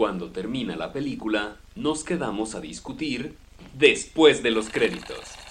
Cuando 0.00 0.30
termina 0.30 0.76
la 0.76 0.94
película, 0.94 1.58
nos 1.76 2.04
quedamos 2.04 2.54
a 2.54 2.60
discutir 2.62 3.36
después 3.78 4.42
de 4.42 4.50
los 4.50 4.70
créditos. 4.70 5.49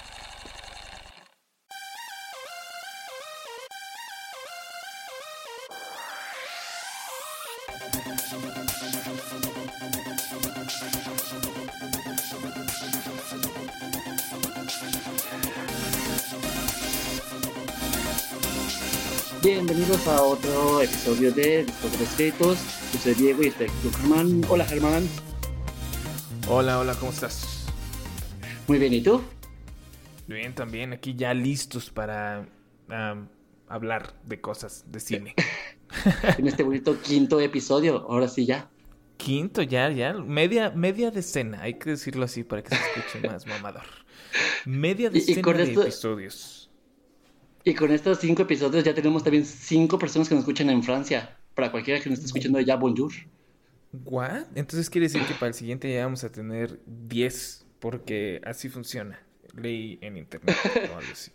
Otro 20.29 20.81
episodio 20.81 21.31
de 21.31 21.65
los 21.65 22.09
Créditos. 22.15 22.57
Yo 22.93 22.99
soy 22.99 23.13
Diego 23.15 23.43
y 23.43 23.47
estoy 23.47 23.67
con 23.67 23.93
Germán. 23.93 24.41
Hola 24.49 24.65
Germán. 24.65 25.07
Hola, 26.47 26.79
hola, 26.79 26.93
¿cómo 26.95 27.11
estás? 27.11 27.65
Muy 28.67 28.77
bien, 28.77 28.93
¿y 28.93 29.01
tú? 29.01 29.21
Bien, 30.27 30.53
también, 30.53 30.93
aquí 30.93 31.15
ya 31.15 31.33
listos 31.33 31.89
para 31.89 32.47
hablar 33.67 34.13
de 34.25 34.39
cosas 34.41 34.83
de 34.91 34.99
cine. 34.99 35.35
En 36.37 36.47
este 36.47 36.61
bonito 36.61 37.01
quinto 37.01 37.39
episodio, 37.39 38.05
ahora 38.07 38.27
sí 38.27 38.45
ya. 38.45 38.69
Quinto, 39.17 39.63
ya, 39.63 39.89
ya, 39.89 40.13
media, 40.13 40.69
media 40.69 41.09
decena, 41.09 41.63
hay 41.63 41.79
que 41.79 41.89
decirlo 41.89 42.25
así 42.25 42.43
para 42.43 42.61
que 42.61 42.75
se 42.75 42.81
escuche 42.95 43.27
más 43.27 43.47
mamador. 43.47 43.81
Media 44.65 45.09
Y- 45.11 45.17
y 45.17 45.19
decena 45.21 45.41
con 45.41 45.57
de 45.57 45.63
esto- 45.63 45.81
episodios. 45.81 46.68
Y 47.69 47.75
con 47.75 47.91
estos 47.91 48.17
cinco 48.17 48.41
episodios 48.41 48.83
ya 48.83 48.95
tenemos 48.95 49.23
también 49.23 49.45
cinco 49.45 49.99
personas 49.99 50.27
que 50.27 50.33
nos 50.33 50.41
escuchan 50.41 50.71
en 50.71 50.81
Francia. 50.81 51.37
Para 51.53 51.69
cualquiera 51.69 52.01
que 52.01 52.09
nos 52.09 52.17
esté 52.17 52.25
escuchando 52.25 52.59
ya, 52.59 52.75
bonjour. 52.77 53.11
¿What? 54.05 54.47
Entonces 54.55 54.89
quiere 54.89 55.05
decir 55.05 55.21
que 55.27 55.35
para 55.35 55.49
el 55.49 55.53
siguiente 55.53 55.93
ya 55.93 56.03
vamos 56.03 56.23
a 56.23 56.31
tener 56.31 56.79
10, 56.87 57.67
porque 57.77 58.41
así 58.43 58.69
funciona. 58.69 59.21
Leí 59.55 59.99
en 60.01 60.17
internet 60.17 60.57
o 60.91 60.97
algo 60.97 61.11
así. 61.11 61.31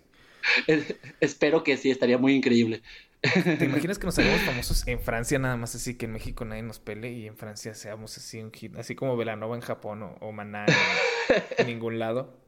Espero 1.20 1.62
que 1.62 1.76
sí, 1.76 1.92
estaría 1.92 2.18
muy 2.18 2.34
increíble. 2.34 2.82
¿Te 3.22 3.64
imaginas 3.66 4.00
que 4.00 4.06
nos 4.06 4.18
hagamos 4.18 4.40
famosos 4.40 4.88
en 4.88 4.98
Francia 4.98 5.38
nada 5.38 5.56
más 5.56 5.76
así 5.76 5.94
que 5.94 6.06
en 6.06 6.12
México 6.14 6.44
nadie 6.44 6.62
nos 6.64 6.80
pele 6.80 7.12
y 7.12 7.28
en 7.28 7.36
Francia 7.36 7.74
seamos 7.74 8.18
así 8.18 8.40
un 8.40 8.50
hit, 8.50 8.74
así 8.76 8.96
como 8.96 9.16
Velanova 9.16 9.54
en 9.54 9.62
Japón 9.62 10.02
o, 10.02 10.16
o 10.18 10.32
Maná 10.32 10.66
en, 10.66 11.42
en 11.58 11.66
ningún 11.68 12.00
lado? 12.00 12.42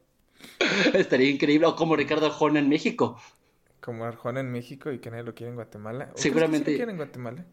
Estaría 0.92 1.30
increíble. 1.30 1.66
O 1.66 1.76
como 1.76 1.94
Ricardo 1.96 2.26
Arjona 2.26 2.58
en 2.58 2.68
México. 2.68 3.20
Como 3.86 4.04
Arjona 4.04 4.40
en 4.40 4.50
México 4.50 4.90
y 4.90 4.98
que 4.98 5.10
nadie 5.10 5.22
lo 5.22 5.32
quiere 5.34 5.50
en 5.50 5.54
Guatemala. 5.54 6.04
¿O 6.04 6.06
crees 6.06 6.14
que 6.16 6.20
sí 6.22 6.28
Seguramente- 6.28 6.70
lo 6.72 6.76
quieren 6.76 6.90
en 6.90 6.96
Guatemala? 6.96 7.44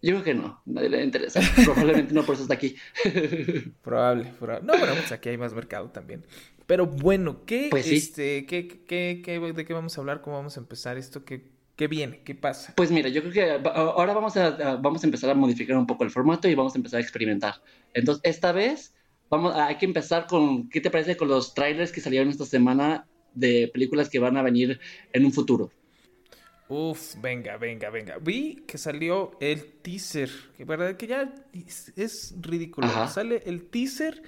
Yo 0.00 0.10
creo 0.14 0.24
que 0.24 0.34
no, 0.34 0.60
nadie 0.66 0.88
le 0.88 1.04
interesa. 1.04 1.40
Probablemente 1.64 2.12
no 2.14 2.24
por 2.24 2.34
eso 2.34 2.42
está 2.44 2.54
aquí. 2.54 2.74
Probable, 3.82 4.24
probable. 4.40 4.66
No, 4.66 4.76
bueno, 4.78 4.94
pues 4.94 5.12
aquí 5.12 5.28
hay 5.28 5.36
más 5.38 5.52
mercado 5.54 5.90
también. 5.90 6.24
Pero 6.66 6.86
bueno, 6.86 7.44
¿qué, 7.44 7.68
Pues 7.70 7.84
sí. 7.86 7.96
este, 7.96 8.46
qué, 8.46 8.66
qué, 8.66 9.20
qué- 9.24 9.38
de 9.52 9.64
qué 9.64 9.74
vamos 9.74 9.96
a 9.96 10.00
hablar? 10.00 10.22
¿Cómo 10.22 10.36
vamos 10.36 10.56
a 10.56 10.60
empezar 10.60 10.96
esto? 10.96 11.24
¿Qué, 11.24 11.44
qué 11.76 11.86
viene? 11.86 12.22
¿Qué 12.24 12.34
pasa? 12.34 12.72
Pues 12.76 12.90
mira, 12.90 13.10
yo 13.10 13.20
creo 13.20 13.32
que 13.32 13.68
ahora 13.68 14.14
vamos 14.14 14.36
a, 14.36 14.46
a- 14.46 14.76
vamos 14.76 15.04
a 15.04 15.06
empezar 15.06 15.28
a 15.30 15.34
modificar 15.34 15.76
un 15.76 15.86
poco 15.86 16.02
el 16.02 16.10
formato 16.10 16.48
y 16.48 16.54
vamos 16.54 16.74
a 16.74 16.78
empezar 16.78 16.98
a 16.98 17.02
experimentar. 17.02 17.56
Entonces, 17.94 18.22
esta 18.24 18.50
vez 18.52 18.94
vamos, 19.28 19.54
hay 19.54 19.76
que 19.76 19.84
empezar 19.86 20.26
con, 20.26 20.68
¿qué 20.70 20.80
te 20.80 20.90
parece 20.90 21.16
con 21.16 21.28
los 21.28 21.52
trailers 21.54 21.92
que 21.92 22.00
salieron 22.00 22.28
esta 22.28 22.44
semana 22.46 23.06
de 23.34 23.70
películas 23.72 24.08
que 24.08 24.18
van 24.18 24.36
a 24.36 24.42
venir 24.42 24.80
en 25.12 25.24
un 25.24 25.32
futuro? 25.32 25.70
Uf, 26.68 27.16
venga, 27.20 27.56
venga, 27.58 27.90
venga. 27.90 28.16
Vi 28.18 28.64
que 28.66 28.78
salió 28.78 29.32
el 29.40 29.64
teaser, 29.82 30.30
que 30.56 30.64
verdad 30.64 30.96
que 30.96 31.06
ya 31.06 31.34
es, 31.52 31.92
es 31.96 32.34
ridículo. 32.40 32.86
Ajá. 32.86 33.08
Sale 33.08 33.42
el 33.44 33.64
teaser 33.64 34.22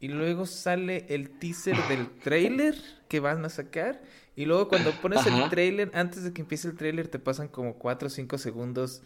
y 0.00 0.08
luego 0.08 0.46
sale 0.46 1.04
el 1.10 1.28
teaser 1.30 1.76
del 1.88 2.08
trailer 2.22 2.74
que 3.08 3.20
van 3.20 3.44
a 3.44 3.50
sacar. 3.50 4.00
Y 4.34 4.46
luego 4.46 4.68
cuando 4.68 4.92
pones 5.02 5.26
el 5.26 5.50
trailer, 5.50 5.90
antes 5.92 6.24
de 6.24 6.32
que 6.32 6.40
empiece 6.40 6.68
el 6.68 6.76
trailer, 6.76 7.08
te 7.08 7.18
pasan 7.18 7.48
como 7.48 7.74
4 7.74 8.06
o 8.06 8.10
5 8.10 8.38
segundos 8.38 9.02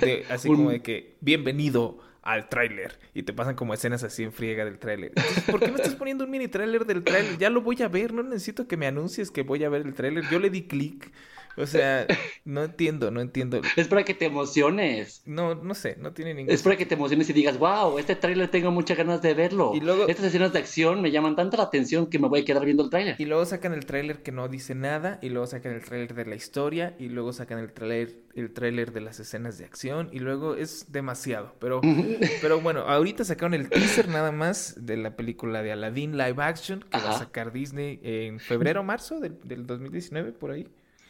de 0.00 0.24
así 0.30 0.48
Un- 0.48 0.56
como 0.56 0.70
de 0.70 0.80
que 0.80 1.16
bienvenido 1.20 1.98
al 2.22 2.48
tráiler 2.48 2.98
y 3.14 3.22
te 3.22 3.32
pasan 3.32 3.54
como 3.54 3.74
escenas 3.74 4.02
así 4.02 4.22
en 4.22 4.32
friega 4.32 4.64
del 4.64 4.78
tráiler. 4.78 5.12
¿Por 5.50 5.60
qué 5.60 5.68
me 5.68 5.76
estás 5.76 5.94
poniendo 5.94 6.24
un 6.24 6.30
mini 6.30 6.48
tráiler 6.48 6.84
del 6.84 7.04
tráiler? 7.04 7.38
Ya 7.38 7.50
lo 7.50 7.62
voy 7.62 7.82
a 7.82 7.88
ver, 7.88 8.12
no 8.12 8.22
necesito 8.22 8.66
que 8.66 8.76
me 8.76 8.86
anuncies 8.86 9.30
que 9.30 9.42
voy 9.42 9.64
a 9.64 9.68
ver 9.68 9.82
el 9.82 9.94
tráiler. 9.94 10.24
Yo 10.30 10.38
le 10.38 10.50
di 10.50 10.62
clic. 10.62 11.10
O 11.58 11.66
sea, 11.66 12.06
no 12.44 12.64
entiendo, 12.64 13.10
no 13.10 13.20
entiendo. 13.20 13.60
Es 13.76 13.88
para 13.88 14.04
que 14.04 14.14
te 14.14 14.26
emociones. 14.26 15.22
No, 15.26 15.54
no 15.54 15.74
sé, 15.74 15.96
no 15.98 16.12
tiene 16.12 16.34
ningún 16.34 16.52
Es 16.52 16.62
para 16.62 16.76
que 16.76 16.86
te 16.86 16.94
emociones 16.94 17.28
y 17.30 17.32
digas, 17.32 17.58
wow, 17.58 17.98
este 17.98 18.16
tráiler 18.16 18.48
tengo 18.48 18.70
muchas 18.70 18.96
ganas 18.96 19.22
de 19.22 19.34
verlo. 19.34 19.72
Y 19.74 19.80
luego- 19.80 20.06
Estas 20.08 20.26
escenas 20.26 20.52
de 20.52 20.58
acción 20.58 21.02
me 21.02 21.10
llaman 21.10 21.36
tanta 21.36 21.56
la 21.56 21.64
atención 21.64 22.06
que 22.08 22.18
me 22.18 22.28
voy 22.28 22.40
a 22.40 22.44
quedar 22.44 22.64
viendo 22.64 22.82
el 22.84 22.90
tráiler. 22.90 23.16
Y 23.18 23.24
luego 23.24 23.44
sacan 23.46 23.72
el 23.72 23.84
tráiler 23.86 24.22
que 24.22 24.32
no 24.32 24.48
dice 24.48 24.74
nada, 24.74 25.18
y 25.22 25.28
luego 25.28 25.46
sacan 25.46 25.72
el 25.72 25.84
tráiler 25.84 26.14
de 26.14 26.24
la 26.26 26.34
historia, 26.34 26.94
y 26.98 27.08
luego 27.08 27.32
sacan 27.32 27.58
el 27.58 27.72
tráiler 27.72 28.16
el 28.34 28.52
tráiler 28.52 28.92
de 28.92 29.00
las 29.00 29.18
escenas 29.18 29.58
de 29.58 29.64
acción, 29.64 30.10
y 30.12 30.20
luego 30.20 30.54
es 30.54 30.92
demasiado. 30.92 31.56
Pero, 31.58 31.80
pero 32.40 32.60
bueno, 32.60 32.80
ahorita 32.82 33.24
sacaron 33.24 33.52
el 33.54 33.68
teaser 33.68 34.06
nada 34.08 34.30
más 34.30 34.76
de 34.86 34.96
la 34.96 35.16
película 35.16 35.62
de 35.62 35.72
Aladdin 35.72 36.16
live 36.16 36.36
action 36.42 36.84
que 36.88 36.98
va 36.98 37.10
a 37.10 37.18
sacar 37.18 37.52
Disney 37.52 37.98
en 38.02 38.38
febrero 38.38 38.84
marzo 38.84 39.18
del, 39.18 39.38
del 39.42 39.66
2019, 39.66 40.32
por 40.32 40.52
ahí. 40.52 40.68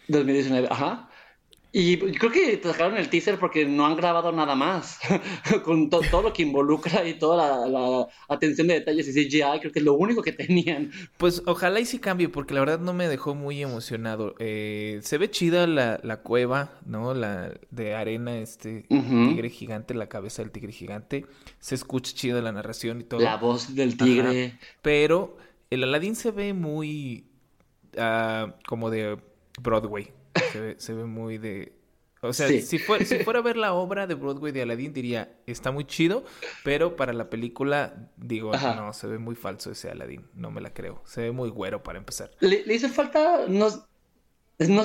2019, 0.09 0.69
ajá. 0.71 1.05
Y 1.71 1.99
creo 1.99 2.33
que 2.33 2.59
sacaron 2.63 2.97
el 2.97 3.11
teaser 3.11 3.39
porque 3.39 3.67
no 3.67 3.85
han 3.85 3.95
grabado 3.95 4.33
nada 4.33 4.55
más. 4.55 4.99
Con 5.67 5.91
to- 5.91 6.01
todo 6.11 6.23
lo 6.23 6.33
que 6.33 6.43
involucra 6.43 7.07
y 7.07 7.19
toda 7.19 7.37
la, 7.37 7.67
la 7.69 8.07
atención 8.29 8.69
de 8.69 8.75
detalles 8.75 9.07
y 9.07 9.13
CGI, 9.13 9.61
creo 9.61 9.71
que 9.71 9.81
es 9.81 9.85
lo 9.85 9.93
único 9.93 10.23
que 10.23 10.33
tenían. 10.33 10.91
Pues 11.19 11.43
ojalá 11.45 11.79
y 11.79 11.85
sí 11.85 11.99
cambie, 11.99 12.31
porque 12.31 12.55
la 12.55 12.61
verdad 12.61 12.81
no 12.81 12.95
me 12.95 13.07
dejó 13.07 13.35
muy 13.35 13.61
emocionado. 13.63 14.35
Eh, 14.39 15.01
se 15.03 15.19
ve 15.19 15.31
chida 15.31 15.67
la, 15.67 16.01
la 16.03 16.23
cueva, 16.23 16.73
¿no? 16.87 17.13
La 17.13 17.53
de 17.71 17.95
arena, 17.95 18.39
este 18.39 18.87
tigre 18.89 19.51
gigante, 19.51 19.93
la 19.93 20.09
cabeza 20.09 20.41
del 20.43 20.51
tigre 20.53 20.73
gigante. 20.73 21.27
Se 21.61 21.75
escucha 21.75 22.15
chida 22.15 22.41
la 22.41 22.51
narración 22.51 23.03
y 23.03 23.05
todo. 23.05 23.21
La 23.21 23.37
voz 23.37 23.75
del 23.75 23.99
tigre. 23.99 24.47
Ajá. 24.47 24.59
Pero 24.81 25.37
el 25.69 25.85
Aladdin 25.85 26.17
se 26.17 26.31
ve 26.31 26.55
muy 26.55 27.27
ah, 27.99 28.55
como 28.67 28.89
de 28.89 29.19
Broadway. 29.61 30.13
Se 30.53 30.61
ve, 30.61 30.75
se 30.79 30.95
ve 30.95 31.05
muy 31.05 31.39
de. 31.39 31.73
O 32.21 32.33
sea, 32.33 32.49
Sí. 32.49 32.63
si, 32.63 32.79
fuera, 32.79 33.05
si 33.05 33.19
fuera 33.21 33.39
a 33.39 33.43
ver 33.43 33.57
la 33.57 33.75
obra 33.75 34.09
de 34.09 34.15
Broadway 34.15 34.51
de 34.51 34.63
Aladdin, 34.63 34.93
diría, 34.93 35.37
está 35.47 35.71
muy 35.71 35.85
chido, 35.85 36.25
pero 36.65 36.97
para 36.97 37.13
la 37.13 37.31
película, 37.31 38.11
digo, 38.17 38.53
Ajá. 38.53 38.75
no, 38.75 38.93
se 38.93 39.07
ve 39.07 39.19
muy 39.19 39.37
falso 39.37 39.71
ese 39.71 39.89
Aladdin, 39.91 40.27
no 40.35 40.51
me 40.51 40.61
la 40.61 40.75
creo. 40.75 41.01
Se 41.05 41.23
ve 41.23 41.31
muy 41.33 41.49
güero 41.51 41.85
para 41.85 41.99
empezar. 41.99 42.33
Le, 42.41 42.65
le 42.67 42.75
hizo 42.75 42.89
falta, 42.89 43.47
no, 43.49 43.69
no, 43.69 44.85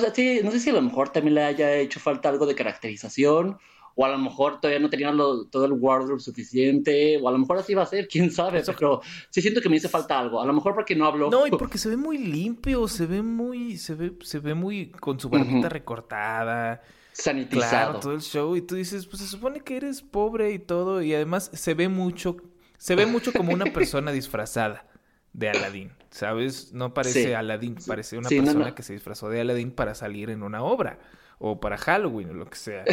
sé 0.52 0.60
si 0.60 0.70
a 0.70 0.74
lo 0.74 0.82
mejor 0.82 1.08
también 1.08 1.34
le 1.34 1.42
haya 1.42 1.74
hecho 1.74 1.98
falta 1.98 2.28
algo 2.28 2.46
de 2.46 2.54
caracterización, 2.54 3.58
o 3.96 4.04
a 4.04 4.08
lo 4.08 4.18
mejor 4.18 4.60
todavía 4.60 4.80
no 4.80 4.90
tenía 4.90 5.10
lo- 5.12 5.44
todo 5.46 5.64
el 5.66 5.72
wardrobe 5.72 6.20
suficiente, 6.20 7.18
o 7.22 7.28
a 7.28 7.32
lo 7.32 7.38
mejor 7.38 7.58
así 7.58 7.74
va 7.74 7.82
a 7.82 7.86
ser, 7.86 8.08
quién 8.10 8.30
sabe, 8.30 8.58
Eso- 8.58 8.72
pero 8.78 9.00
sí 9.30 9.40
siento 9.42 9.60
que 9.60 9.68
me 9.68 9.76
hizo 9.76 9.88
falta 9.88 10.18
algo. 10.18 10.40
A 10.40 10.46
lo 10.46 10.52
mejor 10.52 10.74
porque 10.74 10.94
no 10.96 11.06
habló. 11.06 11.30
No, 11.30 11.46
y 11.46 11.50
porque 11.58 11.78
se 11.78 11.88
ve 11.88 11.96
muy 11.96 12.18
limpio, 12.18 12.88
se 12.88 13.06
ve 13.06 13.22
muy, 13.22 13.76
se 13.76 13.94
ve, 13.94 14.12
se 14.22 14.38
ve 14.38 14.54
muy 14.54 14.90
con 14.90 15.18
su 15.20 15.28
barbita 15.28 15.68
recortada. 15.68 16.82
sanitizado. 17.12 17.70
Claro, 17.70 18.00
todo 18.00 18.12
el 18.14 18.22
show. 18.22 18.56
Y 18.56 18.62
tú 18.62 18.74
dices, 18.74 19.06
pues 19.06 19.22
se 19.22 19.28
supone 19.28 19.60
que 19.60 19.76
eres 19.76 20.02
pobre 20.02 20.50
y 20.52 20.58
todo. 20.58 21.00
Y 21.02 21.14
además 21.14 21.50
se 21.52 21.74
ve 21.74 21.88
mucho, 21.88 22.36
se 22.78 22.96
ve 22.96 23.06
mucho 23.06 23.32
como 23.32 23.52
una 23.52 23.64
persona 23.72 24.10
disfrazada 24.10 24.86
de 25.32 25.50
Aladdin. 25.50 25.92
¿Sabes? 26.10 26.72
No 26.72 26.94
parece 26.94 27.24
Sí. 27.24 27.32
Aladdin, 27.32 27.76
parece 27.86 28.16
una 28.18 28.28
Sí, 28.28 28.38
no, 28.38 28.44
persona 28.44 28.68
no. 28.68 28.74
que 28.74 28.82
se 28.84 28.92
disfrazó 28.92 29.28
de 29.28 29.40
Aladdin 29.40 29.70
para 29.72 29.94
salir 29.94 30.30
en 30.30 30.42
una 30.42 30.62
obra. 30.62 30.98
O 31.38 31.58
para 31.60 31.76
Halloween 31.76 32.30
o 32.30 32.34
lo 32.34 32.46
que 32.46 32.56
sea. 32.56 32.84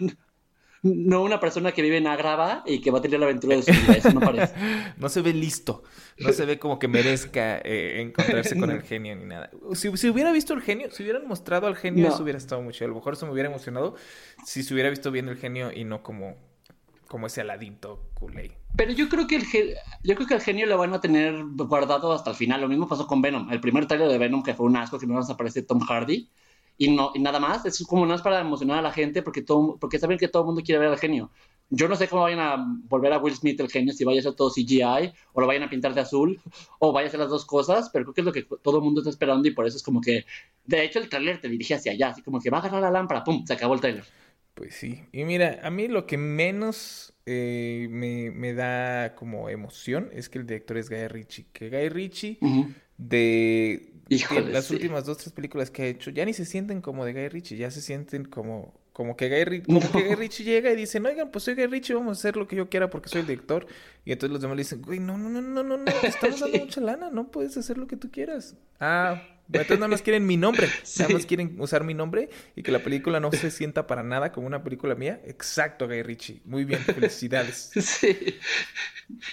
No 0.82 1.22
una 1.22 1.38
persona 1.40 1.72
que 1.72 1.82
vive 1.82 1.98
en 1.98 2.06
Agrava 2.06 2.62
y 2.64 2.80
que 2.80 2.90
va 2.90 3.00
a 3.00 3.02
tener 3.02 3.20
la 3.20 3.26
aventura 3.26 3.54
de 3.54 3.62
su 3.62 3.70
vida, 3.70 3.92
eso 3.98 4.12
no 4.12 4.20
parece. 4.20 4.54
No 4.96 5.10
se 5.10 5.20
ve 5.20 5.34
listo. 5.34 5.82
No 6.18 6.32
se 6.32 6.46
ve 6.46 6.58
como 6.58 6.78
que 6.78 6.88
merezca 6.88 7.58
eh, 7.58 8.00
encontrarse 8.00 8.58
con 8.58 8.70
el 8.70 8.80
genio 8.80 9.14
ni 9.14 9.26
nada. 9.26 9.50
Si, 9.74 9.94
si 9.98 10.08
hubiera 10.08 10.32
visto 10.32 10.54
el 10.54 10.62
genio, 10.62 10.90
si 10.90 11.02
hubieran 11.02 11.28
mostrado 11.28 11.66
al 11.66 11.76
genio, 11.76 12.08
No. 12.08 12.14
eso 12.14 12.22
hubiera 12.22 12.38
estado 12.38 12.62
mucho. 12.62 12.82
A 12.86 12.88
lo 12.88 12.94
mejor 12.94 13.12
eso 13.12 13.26
me 13.26 13.32
hubiera 13.32 13.50
emocionado 13.50 13.94
si 14.46 14.62
se 14.62 14.72
hubiera 14.72 14.88
visto 14.88 15.10
bien 15.10 15.28
el 15.28 15.36
genio 15.36 15.70
y 15.70 15.84
no 15.84 16.02
como, 16.02 16.36
como 17.08 17.26
ese 17.26 17.42
Aladdin 17.42 17.76
todo 17.76 18.08
culé. 18.14 18.52
Pero 18.74 18.92
yo 18.92 19.10
creo 19.10 19.26
que 19.26 19.36
el 19.36 19.44
yo 20.02 20.14
creo 20.14 20.26
que 20.26 20.34
el 20.34 20.40
genio 20.40 20.64
lo 20.64 20.78
van 20.78 20.94
a 20.94 21.00
tener 21.02 21.44
guardado 21.56 22.14
hasta 22.14 22.30
el 22.30 22.36
final. 22.36 22.58
Lo 22.62 22.68
mismo 22.68 22.88
pasó 22.88 23.06
con 23.06 23.20
Venom. 23.20 23.50
El 23.52 23.60
primer 23.60 23.84
trailer 23.86 24.08
de 24.08 24.16
Venom 24.16 24.42
que 24.42 24.54
fue 24.54 24.64
un 24.64 24.76
asco 24.76 24.98
que 24.98 25.06
no 25.06 25.12
nos 25.12 25.28
aparece 25.28 25.60
Tom 25.62 25.80
Hardy 25.80 26.30
y 26.80 26.90
no 26.90 27.12
y 27.14 27.18
nada 27.18 27.38
más. 27.38 27.66
Es 27.66 27.84
como 27.86 28.06
más 28.06 28.22
para 28.22 28.40
emocionar 28.40 28.78
a 28.78 28.82
la 28.82 28.90
gente 28.90 29.22
porque 29.22 29.42
todo 29.42 29.76
porque 29.78 29.98
saben 29.98 30.16
que 30.16 30.28
todo 30.28 30.42
el 30.42 30.46
mundo 30.46 30.62
quiere 30.64 30.78
ver 30.78 30.88
al 30.88 30.98
genio. 30.98 31.30
Yo 31.68 31.86
no 31.88 31.94
sé 31.94 32.08
cómo 32.08 32.22
vayan 32.22 32.40
a 32.40 32.56
volver 32.88 33.12
a 33.12 33.18
Will 33.18 33.34
Smith 33.34 33.60
el 33.60 33.68
genio, 33.68 33.92
si 33.92 34.02
vaya 34.02 34.20
a 34.20 34.22
ser 34.22 34.32
todo 34.32 34.50
CGI 34.50 35.12
o 35.34 35.40
lo 35.40 35.46
vayan 35.46 35.62
a 35.62 35.70
pintar 35.70 35.94
de 35.94 36.00
azul 36.00 36.40
o 36.78 36.90
vaya 36.90 37.08
a 37.08 37.10
ser 37.10 37.20
las 37.20 37.28
dos 37.28 37.44
cosas, 37.44 37.90
pero 37.92 38.06
creo 38.06 38.14
que 38.14 38.20
es 38.22 38.24
lo 38.24 38.32
que 38.32 38.46
todo 38.62 38.78
el 38.78 38.82
mundo 38.82 39.02
está 39.02 39.10
esperando 39.10 39.46
y 39.46 39.52
por 39.52 39.66
eso 39.66 39.76
es 39.76 39.82
como 39.82 40.00
que, 40.00 40.24
de 40.64 40.84
hecho 40.84 40.98
el 40.98 41.08
tráiler 41.08 41.40
te 41.40 41.48
dirige 41.48 41.74
hacia 41.74 41.92
allá, 41.92 42.08
así 42.08 42.22
como 42.22 42.40
que 42.40 42.50
va 42.50 42.58
a 42.58 42.60
agarrar 42.62 42.82
la 42.82 42.90
lámpara, 42.90 43.22
pum, 43.22 43.44
se 43.46 43.52
acabó 43.52 43.74
el 43.74 43.80
tráiler. 43.80 44.04
Pues 44.54 44.74
sí. 44.74 45.04
Y 45.12 45.24
mira, 45.24 45.60
a 45.62 45.70
mí 45.70 45.86
lo 45.86 46.06
que 46.06 46.16
menos 46.18 47.12
eh, 47.24 47.86
me, 47.88 48.30
me 48.32 48.52
da 48.52 49.14
como 49.14 49.48
emoción 49.48 50.10
es 50.12 50.28
que 50.28 50.38
el 50.38 50.46
director 50.46 50.76
es 50.76 50.90
Guy 50.90 51.06
Ritchie. 51.08 51.46
Que 51.52 51.70
Guy 51.70 51.88
Ritchie 51.88 52.38
Ujú. 52.40 52.74
De 53.08 53.92
Híjole, 54.08 54.52
las 54.52 54.66
sí. 54.66 54.74
últimas 54.74 55.04
dos, 55.06 55.18
tres 55.18 55.32
películas 55.32 55.70
que 55.70 55.82
ha 55.82 55.86
hecho, 55.86 56.10
ya 56.10 56.24
ni 56.24 56.32
se 56.34 56.44
sienten 56.44 56.80
como 56.80 57.04
de 57.04 57.12
Guy 57.12 57.28
Ritchie, 57.28 57.56
ya 57.56 57.70
se 57.70 57.80
sienten 57.80 58.24
como, 58.24 58.74
como 58.92 59.16
que 59.16 59.28
Guy, 59.28 59.62
como 59.62 59.80
que 59.92 60.02
Guy 60.02 60.14
Ritchie 60.16 60.44
llega 60.44 60.70
y 60.72 60.76
dice, 60.76 60.98
oigan, 61.00 61.30
pues 61.30 61.44
soy 61.44 61.54
Guy 61.54 61.66
Ritchie, 61.68 61.94
vamos 61.94 62.18
a 62.18 62.20
hacer 62.20 62.36
lo 62.36 62.48
que 62.48 62.56
yo 62.56 62.68
quiera 62.68 62.90
porque 62.90 63.08
soy 63.08 63.20
el 63.22 63.28
director. 63.28 63.66
Y 64.04 64.12
entonces 64.12 64.32
los 64.32 64.42
demás 64.42 64.56
le 64.56 64.62
dicen, 64.62 64.82
güey, 64.82 64.98
no, 65.00 65.16
no, 65.16 65.28
no, 65.30 65.40
no, 65.40 65.62
no, 65.62 65.76
no, 65.78 65.92
te 66.00 66.06
estamos 66.08 66.40
dando 66.40 66.58
Sí. 66.58 66.58
mucha 66.58 66.80
lana, 66.80 67.10
no 67.10 67.30
puedes 67.30 67.56
hacer 67.56 67.78
lo 67.78 67.86
que 67.86 67.96
tú 67.96 68.10
quieras. 68.10 68.56
Ah, 68.80 69.22
entonces 69.52 69.78
nada 69.78 69.88
más 69.88 70.02
quieren 70.02 70.26
mi 70.26 70.36
nombre, 70.36 70.66
nada 70.98 71.08
Sí. 71.08 71.12
más 71.14 71.26
quieren 71.26 71.56
usar 71.60 71.84
mi 71.84 71.94
nombre 71.94 72.28
y 72.56 72.62
que 72.62 72.70
la 72.72 72.78
película 72.80 73.20
no 73.20 73.30
se 73.32 73.50
sienta 73.50 73.86
para 73.86 74.02
nada 74.02 74.32
como 74.32 74.46
una 74.46 74.62
película 74.62 74.94
mía. 74.94 75.20
Exacto, 75.26 75.86
Guy 75.86 76.02
Ritchie. 76.02 76.40
Muy 76.44 76.64
bien, 76.64 76.80
felicidades. 76.80 77.70
Sí. 77.80 78.36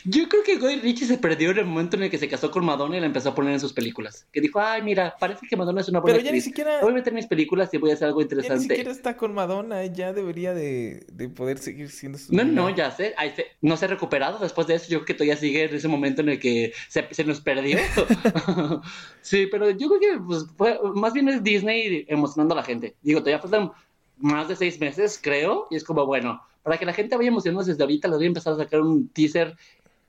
Yo 0.06 0.28
creo 0.28 0.42
que 0.42 0.58
Guy 0.58 0.78
Ritchie 0.80 1.06
se 1.06 1.20
perdió 1.20 1.52
en 1.52 1.60
el 1.60 1.66
momento 1.66 1.98
en 1.98 2.04
el 2.04 2.10
que 2.10 2.18
se 2.18 2.28
casó 2.28 2.50
con 2.50 2.66
Madonna 2.66 2.98
y 2.98 3.00
la 3.00 3.06
empezó 3.06 3.30
a 3.30 3.36
poner 3.36 3.54
en 3.54 3.60
sus 3.60 3.74
películas. 3.74 4.26
Que 4.32 4.42
dijo, 4.42 4.60
ay, 4.60 4.82
mira, 4.82 5.16
parece 5.20 5.46
que 5.48 5.56
Madonna 5.56 5.82
es 5.82 5.88
una 5.90 6.00
buena 6.00 6.16
Pero 6.18 6.26
ya 6.26 6.32
ni 6.32 6.42
siquiera- 6.42 6.82
Voy 6.82 6.92
a 6.92 6.96
meter 6.96 7.14
mis 7.14 7.28
películas 7.28 7.72
y 7.74 7.78
voy 7.78 7.92
a 7.92 7.94
hacer 7.94 8.08
algo 8.08 8.22
Ya 8.22 8.26
ni 8.26 8.34
interesante. 8.34 8.64
siquiera 8.64 8.90
está 8.92 9.16
con 9.18 9.36
Madonna, 9.36 9.86
ya 9.86 10.14
debería 10.14 10.56
de, 10.56 11.06
de 11.14 11.30
poder 11.30 11.60
seguir 11.60 11.92
siendo 11.92 12.18
su 12.18 12.34
No, 12.34 12.44
no, 12.44 12.76
ya 12.76 12.90
sé. 12.90 13.14
Ay, 13.18 13.34
se- 13.36 13.46
no 13.62 13.78
se 13.78 13.86
ha 13.86 13.90
recuperado 13.90 14.40
después 14.40 14.66
de 14.66 14.74
eso. 14.76 14.86
Yo 14.90 14.98
creo 15.00 15.06
que 15.06 15.14
todavía 15.14 15.38
sigue 15.38 15.66
en 15.66 15.76
ese 15.76 15.88
momento 15.88 16.22
en 16.24 16.30
el 16.30 16.40
que 16.40 16.74
se, 16.90 17.08
se 17.14 17.24
nos 17.24 17.40
perdió. 17.42 17.78
sí, 19.22 19.48
pero 19.52 19.70
yo 19.70 19.90
creo 19.90 20.00
que 20.00 20.07
pues, 20.26 20.46
fue- 20.58 20.80
más 20.96 21.14
bien 21.14 21.30
es 21.30 21.44
Disney 21.44 22.06
emocionando 22.08 22.54
a 22.54 22.58
la 22.58 22.64
gente. 22.64 22.96
Digo, 23.02 23.20
todavía 23.22 23.40
faltan 23.42 23.72
más 24.18 24.48
de 24.48 24.56
seis 24.56 24.80
meses, 24.80 25.20
creo. 25.22 25.68
Y 25.70 25.76
es 25.76 25.84
como, 25.84 26.06
bueno, 26.06 26.42
para 26.64 26.78
que 26.78 26.86
la 26.86 26.94
gente 26.94 27.16
vaya 27.18 27.30
emocionándose 27.30 27.72
desde 27.72 27.84
ahorita, 27.84 28.08
les 28.08 28.18
voy 28.18 28.26
a 28.26 28.28
empezar 28.28 28.54
a 28.54 28.58
sacar 28.58 28.82
un 28.82 29.10
teaser 29.10 29.56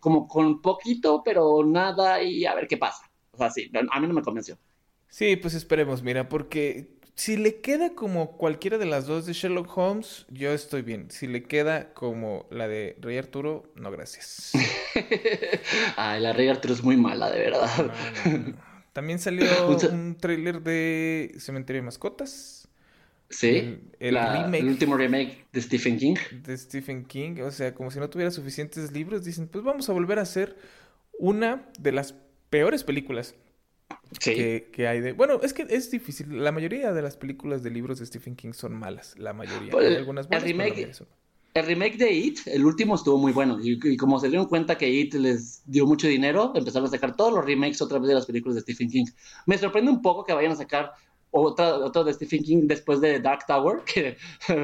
como 0.01 0.29
con 0.29 0.63
poquito, 0.63 1.23
pero 1.25 1.65
nada 1.65 2.23
y 2.23 2.45
a 2.47 2.55
ver 2.55 2.69
qué 2.69 2.77
pasa. 2.77 3.11
O 3.33 3.39
sea, 3.39 3.51
sí, 3.51 3.71
a 3.91 4.01
mí 4.01 4.07
no 4.07 4.15
me 4.15 4.23
convenció. 4.23 4.59
Sí, 5.09 5.37
pues 5.37 5.55
esperemos, 5.55 6.03
mira, 6.03 6.29
porque 6.29 6.91
si 7.15 7.37
le 7.37 7.61
queda 7.61 7.95
como 7.95 8.37
cualquiera 8.37 8.79
de 8.79 8.87
las 8.87 9.07
dos 9.07 9.27
de 9.27 9.33
Sherlock 9.33 9.77
Holmes, 9.77 10.27
yo 10.31 10.53
estoy 10.53 10.83
bien. 10.83 11.11
Si 11.11 11.27
le 11.27 11.43
queda 11.45 11.93
como 11.95 12.47
la 12.51 12.69
de 12.69 12.97
Rey 13.01 13.17
Arturo, 13.19 13.73
no, 13.75 13.91
gracias. 13.91 14.69
Ay, 15.97 16.21
la 16.21 16.33
Rey 16.33 16.49
Arturo 16.49 16.75
es 16.75 16.83
muy 16.83 16.97
mala, 16.97 17.31
de 17.31 17.39
verdad. 17.41 17.71
No, 17.77 18.11
no, 18.11 18.27
no. 18.39 18.68
También 18.99 19.21
salió 19.21 19.47
Un 19.93 20.17
tráiler 20.21 20.61
de 20.61 21.35
Cementerio 21.39 21.83
de 21.83 21.87
Mascotas, 21.87 22.69
Sí, 23.31 23.47
El- 23.49 23.81
el 24.01 24.15
la- 24.15 24.33
remake. 24.43 24.61
el 24.63 24.69
último 24.71 24.97
remake 24.97 25.47
de 25.53 25.61
Stephen 25.63 25.99
King. 25.99 26.17
de 26.43 26.57
Stephen 26.59 27.05
King. 27.05 27.43
O 27.43 27.51
sea, 27.53 27.75
como 27.75 27.93
si 27.93 28.01
no 28.01 28.11
tuviera 28.11 28.33
suficientes 28.33 28.91
libros, 28.91 29.23
dicen, 29.25 29.47
pues 29.47 29.63
vamos 29.63 29.89
a 29.89 29.93
volver 29.93 30.19
a 30.19 30.23
hacer 30.23 30.57
una 31.19 31.69
de 31.79 31.93
las 31.93 32.15
peores 32.51 32.83
películas 32.83 33.37
Sí. 34.19 34.35
que, 34.35 34.71
que 34.73 34.89
hay 34.89 35.01
de... 35.01 35.13
Bueno, 35.13 35.39
es 35.43 35.53
que 35.53 35.67
es 35.69 35.91
difícil. 35.93 36.43
La 36.43 36.51
mayoría 36.51 36.93
de 36.93 37.03
las 37.03 37.17
películas 37.19 37.63
de 37.63 37.71
libros 37.71 37.99
de 38.01 38.07
Stephen 38.07 38.35
King 38.35 38.53
son 38.53 38.75
malas. 38.75 39.15
La 39.19 39.33
mayoría. 39.33 39.71
Pues, 39.71 39.97
algunas 39.97 40.27
el 40.27 40.31
buenas, 40.31 40.43
la 40.57 40.65
remake- 40.65 40.95
El 41.59 41.67
remake 41.67 41.97
de 41.97 42.13
It, 42.13 42.41
el 42.47 42.65
último 42.65 42.95
estuvo 42.95 43.19
muy 43.19 43.33
bueno. 43.33 43.59
Y, 43.63 43.79
y 43.93 43.97
como 43.97 44.19
se 44.21 44.29
dieron 44.29 44.47
cuenta 44.47 44.77
que 44.79 44.89
It 44.89 45.15
les 45.15 45.63
dio 45.67 45.87
mucho 45.87 46.07
dinero, 46.09 46.53
empezaron 46.55 46.87
a 46.89 46.91
sacar 46.91 47.17
todos 47.17 47.33
los 47.33 47.45
remakes 47.45 47.81
otra 47.83 47.99
vez 47.99 48.09
de 48.09 48.15
las 48.15 48.27
películas 48.27 48.55
de 48.57 48.63
Stephen 48.63 48.89
King. 48.91 49.07
Me 49.47 49.59
sorprende 49.59 49.91
un 49.91 50.03
poco 50.03 50.25
que 50.25 50.33
vayan 50.33 50.53
a 50.53 50.57
sacar 50.57 50.93
otra, 51.31 51.77
otra 51.77 52.05
de 52.05 52.15
Stephen 52.15 52.43
King 52.43 52.63
después 52.67 53.01
de 53.01 53.21
Dark 53.21 53.45
Tower. 53.47 53.83
Que, 53.93 54.17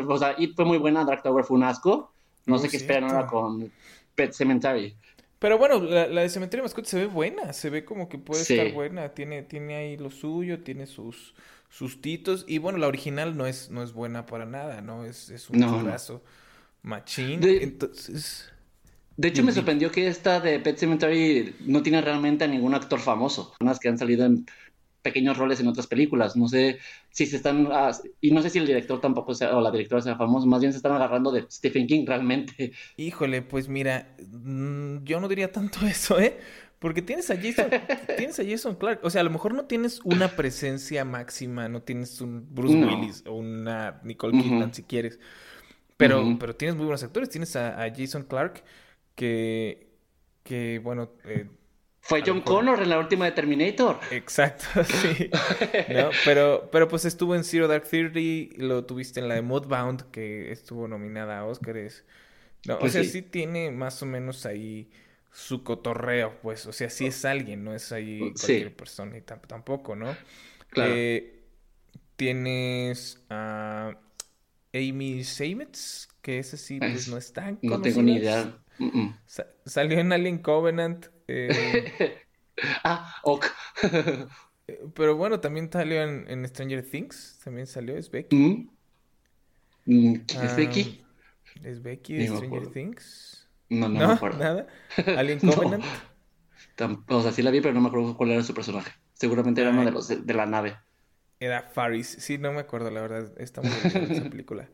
o 0.09 0.19
sea, 0.19 0.35
It 0.39 0.55
fue 0.57 0.65
muy 0.65 0.79
buena, 0.79 1.05
Dark 1.05 1.23
Tower 1.23 1.45
fue 1.45 1.57
un 1.57 1.65
asco. 1.65 2.13
No 2.47 2.59
sé 2.59 2.69
qué 2.71 2.77
esperan 2.77 3.05
ahora 3.05 3.27
con 3.27 3.73
Pet 4.15 4.33
Cemetery. 4.33 4.97
Pero 5.39 5.59
bueno, 5.59 5.81
la, 5.81 6.07
la 6.07 6.23
de 6.23 6.29
Cementerio 6.31 6.63
de 6.63 6.67
Mascotas 6.69 6.91
se 6.91 6.99
ve 6.99 7.07
buena, 7.07 7.53
se 7.53 7.69
ve 7.71 7.85
como 7.85 8.09
que 8.09 8.19
puede 8.19 8.45
Sí. 8.45 8.55
estar 8.55 8.73
buena, 8.73 9.11
tiene, 9.15 9.43
tiene 9.43 9.77
ahí 9.77 9.97
lo 9.97 10.11
suyo, 10.11 10.63
tiene 10.63 10.87
sus 10.87 11.35
sustitos, 11.69 12.45
y 12.49 12.59
bueno, 12.59 12.79
la 12.79 12.87
original 12.89 13.37
no 13.37 13.47
es, 13.47 13.71
no 13.71 13.83
es 13.83 13.93
buena 13.93 14.27
para 14.27 14.47
nada, 14.47 14.81
¿no? 14.81 15.05
Es, 15.05 15.29
es 15.31 15.51
un 15.51 15.59
No, 15.61 15.83
no. 15.83 16.01
Machín, 16.85 17.41
De- 17.41 17.65
entonces... 17.65 18.51
De 19.17 19.29
hecho, 19.29 19.45
me 19.45 19.53
sorprendió 19.53 19.93
que 19.93 20.09
esta 20.09 20.41
de 20.41 20.59
Pet 20.59 20.77
Cemetery 20.77 21.55
no 21.61 21.83
tiene 21.85 22.01
realmente 22.01 22.45
a 22.45 22.49
ningún 22.49 22.75
actor 22.75 22.99
famoso. 22.99 23.55
Unas 23.61 23.79
que 23.79 23.89
han 23.89 23.97
salido 23.97 24.25
en 24.27 24.45
pequeños 25.03 25.37
roles 25.39 25.61
en 25.61 25.69
otras 25.69 25.87
películas. 25.87 26.35
No 26.35 26.49
sé 26.49 26.79
si 27.11 27.27
se 27.27 27.37
están. 27.37 27.69
ah, 27.71 27.93
y 28.21 28.33
no 28.33 28.43
sé 28.43 28.51
si 28.51 28.59
el 28.59 28.67
director 28.67 29.01
tampoco 29.01 29.33
sea, 29.35 29.57
o 29.57 29.61
la 29.61 29.71
directora 29.71 30.03
sea 30.03 30.17
famoso. 30.17 30.47
Más 30.49 30.61
bien 30.61 30.73
se 30.73 30.79
están 30.79 30.93
agarrando 30.93 31.31
de 31.31 31.47
Stephen 31.49 31.87
King 31.87 32.05
realmente. 32.09 32.73
Híjole, 32.97 33.43
pues 33.43 33.69
mira, 33.69 34.17
mm, 34.33 35.05
yo 35.05 35.21
no 35.21 35.29
diría 35.29 35.53
tanto 35.53 35.79
eso, 35.87 36.19
¿eh? 36.19 36.37
Porque 36.81 37.01
tienes 37.01 37.31
a 37.31 37.37
Jason, 37.37 37.67
tienes 38.17 38.41
a 38.41 38.45
Jason 38.45 38.75
Clark, 38.75 38.99
o 39.05 39.11
sea, 39.11 39.21
a 39.21 39.25
lo 39.25 39.31
mejor 39.31 39.55
no 39.55 39.67
tienes 39.67 40.01
una 40.03 40.35
presencia 40.35 41.05
máxima, 41.05 41.69
no 41.69 41.83
tienes 41.83 42.21
un 42.21 42.53
Bruce 42.53 42.75
No. 42.75 42.89
Willis 42.89 43.23
o 43.29 43.35
una 43.35 44.01
Nicole. 44.03 44.43
Kidman 44.43 44.75
si 44.75 44.83
quieres, 44.83 45.21
pero, 45.97 46.37
pero 46.39 46.57
tienes 46.57 46.77
muy 46.77 46.87
buenos 46.87 47.03
actores, 47.03 47.31
tienes 47.31 47.57
a, 47.57 47.83
a 47.83 47.91
Jason 47.95 48.25
Clark 48.25 48.65
que, 49.15 49.89
que 50.45 50.79
bueno, 50.81 51.13
eh, 51.25 51.49
Fue 52.03 52.23
John. 52.25 52.41
Connor 52.43 52.81
en 52.81 52.89
la 52.91 53.01
última 53.01 53.25
de 53.25 53.33
Terminator. 53.33 53.99
exacto, 54.11 54.85
sí, 54.85 55.31
¿no? 55.87 56.21
Pero, 56.23 56.69
pero 56.71 56.89
pues 56.89 57.05
estuvo 57.05 57.35
en 57.35 57.45
Zero 57.45 57.69
Dark 57.69 57.85
Thirty, 57.89 58.51
lo 58.57 58.85
tuviste 58.85 59.21
en 59.21 59.29
la 59.29 59.35
de 59.37 59.43
Mudbound, 59.43 60.11
que 60.11 60.53
estuvo 60.53 60.89
nominada 60.89 61.39
a 61.41 61.45
Oscars, 61.47 62.05
no, 62.65 62.79
Pues 62.79 62.93
o 62.93 62.93
sea, 62.93 63.05
sí. 63.05 63.05
sí 63.05 63.23
tiene 63.23 63.71
más 63.73 64.03
o 64.03 64.07
menos 64.07 64.47
ahí 64.47 64.91
su 65.33 65.65
cotorreo, 65.65 66.39
pues, 66.43 66.67
o 66.67 66.73
sea, 66.73 66.91
sí 66.91 67.07
es 67.07 67.25
alguien, 67.25 67.65
no 67.65 67.75
es 67.75 67.93
ahí 67.93 68.35
Sí. 68.35 68.37
cualquier 68.41 68.77
persona 68.77 69.19
y 69.19 69.23
tam- 69.23 69.47
tampoco, 69.47 69.97
¿no? 69.97 70.19
Claro. 70.69 70.99
Eh, 70.99 71.45
tienes 72.17 73.25
a 73.31 73.99
Amy 74.75 75.25
Seymetz, 75.25 76.09
que 76.23 76.39
ese 76.39 76.57
sí, 76.57 76.79
pues 76.81 76.95
Es- 76.95 77.09
no 77.09 77.17
es 77.17 77.33
tan 77.33 77.59
no 77.63 77.81
tengo 77.81 78.03
ni 78.03 78.17
idea. 78.17 78.59
Mm, 78.79 78.85
mm. 79.01 79.19
Sa- 79.27 79.47
salió 79.65 79.99
en 79.99 80.13
Alien 80.13 80.39
Covenant, 80.39 81.07
eh, 81.29 82.19
ah, 82.85 83.15
ok. 83.23 83.47
eh, 84.69 84.79
pero 84.95 85.17
bueno, 85.17 85.41
también 85.41 85.71
salió 85.73 86.03
en, 86.03 86.29
en 86.29 86.47
Stranger 86.49 86.83
Things, 86.89 87.41
también 87.45 87.67
salió, 87.67 87.97
es 87.97 88.11
Becky. 88.11 88.35
Mm. 88.37 88.69
Mm, 89.87 90.15
¿Quién 90.27 90.43
es 90.43 90.53
Ah, 90.53 90.57
Becky? 90.57 91.05
¿Es 91.63 91.83
Becky 91.83 92.15
de 92.15 92.31
me 92.31 92.37
Stranger. 92.37 92.69
Things? 92.71 93.49
No, 93.69 93.89
no, 93.89 94.01
No, 94.01 94.09
me 94.09 94.15
acuerdo. 94.15 94.39
nada. 94.39 94.67
Alien 95.19 95.39
No. 95.43 95.55
Covenant. 95.55 95.85
O 97.09 97.23
sea, 97.23 97.33
sí 97.33 97.43
la 97.43 97.51
vi, 97.51 97.61
pero 97.61 97.75
no 97.75 97.81
me 97.81 97.89
acuerdo 97.89 98.17
cuál 98.17 98.33
era 98.33 98.43
su 98.43 98.55
personaje. 98.55 98.93
Seguramente 99.13 99.61
era 99.61 99.71
uno 99.71 99.81
Ay. 99.81 99.87
de 99.87 99.93
los 99.93 100.09
de, 100.09 100.17
de 100.17 100.35
la 100.35 100.47
nave. 100.47 100.77
Era 101.45 101.63
Faris. 101.63 102.17
Sí, 102.21 102.39
no 102.39 102.53
me 102.53 102.61
acuerdo, 102.61 102.91
la 102.91 103.03
verdad. 103.03 103.33
Está 103.39 103.61
muy 103.63 103.71
bien 103.93 104.11
esa 104.11 104.25
película. 104.31 104.71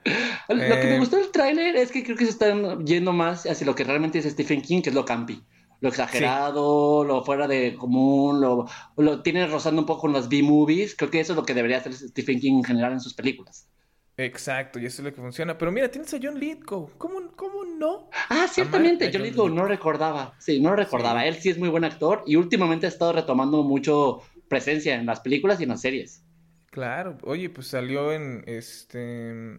Lo 0.48 0.56
que 0.80 0.86
me 0.86 0.96
Eh, 0.96 0.98
gustó 0.98 1.16
del 1.16 1.30
tráiler 1.30 1.76
es 1.76 1.90
que 1.90 2.04
creo 2.04 2.16
que 2.16 2.24
se 2.24 2.30
están 2.30 2.86
yendo 2.86 3.12
más 3.12 3.44
hacia 3.46 3.66
lo 3.66 3.74
que 3.74 3.84
realmente 3.84 4.18
es 4.18 4.26
Stephen 4.26 4.62
King, 4.62 4.82
que 4.82 4.90
es 4.90 4.94
lo 4.94 5.04
campi. 5.04 5.42
Lo 5.80 5.88
exagerado, 5.88 7.04
lo 7.04 7.24
fuera 7.24 7.48
de 7.48 7.74
común, 7.74 8.40
lo, 8.40 8.66
lo 8.96 9.22
tiene 9.22 9.46
rozando 9.46 9.80
un 9.82 9.86
poco 9.86 10.02
con 10.02 10.12
las 10.12 10.28
B-movies. 10.28 10.94
Creo 10.94 11.10
que 11.10 11.20
eso 11.20 11.32
es 11.32 11.36
lo 11.36 11.44
que 11.46 11.54
debería 11.54 11.78
hacer 11.78 11.94
Stephen 11.94 12.38
King 12.40 12.58
en 12.58 12.64
general 12.64 12.92
en 12.92 13.00
sus 13.00 13.14
películas. 13.14 13.68
Exacto, 14.16 14.78
y 14.78 14.84
eso 14.86 15.00
es 15.00 15.06
lo 15.06 15.14
que 15.14 15.20
funciona. 15.22 15.56
Pero 15.56 15.72
mira, 15.72 15.90
tienes 15.90 16.12
a 16.12 16.18
John 16.22 16.38
Lithgow. 16.38 16.90
¿Cómo, 16.98 17.32
cómo 17.36 17.64
no? 17.64 18.10
Ah, 18.28 18.46
ciertamente, 18.52 19.10
yo 19.10 19.18
John 19.18 19.22
digo, 19.22 19.48
no 19.48 19.66
Lithgow. 19.66 19.66
recordaba. 19.66 20.34
Sí, 20.38 20.60
no 20.60 20.76
recordaba. 20.76 21.22
Sí. 21.22 21.28
Él 21.28 21.34
sí 21.36 21.48
es 21.50 21.58
muy 21.58 21.70
buen 21.70 21.84
actor 21.84 22.22
y 22.26 22.36
últimamente 22.36 22.84
ha 22.86 22.90
estado 22.90 23.14
retomando 23.14 23.62
mucho 23.62 24.20
presencia 24.48 24.94
en 24.96 25.06
las 25.06 25.20
películas 25.20 25.60
y 25.60 25.62
en 25.64 25.70
las 25.70 25.80
series. 25.80 26.22
Claro, 26.70 27.18
oye, 27.22 27.50
pues 27.50 27.66
salió 27.68 28.12
en 28.12 28.44
este. 28.46 29.58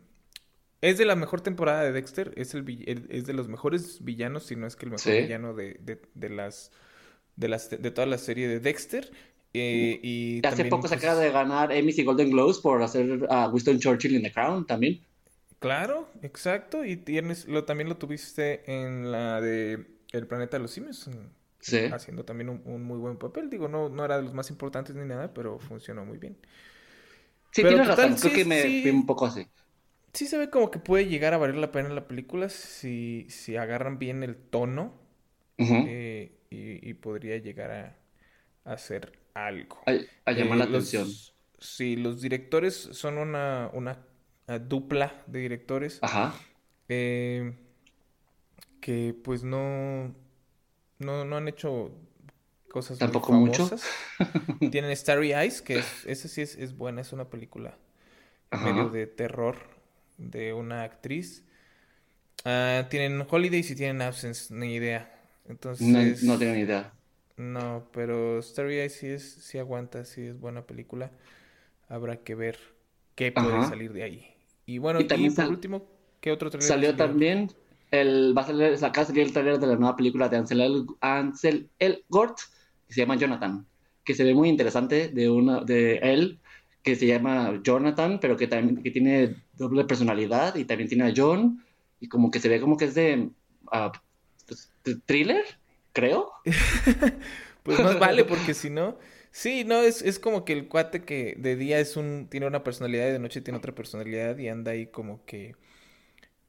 Es 0.82 0.98
de 0.98 1.06
la 1.06 1.16
mejor 1.16 1.42
temporada 1.42 1.84
de 1.84 1.92
Dexter. 1.92 2.34
Es 2.38 2.54
el, 2.56 2.66
es 3.10 3.26
de 3.26 3.34
los 3.34 3.48
mejores 3.50 4.04
villanos, 4.04 4.46
si 4.46 4.56
no 4.56 4.66
es 4.68 4.76
que 4.76 4.86
el 4.86 4.92
mejor 4.92 5.14
Sí. 5.14 5.18
villano 5.18 5.54
de, 5.54 5.76
de, 5.82 6.02
de 6.16 6.30
las 6.30 6.72
de 7.36 7.50
las 7.50 7.70
de 7.70 7.92
toda 7.92 8.08
la 8.08 8.18
serie 8.18 8.48
de 8.48 8.60
Dexter. 8.60 9.12
Eh, 9.54 10.00
y 10.04 10.42
Hace 10.44 10.48
también, 10.48 10.70
poco 10.70 10.88
se 10.88 10.98
pues, 10.98 11.04
acaba 11.04 11.20
de 11.20 11.32
ganar 11.32 11.72
Emmys 11.72 11.98
y 12.00 12.04
Golden 12.04 12.30
Globes 12.32 12.60
por 12.60 12.82
hacer 12.84 13.26
a 13.30 13.48
Winston 13.50 13.80
Churchill 13.80 14.16
en 14.16 14.24
The 14.24 14.32
Crown 14.32 14.66
también. 14.68 15.02
Claro, 15.60 16.10
exacto. 16.24 16.84
Y 16.86 16.98
tienes, 16.98 17.48
lo, 17.48 17.66
también 17.66 17.88
lo 17.90 17.98
tuviste 17.98 18.64
en 18.72 19.12
la 19.12 19.40
de 19.42 19.86
El 20.12 20.28
planeta 20.28 20.58
de 20.58 20.62
los 20.64 20.72
simios. 20.72 21.10
Sí. 21.60 21.78
Haciendo 21.92 22.26
también 22.26 22.50
un, 22.50 22.62
un 22.66 22.84
muy 22.84 22.98
buen 22.98 23.18
papel. 23.18 23.50
Digo, 23.50 23.68
no, 23.68 23.90
no 23.90 24.06
era 24.06 24.18
de 24.18 24.24
los 24.24 24.34
más 24.34 24.50
importantes 24.50 24.96
ni 24.96 25.06
nada, 25.06 25.34
pero 25.34 25.60
funcionó 25.60 26.06
muy 26.06 26.18
bien. 26.18 26.38
Sí, 27.52 27.64
Pero 27.64 27.66
tienes 27.66 27.88
total, 27.88 28.16
razón. 28.16 28.18
Creo 28.20 28.34
que 28.34 28.46
me 28.46 28.62
sí. 28.72 28.92
un 28.92 29.06
poco 29.06 29.26
así. 29.26 29.48
Sí 30.14 30.28
se 30.28 30.38
ve 30.38 30.50
como 30.50 30.72
que 30.72 30.80
puede 30.80 31.08
llegar 31.08 31.34
a 31.34 31.38
valer 31.38 31.56
la 31.56 31.72
pena 31.72 31.90
la 31.90 32.08
película 32.08 32.50
si, 32.50 33.28
si 33.30 33.56
agarran 33.56 33.98
bien 33.98 34.24
el 34.24 34.36
tono 34.36 34.94
eh, 35.82 36.40
y, 36.50 36.90
y 36.90 36.94
podría 36.96 37.38
llegar 37.38 37.72
a, 37.72 37.98
a 38.66 38.74
hacer 38.74 39.20
algo. 39.36 39.80
a, 39.86 39.92
a 40.26 40.32
llamar 40.34 40.58
Eh, 40.58 40.60
la 40.60 40.66
los- 40.66 40.86
atención. 40.86 41.22
Sí, 41.60 41.96
los 41.98 42.22
directores 42.22 42.76
son 42.76 43.18
una, 43.20 43.70
una 43.74 44.00
dupla 44.70 45.24
de 45.28 45.40
directores. 45.42 46.02
Ajá. 46.02 46.34
Eh, 46.90 47.54
que 48.80 49.14
pues 49.24 49.44
no, 49.44 50.14
no, 51.00 51.26
no 51.26 51.38
han 51.38 51.48
hecho 51.48 51.92
cosas 52.72 53.00
Tampoco 53.00 53.34
muy 53.34 53.42
mucho. 53.50 53.70
Tienen 54.72 54.96
Starry 54.96 55.34
Eyes, 55.34 55.62
que 55.62 55.80
es, 55.80 56.06
esa 56.06 56.28
sí 56.28 56.42
es, 56.42 56.56
es 56.56 56.78
buena, 56.78 57.02
es 57.02 57.14
una 57.14 57.30
película 57.30 57.78
Ajá. 58.52 58.64
medio 58.64 58.90
de 58.90 59.08
terror 59.08 59.58
de 60.18 60.54
una 60.54 60.84
actriz. 60.84 61.46
Ah, 62.46 62.88
tienen 62.90 63.26
Holidays 63.30 63.70
y 63.72 63.76
tienen 63.76 64.02
Absence, 64.02 64.54
ni 64.54 64.74
idea. 64.76 65.12
No, 65.80 66.00
Entonces, 66.00 66.24
no 66.24 66.38
tengo 66.40 66.54
ni 66.54 66.62
idea. 66.62 66.94
no, 67.38 67.88
pero 67.94 68.42
Starry 68.42 68.80
Eyes 68.80 68.94
sí 68.96 69.08
es, 69.08 69.24
sí 69.34 69.58
aguanta, 69.58 70.06
sí 70.06 70.22
es 70.28 70.40
buena 70.40 70.64
película. 70.66 71.12
Habrá 71.90 72.18
que 72.18 72.36
ver 72.36 72.58
qué 73.16 73.32
puede 73.32 73.62
Ajá. 73.62 73.70
salir 73.70 73.94
de 73.94 74.04
ahí. 74.04 74.36
Y 74.66 74.78
bueno, 74.80 75.00
Y 75.02 75.30
por 75.32 75.48
último, 75.50 75.84
¿qué 76.22 76.32
otro 76.32 76.50
trailer 76.50 76.70
Salió 76.70 76.90
salió? 76.92 76.98
también 76.98 77.52
el, 77.92 78.38
va 78.38 78.42
a 78.42 78.46
salir, 78.46 78.72
de 78.72 78.78
salir 78.78 79.20
el 79.24 79.34
trailer 79.34 79.60
de 79.60 79.68
la 79.68 79.76
nueva 79.76 79.96
película 79.96 80.30
de 80.30 80.38
Ansel, 80.38 80.62
El- 80.62 80.86
Ansel 81.02 81.70
Elgort, 81.80 82.38
que 82.92 82.96
se 82.96 83.02
llama 83.02 83.16
Jonathan, 83.16 83.66
que 84.04 84.14
se 84.14 84.26
ve 84.26 84.36
muy 84.36 84.50
interesante 84.50 85.08
de 85.08 85.30
una 85.30 85.62
de 85.62 85.96
él, 85.98 86.42
que 86.84 86.96
se 86.98 87.08
llama 87.08 87.62
Jonathan, 87.64 88.20
pero 88.20 88.36
que 88.36 88.48
también 88.48 88.84
que 88.84 88.92
tiene 88.92 89.38
doble 89.54 89.86
personalidad 89.86 90.56
y 90.56 90.66
también 90.66 90.90
tiene 90.90 91.06
a 91.06 91.14
John 91.16 91.64
y 92.02 92.10
como 92.10 92.30
que 92.32 92.40
se 92.42 92.50
ve 92.50 92.60
como 92.60 92.76
que 92.76 92.86
es 92.86 92.96
de, 92.96 93.30
de 94.84 94.96
thriller, 95.06 95.46
creo. 95.94 96.32
Pues 97.64 97.80
más 97.80 98.00
vale, 98.00 98.26
porque 98.26 98.56
si 98.56 98.72
no. 98.72 98.98
Sí, 99.32 99.64
no, 99.64 99.82
es, 99.82 100.02
es 100.02 100.20
como 100.20 100.46
que 100.46 100.54
el 100.54 100.68
cuate 100.68 101.04
que 101.06 101.36
de 101.38 101.56
día 101.56 101.80
es 101.80 101.96
un, 101.96 102.28
tiene 102.28 102.48
una 102.48 102.64
personalidad 102.64 103.08
y 103.08 103.12
de 103.12 103.20
noche 103.20 103.40
tiene 103.42 103.60
otra 103.60 103.76
personalidad 103.76 104.38
y 104.40 104.50
anda 104.50 104.72
ahí 104.72 104.88
como 104.88 105.24
que 105.26 105.56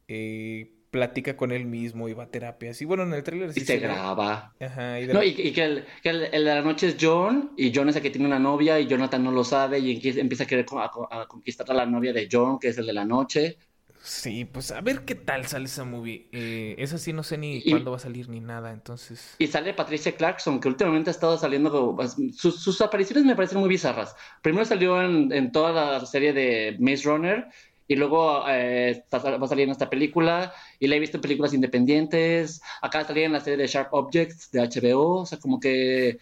eh, 0.09 0.73
platica 0.93 1.37
con 1.37 1.51
él 1.51 1.65
mismo 1.67 2.09
y 2.09 2.13
va 2.13 2.25
a 2.25 2.31
terapias. 2.31 2.81
Y 2.83 2.85
bueno, 2.85 3.03
en 3.03 3.13
el 3.15 3.25
tráiler 3.25 3.51
Y 3.51 3.55
sí 3.55 3.61
se 3.61 3.67
se 3.67 3.79
graba. 3.79 4.55
Ajá, 4.61 5.01
y 5.01 5.07
de 5.07 5.15
No, 5.15 5.23
y, 5.25 5.31
y 5.31 5.53
que, 5.53 5.65
el, 5.65 5.85
que 6.03 6.11
el- 6.11 6.25
el 6.25 6.45
de 6.45 6.55
la 6.55 6.63
noche 6.63 6.87
es 6.89 6.97
John, 7.01 7.53
y 7.57 7.73
John 7.75 7.89
es 7.89 7.97
el 7.97 8.03
que 8.03 8.11
tiene 8.11 8.27
una 8.29 8.39
novia, 8.39 8.79
y 8.79 8.87
Jonathan 8.87 9.25
no 9.25 9.33
lo 9.33 9.43
sabe, 9.43 9.81
y 9.81 10.01
empieza, 10.21 10.45
a 10.45 10.47
querer 10.47 10.67
a, 10.77 11.23
a 11.23 11.27
conquistar 11.27 11.69
a 11.71 11.75
la 11.75 11.87
novia 11.87 12.13
de 12.13 12.29
John, 12.31 12.59
que 12.61 12.69
es 12.69 12.79
el 12.79 12.87
de 12.87 12.93
la 12.93 13.05
noche. 13.07 13.57
Sí, 14.05 14.45
pues 14.45 14.73
a 14.73 14.81
ver 14.81 15.05
qué 15.05 15.15
tal 15.15 15.47
sale 15.47 15.67
esa 15.67 15.85
movie. 15.85 16.29
Eh, 16.33 16.75
esa 16.77 16.99
sí 16.99 17.13
no 17.13 17.23
sé 17.23 17.39
ni 17.39 17.59
Y- 17.59 17.71
cuándo 17.71 17.93
va 17.93 17.99
a 17.99 18.01
salir 18.01 18.29
ni 18.29 18.41
nada, 18.41 18.73
entonces. 18.73 19.37
Y 19.39 19.47
sale 19.47 19.75
Patricia 19.75 20.13
Clarkson, 20.17 20.59
que 20.61 20.67
últimamente 20.69 21.09
ha 21.11 21.13
estado 21.13 21.39
saliendo, 21.39 21.97
sus, 22.37 22.61
sus 22.61 22.81
apariciones 22.81 23.25
me 23.25 23.37
parecen 23.37 23.61
muy 23.61 23.69
bizarras. 23.69 24.15
Primero 24.43 24.65
salió 24.65 25.01
en, 25.01 25.33
en 25.33 25.53
toda 25.53 25.73
la 26.01 26.05
serie 26.05 26.33
de 26.33 26.77
Maze 26.81 27.05
Runner, 27.09 27.47
y 27.93 27.97
luego 27.97 28.49
eh, 28.49 28.91
está- 28.91 29.19
va 29.19 29.45
a 29.45 29.49
salir 29.49 29.65
en 29.65 29.71
esta 29.71 29.91
película, 29.91 30.53
y 30.81 30.87
la 30.87 30.97
he 30.97 31.01
visto 31.01 31.17
en 31.19 31.21
películas 31.23 31.53
independientes. 31.55 32.63
Acá 32.81 33.05
salía 33.05 33.27
en 33.27 33.33
la 33.33 33.41
serie 33.41 33.57
de 33.59 33.67
Sharp 33.67 33.93
Objects 33.93 34.51
de 34.51 34.61
HBO, 34.61 35.21
o 35.21 35.27
sea, 35.27 35.39
como 35.39 35.61
que 35.61 36.19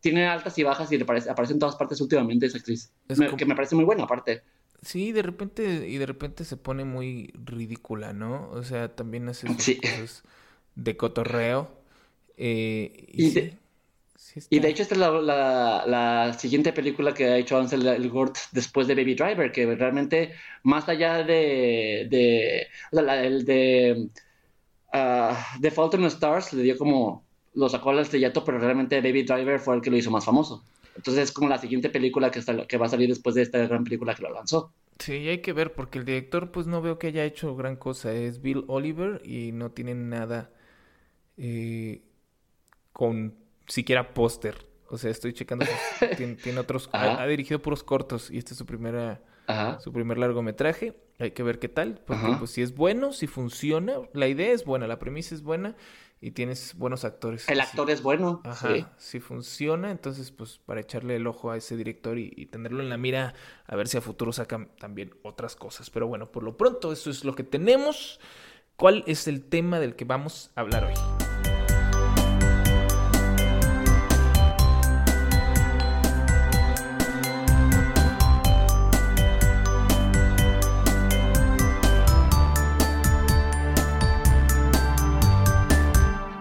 tiene 0.00 0.26
altas 0.26 0.56
y 0.58 0.62
bajas 0.62 0.90
y 0.92 0.98
le 0.98 1.04
parece, 1.04 1.30
aparece 1.30 1.52
en 1.52 1.58
todas 1.58 1.76
partes 1.76 2.00
últimamente 2.00 2.46
esa 2.46 2.58
actriz. 2.58 2.90
Es 3.08 3.18
Me- 3.18 3.26
como- 3.26 3.36
Que 3.38 3.44
me 3.46 3.54
parece 3.54 3.74
muy 3.76 3.84
buena, 3.84 4.04
aparte. 4.04 4.42
Sí, 4.82 5.12
de 5.12 5.20
repente, 5.22 5.86
y 5.88 5.98
de 5.98 6.06
repente 6.06 6.44
se 6.44 6.56
pone 6.56 6.84
muy 6.84 7.32
ridícula, 7.44 8.14
¿no? 8.14 8.48
O 8.50 8.62
sea, 8.62 8.88
también 8.96 9.28
hace 9.28 9.46
Sí. 9.58 9.76
cosas 9.76 10.22
de 10.74 10.96
cotorreo. 10.96 11.78
eh, 12.42 13.04
Y 13.12 13.26
y 13.26 13.30
de- 13.32 13.50
sí, 13.50 13.58
sí 14.20 14.40
Y 14.50 14.60
de 14.60 14.68
hecho 14.68 14.82
esta 14.82 14.94
es 14.94 15.00
la, 15.00 15.10
la- 15.10 15.84
la 15.86 16.32
siguiente 16.34 16.72
película 16.72 17.14
que 17.14 17.24
ha 17.26 17.36
hecho 17.38 17.56
Ansel 17.58 17.86
Elgort 17.86 18.36
después 18.52 18.86
de 18.86 18.94
Baby 18.94 19.14
Driver, 19.14 19.50
que 19.52 19.66
realmente 19.74 20.32
más 20.62 20.88
allá 20.88 21.22
de, 21.24 22.06
de 22.10 22.66
la- 22.92 23.24
el 23.24 23.44
de 23.44 24.08
ah, 24.92 25.36
The 25.60 25.70
Fault 25.70 25.94
in 25.94 26.02
the 26.02 26.06
Stars 26.08 26.52
le 26.52 26.62
dio 26.62 26.76
como 26.78 27.24
lo 27.54 27.68
sacó 27.68 27.90
al 27.90 27.98
estrellato, 28.00 28.44
pero 28.44 28.58
realmente 28.58 29.00
Baby 29.00 29.22
Driver 29.24 29.58
fue 29.58 29.74
el 29.76 29.82
que 29.82 29.90
lo 29.90 29.96
hizo 29.96 30.10
más 30.10 30.24
famoso. 30.24 30.62
Entonces 30.96 31.24
es 31.24 31.32
como 31.32 31.48
la 31.48 31.58
siguiente 31.58 31.88
película 31.90 32.30
que, 32.30 32.40
está- 32.40 32.66
que 32.66 32.76
va 32.76 32.86
a 32.86 32.88
salir 32.90 33.08
después 33.08 33.34
de 33.34 33.42
esta 33.42 33.58
gran 33.66 33.84
película 33.84 34.14
que 34.14 34.22
lo 34.22 34.32
lanzó. 34.32 34.72
Sí, 34.98 35.12
hay 35.28 35.38
que 35.40 35.52
ver, 35.54 35.72
porque 35.72 35.98
el 35.98 36.04
director, 36.04 36.50
pues 36.50 36.66
no 36.66 36.82
veo 36.82 36.98
que 36.98 37.06
haya 37.06 37.24
hecho 37.24 37.56
gran 37.56 37.76
cosa. 37.76 38.12
Es 38.12 38.42
Bill 38.42 38.64
Oliver 38.68 39.22
y 39.24 39.52
no 39.52 39.70
tiene 39.70 39.94
nada 39.94 40.50
eh, 41.38 42.02
con 42.92 43.34
siquiera 43.70 44.12
póster. 44.14 44.66
O 44.88 44.98
sea, 44.98 45.10
estoy 45.10 45.32
checando. 45.32 45.64
tiene, 46.16 46.34
tiene 46.34 46.58
otros. 46.60 46.90
Ha, 46.92 47.24
dirigido 47.26 47.60
puros 47.62 47.82
cortos 47.84 48.30
y 48.30 48.38
este 48.38 48.52
es 48.54 48.58
su 48.58 48.66
primera. 48.66 49.22
Ajá. 49.46 49.80
Su 49.80 49.92
primer 49.92 50.16
largometraje, 50.18 50.96
hay 51.18 51.32
que 51.32 51.42
ver 51.42 51.58
qué 51.58 51.68
tal, 51.68 52.00
porque 52.06 52.24
Ajá. 52.24 52.38
pues 52.38 52.52
si 52.52 52.62
es 52.62 52.74
bueno, 52.76 53.12
si 53.12 53.26
funciona, 53.26 53.94
la 54.12 54.28
idea 54.28 54.52
es 54.52 54.64
buena, 54.64 54.86
la 54.86 55.00
premisa 55.00 55.34
es 55.34 55.42
buena 55.42 55.74
y 56.20 56.30
tienes 56.30 56.74
buenos 56.76 57.04
actores. 57.04 57.48
El 57.48 57.56
Sí. 57.56 57.60
actor 57.62 57.90
es 57.90 58.00
bueno. 58.00 58.42
Ajá, 58.44 58.74
sí. 58.76 58.86
si 58.96 59.18
funciona, 59.18 59.90
entonces 59.90 60.30
pues 60.30 60.58
para 60.58 60.80
echarle 60.80 61.16
el 61.16 61.26
ojo 61.26 61.50
a 61.50 61.56
ese 61.56 61.76
director 61.76 62.16
y, 62.16 62.32
y 62.36 62.46
tenerlo 62.46 62.80
en 62.80 62.90
la 62.90 62.96
mira, 62.96 63.34
a 63.66 63.74
ver 63.74 63.88
si 63.88 63.96
a 63.96 64.00
futuro 64.00 64.32
sacan 64.32 64.70
también 64.78 65.14
otras 65.24 65.56
cosas. 65.56 65.90
Pero 65.90 66.06
bueno, 66.06 66.30
por 66.30 66.44
lo 66.44 66.56
pronto 66.56 66.92
eso 66.92 67.10
es 67.10 67.24
lo 67.24 67.34
que 67.34 67.42
tenemos. 67.42 68.20
¿Cuál 68.76 69.02
es 69.08 69.26
el 69.26 69.42
tema 69.42 69.80
del 69.80 69.96
que 69.96 70.04
vamos 70.04 70.52
a 70.54 70.60
hablar 70.60 70.84
hoy? 70.84 70.94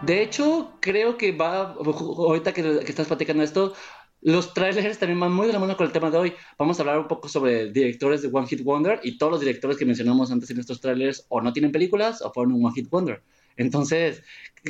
De 0.10 0.24
hecho, 0.24 0.80
creo 0.80 1.18
que 1.20 1.32
va, 1.32 1.74
ahorita 1.74 2.52
que, 2.52 2.64
que 2.64 2.90
estás 2.90 3.06
platicando 3.06 3.44
esto, 3.44 3.76
los 4.22 4.56
trailers 4.56 4.98
también 4.98 5.20
van 5.20 5.32
muy 5.32 5.46
de 5.46 5.54
la 5.54 5.60
mano 5.60 5.78
con 5.78 5.86
el 5.86 5.94
tema 5.94 6.10
de 6.10 6.18
hoy. 6.18 6.34
Vamos 6.58 6.80
a 6.80 6.82
hablar 6.82 6.98
un 6.98 7.08
poco 7.08 7.30
sobre 7.30 7.72
directores 7.72 8.24
de 8.24 8.30
One 8.34 8.48
Hit 8.48 8.64
Wonder 8.64 9.00
y 9.04 9.20
todos 9.20 9.34
los 9.34 9.40
directores 9.40 9.78
que 9.78 9.86
mencionamos 9.86 10.32
antes 10.32 10.50
en 10.50 10.60
estos 10.60 10.82
trailers 10.82 11.28
o 11.30 11.42
no 11.42 11.54
tienen 11.54 11.72
películas 11.72 12.24
o 12.24 12.34
fueron 12.34 12.54
un 12.54 12.66
One 12.66 12.74
Hit 12.74 12.90
Wonder. 12.90 13.22
Entonces, 13.56 14.24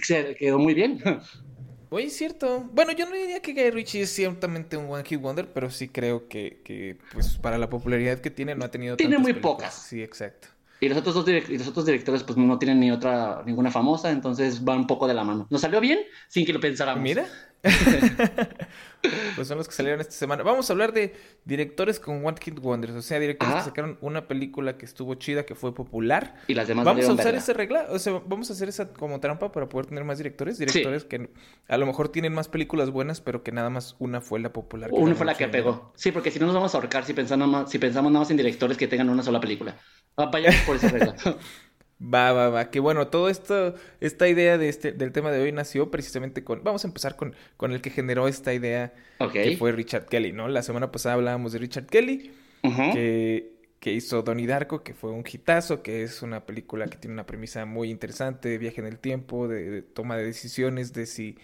se 0.03 0.35
quedó 0.35 0.59
muy 0.59 0.73
bien. 0.73 1.01
Oye, 1.89 2.07
es 2.07 2.17
cierto. 2.17 2.69
Bueno, 2.73 2.91
yo 2.91 3.05
no 3.05 3.15
diría 3.15 3.41
que 3.41 3.53
Guy 3.53 3.71
Ritchie 3.71 4.01
es 4.01 4.09
ciertamente 4.09 4.75
un 4.75 4.91
One 4.91 5.05
Hit 5.05 5.21
Wonder, 5.21 5.47
pero 5.53 5.71
sí 5.71 5.87
creo 5.87 6.27
que, 6.27 6.59
que 6.65 6.97
pues 7.13 7.37
para 7.37 7.57
la 7.57 7.69
popularidad 7.69 8.19
que 8.19 8.29
tiene 8.29 8.55
no 8.55 8.65
ha 8.65 8.71
tenido 8.71 8.97
Tiene 8.97 9.17
muy 9.17 9.31
películas. 9.31 9.55
pocas. 9.55 9.73
Sí, 9.87 10.03
exacto. 10.03 10.49
Y 10.81 10.89
los 10.89 10.97
otros 10.97 11.15
dos 11.15 11.27
y 11.27 11.57
los 11.57 11.67
otros 11.67 11.85
directores 11.85 12.23
pues 12.23 12.37
no 12.37 12.57
tienen 12.57 12.79
ni 12.79 12.91
otra, 12.91 13.43
ninguna 13.45 13.69
famosa, 13.71 14.11
entonces 14.11 14.63
va 14.67 14.75
un 14.75 14.87
poco 14.87 15.07
de 15.07 15.13
la 15.13 15.23
mano. 15.23 15.47
Nos 15.49 15.61
salió 15.61 15.81
bien 15.81 15.99
sin 16.27 16.45
que 16.45 16.53
lo 16.53 16.59
pensáramos. 16.59 17.03
Mira. 17.03 17.25
pues 19.35 19.47
son 19.47 19.57
los 19.57 19.67
que 19.67 19.73
salieron 19.73 20.01
esta 20.01 20.13
semana. 20.13 20.43
Vamos 20.43 20.69
a 20.69 20.73
hablar 20.73 20.93
de 20.93 21.15
directores 21.45 21.99
con 21.99 22.25
One 22.25 22.37
Hit 22.41 22.59
Wonders, 22.59 22.93
o 22.93 23.01
sea, 23.01 23.19
directores 23.19 23.53
Ajá. 23.53 23.63
que 23.63 23.69
sacaron 23.69 23.97
una 24.01 24.27
película 24.27 24.77
que 24.77 24.85
estuvo 24.85 25.15
chida, 25.15 25.45
que 25.45 25.55
fue 25.55 25.73
popular. 25.73 26.35
Y 26.47 26.53
las 26.53 26.67
demás 26.67 26.85
Vamos 26.85 27.07
a 27.07 27.13
usar 27.13 27.35
ese 27.35 27.53
regla, 27.53 27.87
o 27.89 27.99
sea, 27.99 28.21
vamos 28.25 28.49
a 28.49 28.53
hacer 28.53 28.69
esa 28.69 28.91
como 28.93 29.19
trampa 29.19 29.51
para 29.51 29.69
poder 29.69 29.85
tener 29.87 30.03
más 30.03 30.17
directores, 30.17 30.57
directores 30.57 31.03
que 31.05 31.29
a 31.67 31.77
lo 31.77 31.85
mejor 31.85 32.09
tienen 32.09 32.33
más 32.33 32.47
películas 32.47 32.89
buenas, 32.91 33.21
pero 33.21 33.43
que 33.43 33.51
nada 33.51 33.69
más 33.69 33.95
una 33.99 34.21
fue 34.21 34.39
la 34.39 34.51
popular. 34.51 34.89
Una 34.91 35.15
fue 35.15 35.25
la 35.25 35.35
que 35.35 35.47
pegó. 35.47 35.91
Sí, 35.95 36.11
porque 36.11 36.31
si 36.31 36.39
no 36.39 36.45
nos 36.45 36.55
vamos 36.55 36.73
a 36.75 36.77
ahorcar 36.77 37.05
si 37.05 37.13
pensamos, 37.13 37.69
si 37.69 37.79
pensamos 37.79 38.11
nada 38.11 38.23
más 38.23 38.31
en 38.31 38.37
directores 38.37 38.77
que 38.77 38.87
tengan 38.87 39.09
una 39.09 39.23
sola 39.23 39.39
película. 39.39 39.77
Ah, 40.17 40.29
Vayamos 40.31 40.59
por 40.61 40.75
esa 40.75 40.89
regla. 40.89 41.15
Va, 42.01 42.31
va, 42.31 42.49
va. 42.49 42.69
Que 42.71 42.79
bueno, 42.79 43.07
todo 43.09 43.29
esto, 43.29 43.75
esta 43.99 44.27
idea 44.29 44.57
de 44.57 44.69
este, 44.69 44.93
del 44.93 45.11
tema 45.11 45.31
de 45.31 45.41
hoy 45.41 45.51
nació 45.51 45.91
precisamente 45.91 46.43
con. 46.45 46.63
Vamos 46.63 46.85
a 46.85 46.87
empezar 46.87 47.15
con, 47.17 47.35
con 47.57 47.71
el 47.73 47.81
que 47.81 47.89
generó 47.89 48.27
esta 48.29 48.53
idea, 48.53 48.93
que 49.41 49.51
fue 49.51 49.71
Richard 49.73 50.05
Kelly, 50.05 50.31
¿no? 50.31 50.47
La 50.47 50.61
semana 50.63 50.91
pasada 50.91 51.15
hablábamos 51.15 51.51
de 51.51 51.59
Richard 51.59 51.87
Kelly, 51.87 52.31
Ujú. 52.63 52.93
que, 52.93 53.51
que 53.81 53.91
hizo 53.93 54.21
Donnie 54.21 54.47
Darko, 54.47 54.81
que 54.83 54.93
fue 54.93 55.11
un 55.11 55.25
hitazo, 55.29 55.83
que 55.83 56.03
es 56.03 56.21
una 56.21 56.45
película 56.45 56.87
que 56.87 56.97
tiene 56.97 57.13
una 57.15 57.25
premisa 57.25 57.65
muy 57.65 57.89
interesante 57.91 58.47
de 58.49 58.57
viaje 58.57 58.79
en 58.79 58.87
el 58.87 58.99
tiempo, 58.99 59.47
de, 59.49 59.69
de 59.69 59.81
toma 59.81 60.15
de 60.17 60.23
decisiones, 60.25 60.93
de 60.93 61.05
si 61.05 61.37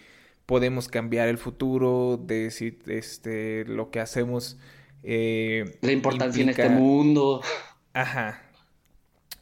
podemos 0.45 0.87
cambiar 0.87 1.27
el 1.27 1.37
futuro, 1.37 2.17
de 2.17 2.49
si 2.51 2.79
este, 2.87 3.65
lo 3.65 3.91
que 3.91 3.99
hacemos. 3.99 4.57
eh, 5.03 5.65
La 5.81 5.91
importancia 5.91 6.43
en 6.43 6.49
este 6.49 6.69
mundo. 6.69 7.41
Ajá. 7.93 8.41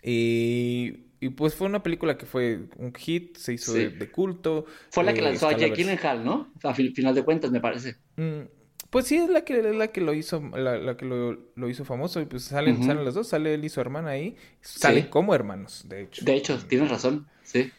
Y, 0.03 1.05
y 1.19 1.29
pues 1.29 1.55
fue 1.55 1.67
una 1.67 1.81
película 1.81 2.17
que 2.17 2.25
fue 2.25 2.59
un 2.77 2.93
hit, 2.93 3.37
se 3.37 3.53
hizo 3.53 3.71
Sí. 3.71 3.79
de, 3.79 3.89
de 3.91 4.11
culto. 4.11 4.65
Fue 4.91 5.03
la 5.03 5.13
que 5.13 5.19
eh, 5.21 5.23
lanzó 5.23 5.47
a 5.47 5.53
Jake 5.57 5.75
Gyllenhaal, 5.75 6.23
¿no? 6.25 6.51
A 6.63 6.73
fi- 6.73 6.93
final 6.93 7.15
de 7.15 7.23
cuentas, 7.23 7.51
me 7.51 7.61
parece. 7.61 7.95
Mm, 8.17 8.41
Pues 8.89 9.07
sí, 9.07 9.15
es 9.15 9.29
la 9.29 9.43
que, 9.45 9.61
la 9.73 9.87
que 9.87 10.01
lo 10.01 10.13
hizo, 10.13 10.39
la, 10.55 10.77
la 10.77 10.97
que 10.97 11.05
lo, 11.05 11.37
lo 11.55 11.69
hizo 11.69 11.85
famoso. 11.85 12.19
Y 12.21 12.25
pues 12.25 12.43
salen, 12.43 12.83
salen 12.83 13.05
los 13.05 13.15
dos, 13.15 13.27
sale 13.29 13.53
él 13.53 13.63
y 13.65 13.69
su 13.69 13.79
hermana 13.81 14.09
ahí. 14.11 14.35
Salen 14.61 15.05
Sí. 15.05 15.09
como 15.09 15.33
hermanos, 15.33 15.85
de 15.87 16.01
hecho. 16.03 16.23
De 16.25 16.35
hecho, 16.35 16.57
tienes 16.67 16.89
razón. 16.91 17.25
Sí. 17.43 17.71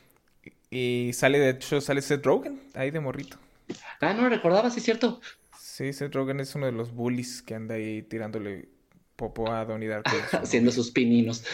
Y 0.70 1.10
sale, 1.12 1.38
de 1.38 1.50
hecho, 1.50 1.80
sale 1.80 2.02
Seth 2.02 2.24
Rogen, 2.26 2.60
ahí 2.74 2.90
de 2.90 2.98
morrito. 3.00 3.36
Ah, 4.00 4.12
no 4.14 4.22
lo 4.22 4.28
recordaba, 4.30 4.70
sí 4.70 4.78
es 4.80 4.84
cierto. 4.84 5.20
Sí, 5.56 5.92
Seth 5.92 6.14
Rogen 6.14 6.40
es 6.40 6.54
uno 6.54 6.66
de 6.66 6.72
los 6.72 6.92
bullies 6.92 7.42
que 7.42 7.54
anda 7.54 7.76
ahí 7.76 8.02
tirándole 8.02 8.68
popó 9.16 9.50
a 9.50 9.64
Donnie 9.64 9.88
Darko. 9.88 10.10
Haciendo 10.32 10.70
sus 10.70 10.90
pininos. 10.90 11.44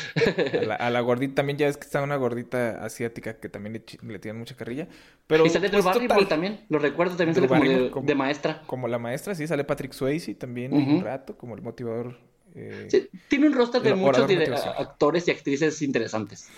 A 0.78 0.90
la, 0.90 1.00
gordita, 1.00 1.36
también 1.36 1.58
ya 1.58 1.68
es 1.68 1.76
que 1.76 1.84
está 1.84 2.02
una 2.02 2.16
gordita 2.16 2.84
asiática 2.84 3.38
que 3.38 3.48
también 3.48 3.74
le, 3.74 3.84
le 4.08 4.18
tiran 4.18 4.38
mucha 4.38 4.56
carrilla. 4.56 4.88
Pero, 5.26 5.46
y 5.46 5.50
sale 5.50 5.68
Drew 5.68 5.82
pues, 5.82 5.94
Barrymore 5.94 6.26
también, 6.26 6.60
lo 6.68 6.78
recuerdo, 6.78 7.16
también 7.16 7.34
sale 7.34 7.90
como 7.90 8.06
de, 8.06 8.14
maestra. 8.14 8.62
Como 8.66 8.88
la 8.88 8.98
maestra, 8.98 9.34
sí, 9.34 9.46
sale 9.46 9.64
Patrick 9.64 9.92
Swayze 9.92 10.34
también 10.34 10.72
un 10.72 11.02
rato, 11.02 11.36
como 11.36 11.54
el 11.54 11.62
motivador. 11.62 12.18
Eh, 12.54 13.08
tiene 13.28 13.46
un 13.46 13.52
roster 13.52 13.80
de 13.80 13.94
muchos 13.94 14.28
actores 14.76 15.28
y 15.28 15.30
actrices 15.30 15.82
interesantes. 15.82 16.48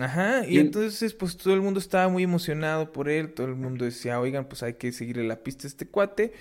Ajá, 0.00 0.44
y, 0.46 0.58
entonces 0.58 1.14
pues 1.14 1.36
todo 1.36 1.54
el 1.54 1.60
mundo 1.60 1.78
estaba 1.78 2.08
muy 2.08 2.24
emocionado 2.24 2.92
por 2.92 3.08
él, 3.08 3.32
todo 3.32 3.46
el 3.46 3.54
mundo 3.54 3.84
decía, 3.84 4.18
oigan, 4.18 4.46
pues 4.46 4.64
hay 4.64 4.74
que 4.74 4.90
seguirle 4.90 5.22
la 5.24 5.42
pista 5.42 5.66
a 5.66 5.68
este 5.68 5.86
cuate. 5.86 6.32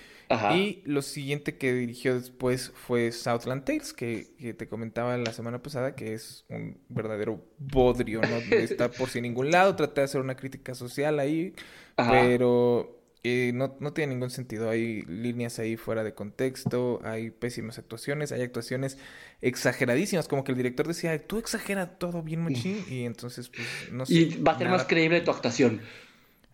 Y 0.55 0.81
lo 0.85 1.03
siguiente 1.03 1.59
que 1.59 1.73
dirigió 1.73 2.15
después 2.15 2.71
fue 2.73 3.11
Southland 3.11 3.65
Tales, 3.65 3.93
que, 3.93 4.55
te 4.57 4.67
comentaba 4.67 5.15
la 5.15 5.31
semana 5.31 5.61
pasada, 5.61 5.93
que 5.93 6.13
es 6.15 6.45
un 6.49 6.79
verdadero 6.89 7.45
bodrio, 7.59 8.19
no 8.21 8.27
está 8.57 8.89
por 8.89 9.09
si 9.09 9.21
ningún 9.21 9.51
lado, 9.51 9.75
traté 9.75 10.01
de 10.01 10.05
hacer 10.05 10.21
una 10.21 10.35
crítica 10.35 10.73
social 10.73 11.19
ahí, 11.19 11.53
pero 11.95 13.02
no, 13.23 13.75
no, 13.79 13.93
tiene 13.93 14.13
ningún 14.13 14.29
sentido. 14.29 14.69
Hay 14.69 15.03
líneas 15.03 15.57
ahí 15.59 15.77
fuera 15.77 16.03
de 16.03 16.13
contexto, 16.13 16.99
hay 17.03 17.31
pésimas 17.31 17.77
actuaciones, 17.77 18.33
hay 18.33 18.41
actuaciones 18.41 18.97
exageradísimas, 19.41 20.27
como 20.27 20.43
que 20.43 20.51
el 20.51 20.57
director 20.57 20.87
decía, 20.87 21.17
tú 21.25 21.37
exageras 21.37 21.97
todo 21.99 22.21
bien 22.21 22.43
machín, 22.43 22.83
y 22.89 23.05
entonces 23.05 23.49
pues 23.49 23.67
no 23.91 24.05
sé. 24.05 24.13
Y 24.13 24.41
va 24.41 24.53
a 24.53 24.57
ser 24.57 24.69
más 24.69 24.85
creíble 24.85 25.21
tu 25.21 25.31
actuación. 25.31 25.81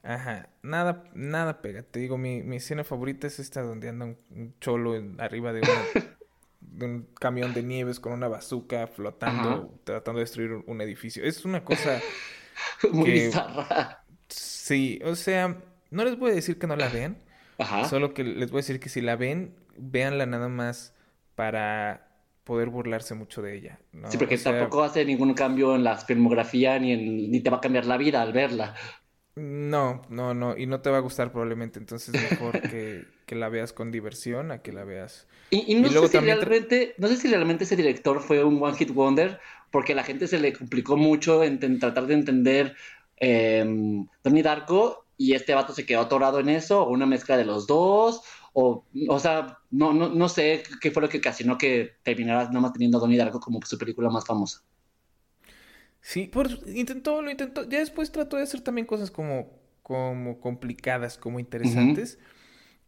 Ajá, 0.04 0.50
nada, 0.62 1.04
nada 1.14 1.62
pega. 1.62 1.84
Te 1.84 2.00
digo, 2.00 2.18
mi, 2.18 2.44
mi 2.44 2.58
escena 2.58 2.84
favorita 2.84 3.28
es 3.28 3.40
esta 3.40 3.62
donde 3.62 3.90
anda 3.90 4.06
un, 4.06 4.54
cholo 4.62 4.94
arriba 5.18 5.52
de, 5.52 5.62
de, 6.62 6.86
un 6.86 7.08
camión 7.20 7.54
de 7.54 7.64
nieves 7.64 8.00
con 8.00 8.14
una 8.14 8.28
bazuca 8.28 8.88
flotando, 8.88 9.74
tratando 9.84 10.20
de 10.20 10.24
destruir 10.24 10.52
un 10.66 10.82
edificio. 10.82 11.24
Es 11.24 11.44
una 11.46 11.64
cosa 11.66 12.00
muy 12.92 13.12
bizarra. 13.12 14.04
Sí, 14.30 15.02
o 15.04 15.16
sea, 15.16 15.58
no 15.92 16.04
les 16.04 16.18
voy 16.18 16.32
a 16.32 16.36
decir 16.36 16.60
que 16.60 16.68
no 16.68 16.76
la 16.76 16.90
vean. 16.90 17.18
Solo 17.90 18.14
que 18.14 18.24
les 18.24 18.52
voy 18.52 18.60
a 18.60 18.62
decir 18.62 18.80
que 18.80 18.90
si 18.90 19.02
la 19.02 19.16
ven, 19.16 19.54
véanla 19.78 20.26
nada 20.26 20.48
más 20.48 20.94
para 21.36 22.08
poder 22.44 22.70
burlarse 22.70 23.16
mucho 23.16 23.42
de 23.42 23.56
ella. 23.56 23.80
Sí, 24.10 24.18
porque 24.18 24.38
tampoco 24.38 24.84
hace 24.84 25.06
ningún 25.06 25.34
cambio 25.34 25.76
en 25.76 25.84
la 25.84 25.98
filmografía 25.98 26.80
ni, 26.80 26.96
ni 26.96 27.40
te 27.42 27.50
va 27.50 27.58
a 27.58 27.62
cambiar 27.62 27.86
la 27.86 27.98
vida 27.98 28.22
al 28.22 28.34
verla. 28.34 28.76
No, 29.36 30.02
no, 30.10 30.34
no, 30.34 30.58
y 30.58 30.66
no 30.66 30.82
te 30.82 30.90
va 30.90 30.98
a 30.98 31.02
gustar 31.02 31.32
probablemente, 31.32 31.80
entonces 31.80 32.14
mejor 32.14 32.62
que, 32.70 33.06
que 33.26 33.36
la 33.36 33.50
veas 33.50 33.72
con 33.72 33.92
diversión 33.92 34.52
a 34.52 34.62
que 34.62 34.74
la 34.74 34.84
veas. 34.84 35.28
Y, 35.50 35.76
no, 35.76 35.90
sé 35.90 36.08
si 36.08 36.18
realmente, 36.18 36.96
no 36.98 37.08
sé 37.08 37.16
si 37.16 37.28
realmente 37.30 37.64
ese 37.64 37.76
director 37.76 38.22
fue 38.22 38.44
un 38.44 38.62
One 38.62 38.76
Hit 38.78 38.92
Wonder, 38.92 39.40
porque 39.72 39.96
la 39.96 40.04
gente 40.04 40.28
se 40.28 40.40
le 40.40 40.54
complicó 40.54 40.98
mucho 40.98 41.44
en, 41.44 41.80
tratar 41.80 42.08
de 42.08 42.14
entender 42.16 42.76
eh, 43.18 43.64
Donnie 44.24 44.44
Darko 44.44 45.06
y 45.20 45.34
este 45.34 45.54
vato 45.54 45.74
se 45.74 45.86
quedó 45.86 46.00
atorado 46.00 46.40
en 46.40 46.48
eso, 46.48 46.82
o 46.82 46.92
una 46.92 47.06
mezcla 47.06 47.36
de 47.36 47.44
los 47.44 47.68
dos, 47.68 48.22
o, 48.54 48.86
o 49.10 49.20
sea, 49.20 49.60
no, 49.70 49.94
no, 49.94 50.08
no 50.08 50.30
sé 50.30 50.64
qué 50.80 50.92
fue 50.92 51.02
lo 51.02 51.10
que 51.10 51.18
ocasionó 51.18 51.58
que 51.58 51.98
terminara 52.04 52.46
nada 52.46 52.62
más 52.62 52.72
teniendo 52.72 52.98
a 52.98 53.02
Donnie 53.02 53.18
Darko 53.18 53.42
como 53.42 53.60
su 53.66 53.78
película 53.78 54.10
más 54.10 54.26
famosa. 54.26 54.64
Sí, 56.00 56.28
por, 56.28 56.48
intentó, 56.68 57.22
lo 57.22 57.30
intentó, 57.30 57.68
ya 57.68 57.80
después 57.80 58.14
trató 58.14 58.38
de 58.38 58.44
hacer 58.44 58.62
también 58.62 58.88
cosas 58.88 59.12
como, 59.12 59.60
como 59.84 60.40
complicadas, 60.40 61.18
como 61.18 61.42
interesantes, 61.42 62.18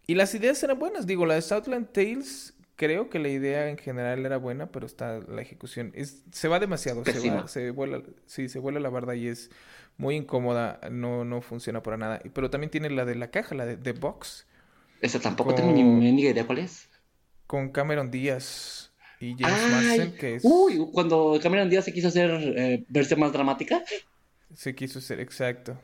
y 0.07 0.15
las 0.15 0.33
ideas 0.33 0.63
eran 0.63 0.79
buenas, 0.79 1.05
digo, 1.05 1.25
la 1.25 1.35
de 1.35 1.41
Southland 1.41 1.91
Tales 1.91 2.57
creo 2.81 3.11
que 3.11 3.19
la 3.19 3.29
idea 3.29 3.69
en 3.69 3.77
general 3.77 4.25
era 4.25 4.37
buena, 4.37 4.71
pero 4.71 4.87
está 4.87 5.19
la 5.19 5.43
ejecución 5.43 5.91
es 5.93 6.23
se 6.31 6.47
va 6.47 6.59
demasiado, 6.59 7.05
se, 7.05 7.29
va, 7.29 7.47
se 7.47 7.69
vuela, 7.69 8.01
sí, 8.25 8.49
se 8.49 8.57
vuela 8.57 8.79
la 8.79 8.89
barda 8.89 9.15
y 9.15 9.27
es 9.27 9.51
muy 9.97 10.15
incómoda, 10.15 10.79
no, 10.89 11.23
no 11.23 11.41
funciona 11.41 11.83
para 11.83 11.97
nada. 11.97 12.23
Pero 12.33 12.49
también 12.49 12.71
tiene 12.71 12.89
la 12.89 13.05
de 13.05 13.13
la 13.13 13.29
caja, 13.29 13.53
la 13.53 13.67
de 13.67 13.77
The 13.77 13.91
Box. 13.91 14.47
Esa 14.99 15.19
tampoco 15.19 15.53
tengo 15.53 15.71
ni, 15.71 16.23
idea 16.23 16.47
cuál 16.47 16.57
es. 16.57 16.89
Con 17.45 17.69
Cameron 17.69 18.09
Díaz 18.09 18.91
y 19.19 19.35
James 19.37 19.71
Marsden, 19.71 20.15
que 20.15 20.35
es... 20.37 20.41
Uy, 20.43 20.83
cuando 20.91 21.39
Cameron 21.39 21.69
Díaz 21.69 21.85
se 21.85 21.93
quiso 21.93 22.07
hacer 22.07 22.31
eh, 22.57 22.83
verse 22.89 23.15
más 23.15 23.31
dramática. 23.31 23.83
Se 24.55 24.73
quiso 24.73 24.97
hacer, 24.97 25.19
exacto. 25.19 25.77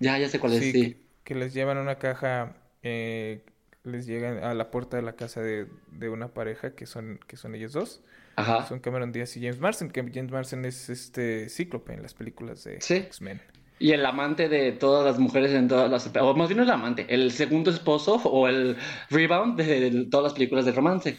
Ya, 0.00 0.18
ya 0.18 0.28
sé 0.28 0.38
cuál 0.38 0.52
es, 0.52 0.64
sí. 0.64 0.98
Que, 1.24 1.34
les 1.34 1.54
llevan 1.54 1.78
una 1.78 1.98
caja, 1.98 2.56
eh, 2.82 3.42
les 3.84 4.06
llegan 4.06 4.42
a 4.44 4.54
la 4.54 4.70
puerta 4.70 4.96
de 4.96 5.02
la 5.02 5.14
casa 5.14 5.40
de, 5.40 5.66
de 5.90 6.08
una 6.08 6.28
pareja 6.28 6.74
que 6.74 6.86
son, 6.86 7.18
que 7.26 7.36
son 7.36 7.54
ellos 7.54 7.72
dos. 7.72 8.02
Ajá. 8.36 8.66
Son 8.66 8.80
Cameron 8.80 9.12
Díaz 9.12 9.36
y 9.36 9.40
James 9.40 9.60
Marsden, 9.60 9.90
que 9.90 10.00
James 10.02 10.30
Marsden 10.30 10.64
es 10.64 10.88
este 10.88 11.48
cíclope 11.48 11.92
en 11.92 12.02
las 12.02 12.14
películas 12.14 12.64
de 12.64 12.76
X-Men. 12.76 13.40
Y 13.78 13.92
el 13.92 14.06
amante 14.06 14.48
de 14.48 14.72
todas 14.72 15.04
las 15.04 15.18
mujeres 15.18 15.52
en 15.52 15.66
todas 15.68 15.90
las... 15.90 16.10
O 16.20 16.34
más 16.34 16.48
bien 16.48 16.60
el 16.60 16.70
amante, 16.70 17.06
el 17.08 17.32
segundo 17.32 17.70
esposo 17.70 18.14
o 18.14 18.46
el 18.48 18.76
rebound 19.10 19.58
de, 19.60 20.06
todas 20.10 20.24
las 20.24 20.32
películas 20.34 20.64
de 20.64 20.72
romance. 20.72 21.16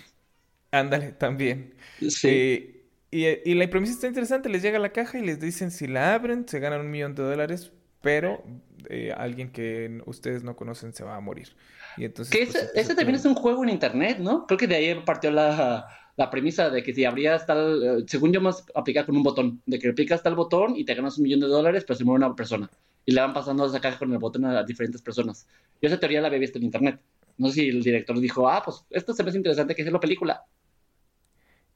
Ándale, 0.72 1.12
también. 1.12 1.76
Sí. 2.08 2.28
Eh, 2.30 2.86
y, 3.12 3.52
y, 3.52 3.54
la 3.56 3.70
premisa 3.70 3.94
está 3.94 4.08
interesante. 4.08 4.50
Les 4.50 4.62
llega 4.62 4.80
la 4.80 4.90
caja 4.94 5.20
y 5.20 5.26
les 5.26 5.40
dicen 5.40 5.72
si 5.72 5.88
la 5.88 6.16
abren, 6.16 6.48
se 6.48 6.60
ganan 6.60 6.82
un 6.82 6.90
millón 6.90 7.14
de 7.16 7.24
dólares, 7.24 7.74
pero 8.02 8.44
eh, 8.90 9.14
alguien 9.16 9.52
que 9.52 10.02
ustedes 10.06 10.44
no 10.44 10.56
conocen 10.56 10.94
se 10.94 11.04
va 11.04 11.16
a 11.16 11.20
morir. 11.20 11.50
Y 11.98 12.06
entonces, 12.06 12.36
que 12.36 12.46
pues, 12.46 12.72
ese, 12.76 12.96
también 12.96 13.16
es 13.16 13.26
un 13.26 13.36
juego 13.36 13.64
en 13.64 13.70
internet, 13.70 14.20
¿no? 14.20 14.46
Creo 14.48 14.58
que 14.58 14.68
de 14.68 14.76
ahí 14.76 15.02
partió 15.06 15.32
la, 15.32 15.88
la 16.16 16.30
premisa 16.30 16.70
de 16.70 16.84
que 16.84 16.94
si 16.94 17.06
abrías 17.06 17.46
tal, 17.46 17.84
eh, 17.84 18.04
según 18.08 18.32
yo 18.32 18.42
más 18.42 18.66
aplicar 18.76 19.06
con 19.06 19.18
un 19.18 19.24
botón, 19.24 19.62
de 19.66 19.80
que 19.80 19.94
picas 19.94 20.22
tal 20.22 20.36
botón 20.36 20.76
y 20.76 20.86
te 20.86 20.94
ganas 20.94 21.18
un 21.18 21.24
millón 21.24 21.40
de 21.40 21.48
dólares, 21.48 21.84
pero 21.86 21.98
se 21.98 22.04
muere 22.04 22.26
una 22.26 22.36
persona. 22.36 22.70
Y 23.06 23.12
le 23.12 23.22
van 23.22 23.34
pasando 23.34 23.66
esa 23.66 23.82
caja 23.82 23.98
con 23.98 24.12
el 24.12 24.20
botón 24.20 24.46
a 24.46 24.64
diferentes 24.64 25.02
personas. 25.02 25.48
Yo 25.82 25.88
esa 25.88 26.00
teoría 26.00 26.22
la 26.22 26.28
había 26.28 26.40
visto 26.40 26.58
en 26.58 26.66
internet. 26.66 27.00
No 27.38 27.48
sé 27.50 27.56
si 27.56 27.70
el 27.70 27.84
director 27.84 28.20
dijo, 28.20 28.48
ah, 28.48 28.62
pues 28.64 28.86
esto 28.92 29.14
se 29.14 29.24
me 29.24 29.30
hace 29.30 29.38
interesante 29.38 29.76
que 29.76 29.84
la 29.84 30.00
película. 30.00 30.46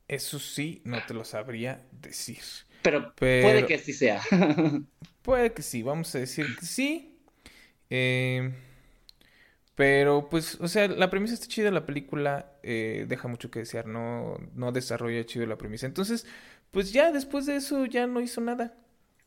Eso 0.08 0.40
sí, 0.40 0.82
no 0.86 1.00
te 1.06 1.14
lo 1.14 1.26
sabría 1.26 1.84
decir. 1.92 2.40
Pero, 2.82 3.14
puede 3.16 3.66
que 3.66 3.78
sí 3.78 3.92
sea. 3.92 4.22
puede 5.22 5.52
que 5.52 5.62
sí, 5.62 5.82
vamos 5.84 6.14
a 6.16 6.20
decir 6.20 6.46
que 6.58 6.66
sí. 6.66 7.20
Eh, 7.90 8.54
pero, 9.78 10.28
pues, 10.28 10.60
o 10.60 10.68
sea, 10.68 10.88
la 10.88 11.12
premisa 11.12 11.36
está 11.36 11.46
chida, 11.46 11.70
la 11.70 11.86
película 11.86 12.52
eh, 12.64 13.06
deja 13.08 13.28
mucho 13.28 13.52
que 13.52 13.60
desear, 13.60 13.86
no, 13.86 14.36
no 14.56 14.72
desarrolla 14.72 15.24
chido 15.24 15.46
la 15.46 15.60
premisa. 15.60 15.86
Entonces, 15.86 16.26
pues 16.72 16.92
ya 16.92 17.12
después 17.12 17.46
de 17.46 17.58
eso 17.58 17.86
ya 17.86 18.08
no 18.08 18.20
hizo 18.20 18.42
nada. 18.42 18.74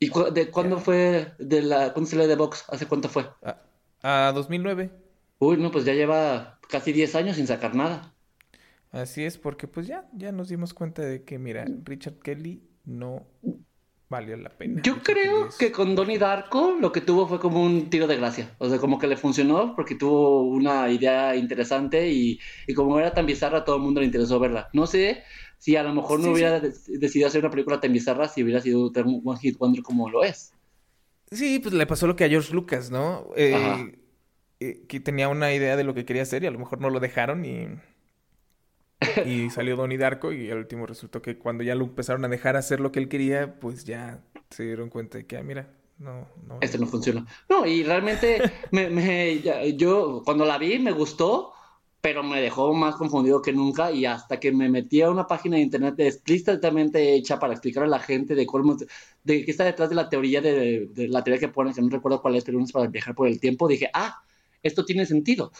¿Y 0.00 0.10
de 0.32 0.50
cuándo 0.50 0.78
fue, 0.78 1.34
de 1.38 1.62
la, 1.62 1.92
cuándo 1.92 2.10
salió 2.10 2.26
de 2.26 2.34
Box? 2.34 2.64
¿Hace 2.66 2.86
cuánto 2.86 3.08
fue? 3.08 3.30
A, 4.02 4.32
2009. 4.34 4.90
Uy, 5.38 5.56
no, 5.56 5.70
pues 5.70 5.84
ya 5.84 5.94
lleva 5.94 6.58
casi 6.68 6.92
10 6.92 7.14
años 7.14 7.36
sin 7.36 7.46
sacar 7.46 7.76
nada. 7.76 8.12
Así 8.90 9.22
es, 9.22 9.38
porque 9.38 9.68
pues 9.68 9.86
ya, 9.86 10.08
ya 10.14 10.32
nos 10.32 10.48
dimos 10.48 10.74
cuenta 10.74 11.02
de 11.02 11.22
que, 11.22 11.38
mira, 11.38 11.64
Richard 11.84 12.18
Kelly 12.18 12.60
no 12.84 13.24
valió 14.10 14.36
la 14.36 14.50
pena. 14.50 14.82
Yo 14.82 15.02
creo 15.02 15.48
que 15.56 15.72
con 15.72 15.94
Donnie 15.94 16.18
Darko 16.18 16.76
lo 16.78 16.92
que 16.92 17.00
tuvo 17.00 17.26
fue 17.26 17.38
como 17.38 17.64
un 17.64 17.88
tiro 17.88 18.06
de 18.08 18.16
gracia. 18.16 18.54
O 18.58 18.68
sea, 18.68 18.78
como 18.78 18.98
que 18.98 19.06
le 19.06 19.16
funcionó 19.16 19.74
porque 19.74 19.94
tuvo 19.94 20.42
una 20.42 20.90
idea 20.90 21.36
interesante 21.36 22.10
y, 22.10 22.38
como 22.74 22.98
era 22.98 23.14
tan 23.14 23.24
bizarra, 23.24 23.64
todo 23.64 23.76
el 23.76 23.82
mundo 23.82 24.00
le 24.00 24.06
interesó 24.06 24.38
verla. 24.40 24.68
No 24.72 24.86
sé 24.86 25.22
si 25.58 25.76
a 25.76 25.84
lo 25.84 25.94
mejor 25.94 26.20
no 26.20 26.32
hubiera 26.32 26.60
decidido 26.60 27.28
hacer 27.28 27.40
una 27.40 27.50
película 27.50 27.80
tan 27.80 27.92
bizarra 27.92 28.28
si 28.28 28.42
hubiera 28.42 28.60
sido 28.60 28.90
One 28.92 29.38
Hit 29.40 29.56
Wonder 29.58 29.82
como 29.82 30.10
lo 30.10 30.24
es. 30.24 30.52
Sí, 31.30 31.60
pues 31.60 31.72
le 31.72 31.86
pasó 31.86 32.08
lo 32.08 32.16
que 32.16 32.24
a 32.24 32.28
George 32.28 32.52
Lucas, 32.52 32.90
¿no? 32.90 33.28
Eh, 33.36 33.96
eh, 34.58 34.82
que 34.88 34.98
tenía 34.98 35.28
una 35.28 35.54
idea 35.54 35.76
de 35.76 35.84
lo 35.84 35.94
que 35.94 36.04
quería 36.04 36.22
hacer 36.22 36.42
y 36.42 36.46
a 36.48 36.50
lo 36.50 36.58
mejor 36.58 36.80
no 36.80 36.90
lo 36.90 36.98
dejaron 36.98 37.44
y 37.44 37.68
y 39.26 39.50
salió 39.50 39.76
Donnie 39.76 39.98
Darko 39.98 40.32
y 40.32 40.50
al 40.50 40.58
último 40.58 40.86
resultó 40.86 41.22
que 41.22 41.38
cuando 41.38 41.62
ya 41.62 41.74
lo 41.74 41.84
empezaron 41.84 42.24
a 42.24 42.28
dejar 42.28 42.56
hacer 42.56 42.80
lo 42.80 42.92
que 42.92 43.00
él 43.00 43.08
quería, 43.08 43.58
pues 43.60 43.84
ya 43.84 44.22
se 44.50 44.64
dieron 44.64 44.90
cuenta 44.90 45.18
de 45.18 45.26
que, 45.26 45.36
ah, 45.36 45.42
mira, 45.42 45.68
no, 45.98 46.26
no. 46.46 46.58
Este 46.60 46.78
no 46.78 46.86
funciona. 46.86 47.26
No, 47.48 47.66
y 47.66 47.82
realmente 47.82 48.40
me, 48.70 49.40
yo 49.76 50.22
cuando 50.24 50.44
la 50.44 50.58
vi 50.58 50.78
me 50.78 50.92
gustó, 50.92 51.52
pero 52.00 52.22
me 52.22 52.40
dejó 52.40 52.72
más 52.72 52.96
confundido 52.96 53.42
que 53.42 53.52
nunca 53.52 53.92
y 53.92 54.06
hasta 54.06 54.40
que 54.40 54.50
me 54.50 54.70
metí 54.70 55.02
a 55.02 55.10
una 55.10 55.26
página 55.26 55.56
de 55.56 55.62
internet 55.62 55.94
explícitamente 55.98 57.14
hecha 57.14 57.38
para 57.38 57.52
explicar 57.52 57.84
a 57.84 57.88
la 57.88 57.98
gente 57.98 58.34
de 58.34 58.46
cómo, 58.46 58.76
de 59.24 59.44
qué 59.44 59.50
está 59.50 59.64
detrás 59.64 59.90
de 59.90 59.96
la 59.96 60.08
teoría 60.08 60.40
de, 60.40 60.88
de 60.90 61.08
la 61.08 61.22
teoría 61.22 61.38
que 61.38 61.48
ponen, 61.48 61.74
que 61.74 61.82
no 61.82 61.90
recuerdo 61.90 62.22
cuál 62.22 62.36
es, 62.36 62.44
pero 62.44 62.58
es 62.62 62.72
para 62.72 62.86
viajar 62.86 63.14
por 63.14 63.28
el 63.28 63.38
tiempo, 63.38 63.68
dije, 63.68 63.90
ah, 63.92 64.22
esto 64.62 64.84
tiene 64.84 65.04
sentido. 65.04 65.52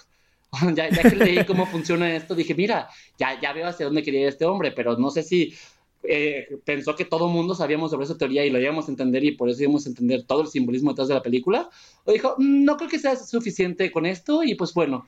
ya, 0.74 0.88
que 0.88 1.16
leí 1.16 1.44
cómo 1.44 1.66
funciona 1.66 2.14
esto, 2.14 2.34
dije, 2.34 2.54
mira, 2.54 2.88
ya, 3.18 3.40
ya 3.40 3.52
veo 3.52 3.68
hacia 3.68 3.86
dónde 3.86 4.02
quería 4.02 4.22
ir 4.22 4.28
este 4.28 4.44
hombre, 4.44 4.72
pero 4.72 4.96
no 4.96 5.10
sé 5.10 5.22
si 5.22 5.54
eh, 6.02 6.58
pensó 6.64 6.96
que 6.96 7.04
todo 7.04 7.28
mundo 7.28 7.54
sabíamos 7.54 7.90
sobre 7.90 8.04
esa 8.04 8.16
teoría 8.16 8.44
y 8.44 8.50
lo 8.50 8.58
íbamos 8.58 8.88
a 8.88 8.90
entender 8.90 9.22
y 9.22 9.32
por 9.32 9.48
eso 9.48 9.62
íbamos 9.62 9.86
a 9.86 9.90
entender 9.90 10.24
todo 10.24 10.42
el 10.42 10.48
simbolismo 10.48 10.90
detrás 10.90 11.08
de 11.08 11.14
la 11.14 11.22
película, 11.22 11.68
o 12.04 12.12
dijo, 12.12 12.34
mm, 12.38 12.64
no 12.64 12.76
creo 12.76 12.88
que 12.88 12.98
sea 12.98 13.16
suficiente 13.16 13.92
con 13.92 14.06
esto 14.06 14.42
y 14.42 14.54
pues 14.54 14.74
bueno, 14.74 15.06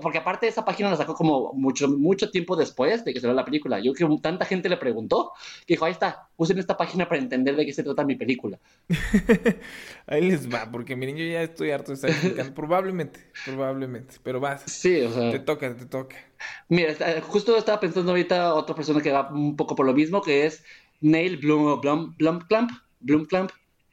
porque 0.00 0.18
aparte 0.18 0.48
esa 0.48 0.64
página 0.64 0.90
la 0.90 0.96
sacó 0.96 1.14
como 1.14 1.52
mucho, 1.52 1.88
mucho 1.88 2.30
tiempo 2.30 2.56
después 2.56 3.04
de 3.04 3.12
que 3.12 3.20
se 3.20 3.26
ve 3.26 3.34
la 3.34 3.44
película. 3.44 3.78
Yo 3.78 3.92
creo 3.92 4.08
que 4.08 4.22
tanta 4.22 4.46
gente 4.46 4.68
le 4.68 4.78
preguntó 4.78 5.32
que 5.66 5.74
dijo, 5.74 5.84
ahí 5.84 5.92
está, 5.92 6.28
usen 6.36 6.58
esta 6.58 6.76
página 6.76 7.08
para 7.08 7.20
entender 7.20 7.56
de 7.56 7.66
qué 7.66 7.72
se 7.72 7.82
trata 7.82 8.04
mi 8.04 8.16
película. 8.16 8.58
ahí 10.06 10.22
les 10.22 10.52
va, 10.52 10.70
porque 10.70 10.96
miren, 10.96 11.16
yo 11.16 11.24
ya 11.24 11.42
estoy 11.42 11.70
harto 11.70 11.92
de 11.92 11.94
estar 11.94 12.10
explicando. 12.10 12.54
probablemente, 12.54 13.20
probablemente, 13.44 14.14
pero 14.22 14.40
vas. 14.40 14.62
Sí, 14.66 15.02
o 15.02 15.12
sea. 15.12 15.30
Te 15.30 15.40
toca, 15.40 15.76
te 15.76 15.84
toca. 15.84 16.16
Mira, 16.68 16.94
justo 17.22 17.56
estaba 17.56 17.80
pensando 17.80 18.12
ahorita 18.12 18.54
otra 18.54 18.74
persona 18.74 19.00
que 19.02 19.12
va 19.12 19.28
un 19.30 19.56
poco 19.56 19.74
por 19.74 19.84
lo 19.84 19.92
mismo, 19.92 20.22
que 20.22 20.46
es 20.46 20.64
Neil 21.00 21.36
Blum, 21.36 21.80
Blum, 21.80 22.14
Blum, 22.16 22.40
Clamp, 22.48 22.70
Blum 23.00 23.26
Clamp, 23.26 23.50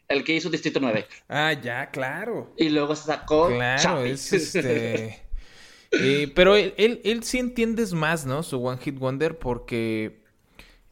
el 0.08 0.24
que 0.24 0.34
hizo 0.34 0.50
Distrito 0.50 0.80
9. 0.80 1.06
Ah, 1.28 1.54
ya, 1.54 1.90
claro. 1.90 2.54
Y 2.58 2.70
luego 2.70 2.96
se 2.96 3.06
sacó. 3.06 3.48
Claro, 3.48 4.04
es 4.04 4.32
este. 4.32 5.20
Eh, 5.94 6.32
pero 6.34 6.56
él, 6.56 6.74
él, 6.78 7.24
sí 7.24 7.38
entiendes 7.38 7.94
más, 7.94 8.26
¿no? 8.26 8.44
Su 8.44 8.66
One 8.66 8.82
Hit 8.82 8.98
Wonder 8.98 9.38
porque 9.38 10.24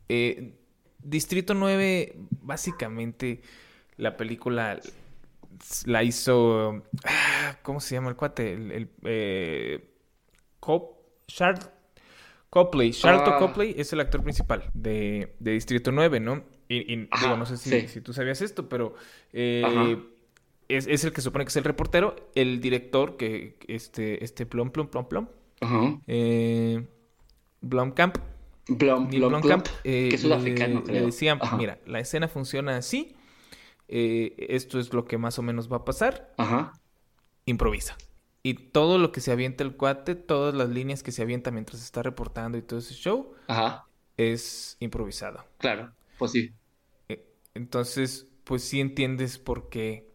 eh, 0.07 0.53
Distrito 0.99 1.53
9, 1.53 2.15
básicamente, 2.41 3.41
la 3.97 4.17
película 4.17 4.79
la 5.85 6.03
hizo... 6.03 6.83
Ah, 7.03 7.57
¿Cómo 7.63 7.79
se 7.79 7.95
llama 7.95 8.09
el 8.09 8.15
cuate? 8.15 8.53
El, 8.53 8.89
eh, 9.03 9.89
Copley. 10.59 12.91
Charlton 12.91 13.33
ah. 13.33 13.39
Copley 13.39 13.73
es 13.77 13.93
el 13.93 14.01
actor 14.01 14.21
principal 14.21 14.69
de, 14.73 15.33
Distrito 15.39 15.91
9, 15.91 16.19
¿no? 16.19 16.43
Y, 16.67 16.95
digo, 16.95 17.37
no 17.37 17.45
sé 17.45 17.57
si, 17.57 17.87
si, 17.87 17.99
tú 17.99 18.13
sabías 18.13 18.41
esto, 18.41 18.69
pero 18.69 18.95
es, 20.75 21.03
el 21.03 21.13
que 21.13 21.21
supone 21.21 21.45
que 21.45 21.49
es 21.49 21.55
el 21.57 21.63
reportero, 21.63 22.15
el 22.35 22.61
director, 22.61 23.17
que 23.17 23.57
este, 23.67 24.23
este 24.23 24.45
Plum, 24.45 24.71
Plum, 24.71 24.87
Plum, 24.87 25.05
Plum, 25.05 25.27
eh, 26.07 26.87
Blomkamp, 27.61 28.17
Blom, 28.67 29.07
Blomkamp, 29.09 29.67
eh, 29.83 30.09
que 30.09 30.15
es 30.15 30.21
sudafricano, 30.21 30.83
le, 30.85 30.93
le 30.93 31.01
decían, 31.01 31.39
mira, 31.57 31.79
la 31.85 31.99
escena 31.99 32.27
funciona 32.27 32.77
así, 32.77 33.15
eh, 33.87 34.35
esto 34.49 34.79
es 34.79 34.93
lo 34.93 35.05
que 35.05 35.17
más 35.17 35.39
o 35.39 35.41
menos 35.41 35.71
va 35.71 35.77
a 35.77 35.85
pasar, 35.85 36.33
Ajá. 36.37 36.73
improvisa. 37.45 37.97
Y 38.43 38.55
todo 38.55 38.97
lo 38.97 39.11
que 39.11 39.21
se 39.21 39.31
avienta 39.31 39.63
el 39.63 39.75
cuate, 39.75 40.15
todas 40.15 40.55
las 40.55 40.69
líneas 40.69 41.03
que 41.03 41.11
se 41.11 41.21
avienta 41.21 41.51
mientras 41.51 41.83
está 41.83 42.01
reportando 42.01 42.57
y 42.57 42.61
todo 42.61 42.79
ese 42.79 42.93
show, 42.93 43.33
Ajá. 43.47 43.85
es 44.17 44.77
improvisado. 44.79 45.45
Claro, 45.57 45.91
pues 46.17 46.31
sí. 46.31 46.51
Eh, 47.09 47.23
entonces, 47.53 48.27
pues 48.43 48.63
sí 48.63 48.79
entiendes 48.79 49.37
por 49.37 49.69
qué 49.69 50.10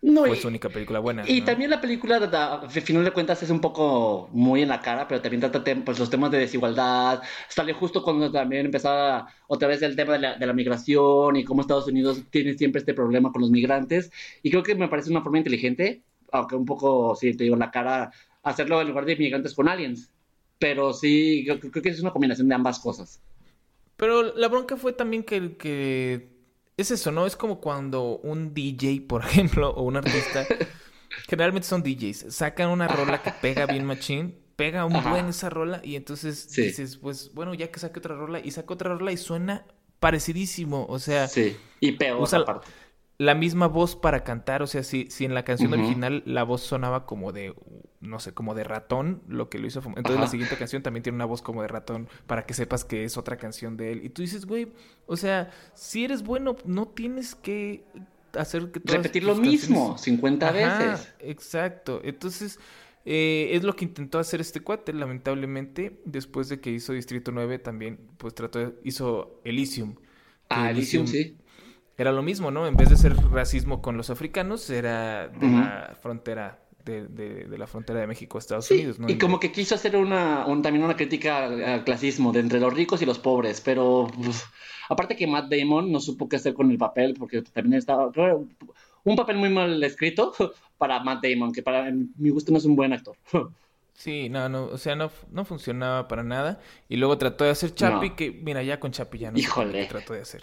no, 0.00 0.24
fue 0.24 0.36
su 0.36 0.48
única 0.48 0.68
película 0.68 0.98
buena. 0.98 1.24
Y 1.26 1.42
también 1.42 1.70
la 1.70 1.80
película, 1.80 2.16
al 2.16 2.70
final 2.70 3.04
de 3.04 3.10
cuentas, 3.10 3.42
es 3.42 3.50
un 3.50 3.60
poco 3.60 4.28
muy 4.32 4.62
en 4.62 4.68
la 4.68 4.80
cara, 4.80 5.06
pero 5.06 5.20
también 5.20 5.40
trata 5.40 5.62
pues, 5.84 5.98
los 5.98 6.10
temas 6.10 6.30
de 6.30 6.38
desigualdad. 6.38 7.22
Sale 7.48 7.72
justo 7.72 8.02
cuando 8.02 8.30
también 8.30 8.66
empezaba 8.66 9.28
otra 9.46 9.68
vez 9.68 9.82
el 9.82 9.94
tema 9.96 10.14
de 10.14 10.18
la, 10.18 10.36
de 10.36 10.46
la, 10.46 10.52
migración 10.52 11.36
y 11.36 11.44
cómo 11.44 11.62
Estados 11.62 11.86
Unidos 11.86 12.22
tiene 12.30 12.54
siempre 12.54 12.80
este 12.80 12.94
problema 12.94 13.30
con 13.32 13.42
los 13.42 13.50
migrantes. 13.50 14.10
Y 14.42 14.50
creo 14.50 14.62
que 14.62 14.74
me 14.74 14.88
parece 14.88 15.10
una 15.10 15.22
forma 15.22 15.38
inteligente, 15.38 16.02
aunque 16.32 16.56
un 16.56 16.66
poco, 16.66 17.14
sí, 17.14 17.34
te 17.36 17.44
digo, 17.44 17.54
en 17.54 17.60
la 17.60 17.70
cara, 17.70 18.12
hacerlo 18.42 18.80
en 18.80 18.88
lugar 18.88 19.04
de 19.04 19.16
migrantes 19.16 19.54
con 19.54 19.68
aliens. 19.68 20.10
Pero 20.58 20.92
sí, 20.92 21.42
creo, 21.44 21.60
creo 21.60 21.82
que 21.82 21.88
es 21.88 22.00
una 22.00 22.12
combinación 22.12 22.48
de 22.48 22.54
ambas 22.54 22.78
cosas. 22.78 23.20
Pero 23.96 24.34
la 24.34 24.48
bronca 24.48 24.76
fue 24.76 24.92
también 24.92 25.22
que, 25.22 25.56
que 25.56 26.31
es 26.76 26.90
eso, 26.90 27.12
¿no? 27.12 27.26
Es 27.26 27.36
como 27.36 27.60
cuando 27.60 28.18
un 28.18 28.54
DJ, 28.54 29.02
por 29.08 29.24
ejemplo, 29.26 29.70
o 29.70 29.82
un 29.82 29.96
artista, 29.96 30.46
generalmente 31.28 31.68
son 31.68 31.82
DJs, 31.82 32.34
sacan 32.34 32.70
una 32.70 32.88
rola 32.88 33.22
que 33.22 33.32
pega 33.32 33.66
bien 33.66 33.84
machín, 33.84 34.36
pega 34.56 34.84
un 34.84 35.02
buen 35.10 35.28
esa 35.28 35.50
rola 35.50 35.80
y 35.82 35.96
entonces 35.96 36.50
dices, 36.54 36.96
pues 36.96 37.32
bueno, 37.34 37.54
ya 37.54 37.70
que 37.70 37.80
saque 37.80 37.98
otra 37.98 38.14
rola 38.14 38.40
y 38.40 38.50
saca 38.50 38.74
otra 38.74 38.94
rola 38.94 39.12
y 39.12 39.16
suena 39.16 39.66
parecidísimo, 39.98 40.86
o 40.88 40.98
sea... 40.98 41.28
Sí, 41.28 41.56
y 41.80 41.92
peor 41.92 42.28
aparte 42.34 42.68
la 43.18 43.34
misma 43.34 43.68
voz 43.68 43.94
para 43.94 44.24
cantar, 44.24 44.62
o 44.62 44.66
sea, 44.66 44.82
si, 44.82 45.06
si 45.10 45.24
en 45.24 45.34
la 45.34 45.44
canción 45.44 45.72
original 45.72 46.22
la 46.26 46.42
voz 46.42 46.62
sonaba 46.62 47.06
como 47.06 47.32
de, 47.32 47.54
no 48.00 48.18
sé, 48.18 48.32
como 48.32 48.54
de 48.54 48.64
ratón, 48.64 49.22
lo 49.28 49.48
que 49.48 49.58
lo 49.58 49.66
hizo 49.66 49.80
Entonces 49.96 50.20
la 50.20 50.26
siguiente 50.26 50.56
canción 50.56 50.82
también 50.82 51.02
tiene 51.02 51.16
una 51.16 51.24
voz 51.24 51.42
como 51.42 51.62
de 51.62 51.68
ratón 51.68 52.08
para 52.26 52.46
que 52.46 52.54
sepas 52.54 52.84
que 52.84 53.04
es 53.04 53.16
otra 53.16 53.36
canción 53.36 53.76
de 53.76 53.92
él. 53.92 54.04
Y 54.04 54.08
tú 54.08 54.22
dices, 54.22 54.46
güey, 54.46 54.72
o 55.06 55.16
sea, 55.16 55.50
si 55.74 56.04
eres 56.04 56.22
bueno, 56.22 56.56
no 56.64 56.88
tienes 56.88 57.34
que 57.34 57.84
hacer 58.36 58.72
que 58.72 58.80
Repetir 58.84 59.24
lo 59.24 59.36
mismo 59.36 59.96
50 59.98 60.52
veces. 60.52 61.14
Exacto. 61.20 62.00
Entonces... 62.04 62.58
Eh, 63.04 63.56
es 63.56 63.64
lo 63.64 63.74
que 63.74 63.84
intentó 63.84 64.20
hacer 64.20 64.40
este 64.40 64.60
cuate, 64.60 64.92
lamentablemente, 64.92 66.00
después 66.04 66.48
de 66.48 66.60
que 66.60 66.70
hizo 66.70 66.92
Distrito 66.92 67.32
9 67.32 67.58
también, 67.58 67.98
pues 68.16 68.32
trató, 68.32 68.74
hizo 68.84 69.40
Elysium. 69.42 69.96
Ah, 70.48 70.70
Elysium, 70.70 71.08
sí 71.08 71.36
era 72.02 72.12
lo 72.12 72.22
mismo, 72.22 72.50
¿no? 72.50 72.66
En 72.66 72.76
vez 72.76 72.90
de 72.90 72.96
ser 72.96 73.16
racismo 73.30 73.80
con 73.80 73.96
los 73.96 74.10
africanos, 74.10 74.68
era 74.70 75.28
de 75.28 75.48
la 75.48 75.96
frontera 76.00 76.58
de, 76.84 77.06
de, 77.06 77.58
la 77.58 77.66
frontera 77.68 78.00
de 78.00 78.08
México 78.08 78.38
Estados 78.38 78.70
Unidos, 78.70 78.98
¿no? 78.98 79.08
Y 79.08 79.18
como 79.18 79.38
que 79.38 79.52
quiso 79.52 79.76
hacer 79.76 79.96
una, 79.96 80.44
también 80.62 80.82
una 80.82 80.96
crítica 80.96 81.44
al 81.44 81.84
clasismo 81.84 82.32
de 82.32 82.40
entre 82.40 82.58
los 82.58 82.74
ricos 82.74 83.00
y 83.02 83.06
los 83.06 83.20
pobres, 83.20 83.60
pero 83.60 84.08
aparte 84.88 85.14
que 85.16 85.26
Matt 85.26 85.48
Damon 85.48 85.92
no 85.92 86.00
supo 86.00 86.28
qué 86.28 86.36
hacer 86.36 86.54
con 86.54 86.70
el 86.70 86.78
papel, 86.78 87.14
porque 87.16 87.42
también 87.42 87.78
estaba 87.78 88.10
un 89.04 89.16
papel 89.16 89.36
muy 89.36 89.50
mal 89.50 89.82
escrito 89.84 90.34
para 90.78 91.02
Matt 91.04 91.24
Damon, 91.24 91.52
que 91.52 91.62
para 91.62 91.88
mi 91.90 92.30
gusto 92.30 92.50
no 92.50 92.58
es 92.58 92.64
un 92.64 92.76
buen 92.76 92.92
actor. 92.92 93.16
Sí, 93.94 94.30
no, 94.30 94.48
no, 94.48 94.64
o 94.64 94.78
sea, 94.78 94.96
no, 94.96 95.12
no 95.30 95.44
funcionaba 95.44 96.08
para 96.08 96.24
nada. 96.24 96.58
Y 96.88 96.96
luego 96.96 97.18
trató 97.18 97.44
de 97.44 97.50
hacer 97.50 97.74
Chapi, 97.74 98.14
que 98.16 98.32
mira, 98.32 98.62
ya 98.62 98.80
con 98.80 98.90
Chapi 98.90 99.18
ya 99.18 99.30
no 99.30 99.38
Híjole. 99.38 99.84
trató 99.84 100.14
de 100.14 100.22
hacer. 100.22 100.42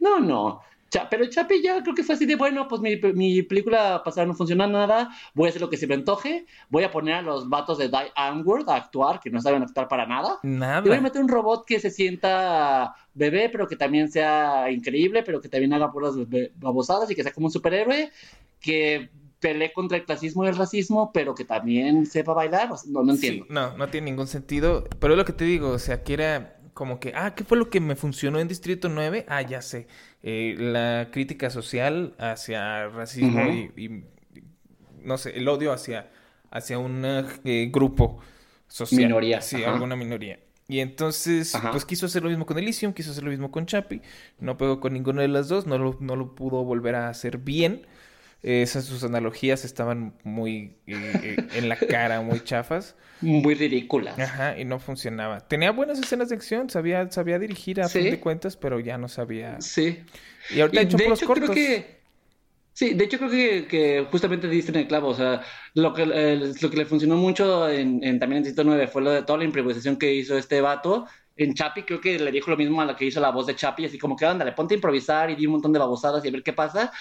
No, 0.00 0.18
no 0.18 0.60
pero 1.10 1.26
Chapi 1.26 1.62
ya 1.62 1.82
creo 1.82 1.94
que 1.94 2.02
fue 2.02 2.14
así 2.14 2.26
de 2.26 2.36
bueno, 2.36 2.66
pues 2.68 2.80
mi, 2.80 2.96
mi, 3.14 3.42
película 3.42 4.02
pasada 4.04 4.26
no 4.26 4.34
funciona 4.34 4.66
nada, 4.66 5.10
voy 5.34 5.46
a 5.46 5.50
hacer 5.50 5.60
lo 5.60 5.68
que 5.68 5.76
se 5.76 5.86
me 5.86 5.94
antoje, 5.94 6.46
voy 6.70 6.84
a 6.84 6.90
poner 6.90 7.14
a 7.14 7.22
los 7.22 7.48
vatos 7.48 7.78
de 7.78 7.88
Die 7.88 8.12
Onward 8.16 8.68
a 8.70 8.76
actuar, 8.76 9.20
que 9.20 9.30
no 9.30 9.40
saben 9.40 9.62
actuar 9.62 9.88
para 9.88 10.06
nada. 10.06 10.38
Nada. 10.42 10.82
Y 10.84 10.88
voy 10.88 10.98
a 10.98 11.00
meter 11.00 11.20
un 11.20 11.28
robot 11.28 11.66
que 11.66 11.80
se 11.80 11.90
sienta 11.90 12.94
bebé, 13.14 13.48
pero 13.50 13.66
que 13.66 13.76
también 13.76 14.10
sea 14.10 14.70
increíble, 14.70 15.22
pero 15.22 15.40
que 15.40 15.48
también 15.48 15.72
haga 15.72 15.92
puras 15.92 16.14
babosadas 16.56 17.10
y 17.10 17.14
que 17.14 17.22
sea 17.22 17.32
como 17.32 17.46
un 17.46 17.52
superhéroe, 17.52 18.10
que 18.60 19.10
pelee 19.40 19.72
contra 19.72 19.98
el 19.98 20.04
clasismo 20.04 20.44
y 20.44 20.48
el 20.48 20.56
racismo, 20.56 21.12
pero 21.12 21.34
que 21.34 21.44
también 21.44 22.06
sepa 22.06 22.32
bailar. 22.32 22.70
no, 22.88 23.02
no 23.02 23.12
entiendo. 23.12 23.46
no, 23.48 23.76
no 23.76 23.88
tiene 23.88 24.10
ningún 24.10 24.26
sentido. 24.26 24.84
Pero 24.98 25.14
es 25.14 25.18
lo 25.18 25.24
que 25.24 25.32
te 25.32 25.44
digo, 25.44 25.70
o 25.70 25.78
sea, 25.78 26.02
que 26.02 26.14
era 26.14 26.57
como 26.78 27.00
que, 27.00 27.12
ah, 27.16 27.34
¿qué 27.34 27.42
fue 27.42 27.58
lo 27.58 27.70
que 27.70 27.80
me 27.80 27.96
funcionó 27.96 28.38
en 28.38 28.46
Distrito 28.46 28.88
9? 28.88 29.26
Ah, 29.26 29.42
ya 29.42 29.62
sé. 29.62 29.88
Eh, 30.22 30.54
la 30.56 31.08
crítica 31.10 31.50
social 31.50 32.14
hacia 32.18 32.86
racismo 32.86 33.40
y, 33.50 34.04
no 35.02 35.18
sé, 35.18 35.36
el 35.36 35.48
odio 35.48 35.72
hacia, 35.72 36.08
hacia 36.52 36.78
un 36.78 37.02
eh, 37.04 37.68
grupo 37.72 38.20
social. 38.68 39.08
Minoría. 39.08 39.40
Sí, 39.40 39.64
alguna 39.64 39.96
minoría. 39.96 40.38
Y 40.68 40.78
entonces, 40.78 41.52
pues 41.72 41.84
quiso 41.84 42.06
hacer 42.06 42.22
lo 42.22 42.28
mismo 42.28 42.46
con 42.46 42.56
Elysium, 42.56 42.92
quiso 42.92 43.10
hacer 43.10 43.24
lo 43.24 43.30
mismo 43.30 43.50
con 43.50 43.66
Chapi. 43.66 44.00
No 44.38 44.56
pegó 44.56 44.78
con 44.78 44.92
ninguna 44.92 45.22
de 45.22 45.28
las 45.28 45.48
dos, 45.48 45.66
no 45.66 45.78
lo, 45.78 45.96
no 45.98 46.14
lo 46.14 46.36
pudo 46.36 46.62
volver 46.62 46.94
a 46.94 47.08
hacer 47.08 47.38
bien. 47.38 47.88
Esas 48.42 48.84
sus 48.84 49.02
analogías 49.02 49.64
estaban 49.64 50.14
muy 50.22 50.76
eh, 50.86 51.12
eh, 51.22 51.36
en 51.54 51.68
la 51.68 51.76
cara, 51.76 52.20
muy 52.20 52.40
chafas. 52.40 52.94
Muy 53.20 53.54
ridículas. 53.54 54.16
Ajá, 54.16 54.56
y 54.56 54.64
no 54.64 54.78
funcionaba. 54.78 55.40
Tenía 55.40 55.72
buenas 55.72 55.98
escenas 55.98 56.28
de 56.28 56.36
acción, 56.36 56.70
sabía, 56.70 57.10
sabía 57.10 57.40
dirigir 57.40 57.80
a 57.80 57.88
fin 57.88 58.04
de 58.04 58.20
cuentas, 58.20 58.56
pero 58.56 58.78
ya 58.78 58.96
no 58.96 59.08
sabía. 59.08 59.60
Sí. 59.60 60.04
Y 60.50 60.60
ahorita 60.60 60.80
ha 60.80 60.82
hecho, 60.84 60.96
de 60.96 61.04
hecho 61.08 61.26
cortos. 61.26 61.50
Creo 61.50 61.54
que... 61.54 61.98
Sí, 62.72 62.94
de 62.94 63.06
hecho 63.06 63.18
creo 63.18 63.30
que, 63.30 63.66
que, 63.66 64.06
justamente 64.08 64.46
diste 64.46 64.70
en 64.70 64.78
el 64.78 64.86
clavo, 64.86 65.08
o 65.08 65.14
sea, 65.14 65.42
lo 65.74 65.92
que, 65.92 66.06
lo 66.06 66.70
que 66.70 66.76
le 66.76 66.86
funcionó 66.86 67.16
mucho 67.16 67.68
en, 67.68 68.04
en 68.04 68.20
también 68.20 68.36
en 68.36 68.44
Distrito 68.44 68.62
9 68.62 68.86
fue 68.86 69.02
lo 69.02 69.10
de 69.10 69.22
toda 69.22 69.40
la 69.40 69.44
improvisación 69.44 69.96
que 69.96 70.14
hizo 70.14 70.38
este 70.38 70.60
vato. 70.60 71.06
En 71.36 71.54
Chapi 71.54 71.82
creo 71.82 72.00
que 72.00 72.20
le 72.20 72.30
dijo 72.30 72.52
lo 72.52 72.56
mismo 72.56 72.80
a 72.80 72.84
la 72.84 72.94
que 72.94 73.04
hizo 73.04 73.18
la 73.18 73.32
voz 73.32 73.48
de 73.48 73.56
Chapi, 73.56 73.86
así 73.86 73.98
como 73.98 74.14
que 74.14 74.26
ándale, 74.26 74.52
ponte 74.52 74.74
a 74.74 74.76
improvisar 74.76 75.28
y 75.28 75.34
di 75.34 75.46
un 75.46 75.54
montón 75.54 75.72
de 75.72 75.80
babosadas 75.80 76.24
y 76.24 76.28
a 76.28 76.30
ver 76.30 76.44
qué 76.44 76.52
pasa. 76.52 76.92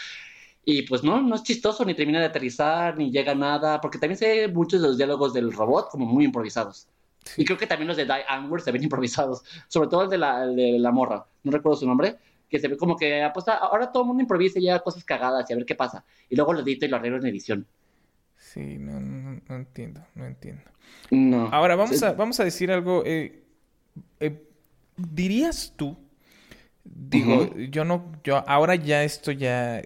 Y 0.70 0.82
pues 0.82 1.02
no, 1.02 1.22
no 1.22 1.34
es 1.34 1.44
chistoso, 1.44 1.86
ni 1.86 1.94
termina 1.94 2.20
de 2.20 2.26
aterrizar, 2.26 2.98
ni 2.98 3.10
llega 3.10 3.32
a 3.32 3.36
nada, 3.36 3.80
porque 3.80 3.98
también 3.98 4.18
se 4.18 4.28
ve 4.28 4.48
muchos 4.50 4.82
de 4.82 4.88
los 4.90 4.98
diálogos 4.98 5.34
del 5.34 5.54
robot 5.54 5.90
como 5.90 6.06
muy 6.06 6.26
improvisados. 6.26 6.90
Y 7.38 7.46
creo 7.46 7.58
que 7.58 7.66
también 7.66 7.88
los 7.88 7.96
de 7.96 8.04
Die 8.04 8.26
Onward 8.30 8.64
se 8.64 8.74
ven 8.74 8.84
improvisados, 8.84 9.46
sobre 9.70 9.88
todo 9.88 10.04
el 10.04 10.10
de 10.10 10.18
la, 10.18 10.46
de 10.46 10.78
la 10.78 10.92
morra, 10.92 11.26
no 11.44 11.54
recuerdo 11.54 11.78
su 11.78 11.88
nombre, 11.88 12.18
que 12.50 12.60
se 12.60 12.68
ve 12.68 12.76
como 12.76 12.98
que 12.98 13.24
apuesta, 13.24 13.54
ahora 13.54 13.90
todo 13.94 14.04
el 14.04 14.08
mundo 14.08 14.24
improvisa 14.24 14.60
y 14.60 14.64
ya 14.64 14.80
cosas 14.80 15.06
cagadas 15.06 15.50
y 15.50 15.54
a 15.54 15.56
ver 15.56 15.66
qué 15.66 15.76
pasa. 15.76 16.04
Y 16.30 16.36
luego 16.36 16.52
lo 16.52 16.60
edito 16.60 16.86
y 16.86 16.90
lo 16.90 16.98
arreglo 16.98 17.20
en 17.20 17.28
edición. 17.28 17.66
Sí, 18.36 18.78
no, 18.78 19.00
no, 19.00 19.40
entiendo, 19.56 20.06
no 20.16 20.26
entiendo. 20.26 20.64
No. 21.12 21.48
Ahora 21.54 21.78
vamos, 21.78 22.04
a, 22.04 22.12
vamos 22.12 22.42
a 22.42 22.44
decir 22.44 22.74
algo. 22.74 23.04
Eh, 23.06 23.42
eh, 24.20 24.44
¿Dirías 24.98 25.72
tú? 25.78 25.96
Digo, 26.84 27.56
yo 27.56 27.86
no, 27.86 28.12
yo 28.24 28.44
ahora 28.50 28.76
ya 28.76 29.04
esto 29.04 29.32
ya 29.32 29.82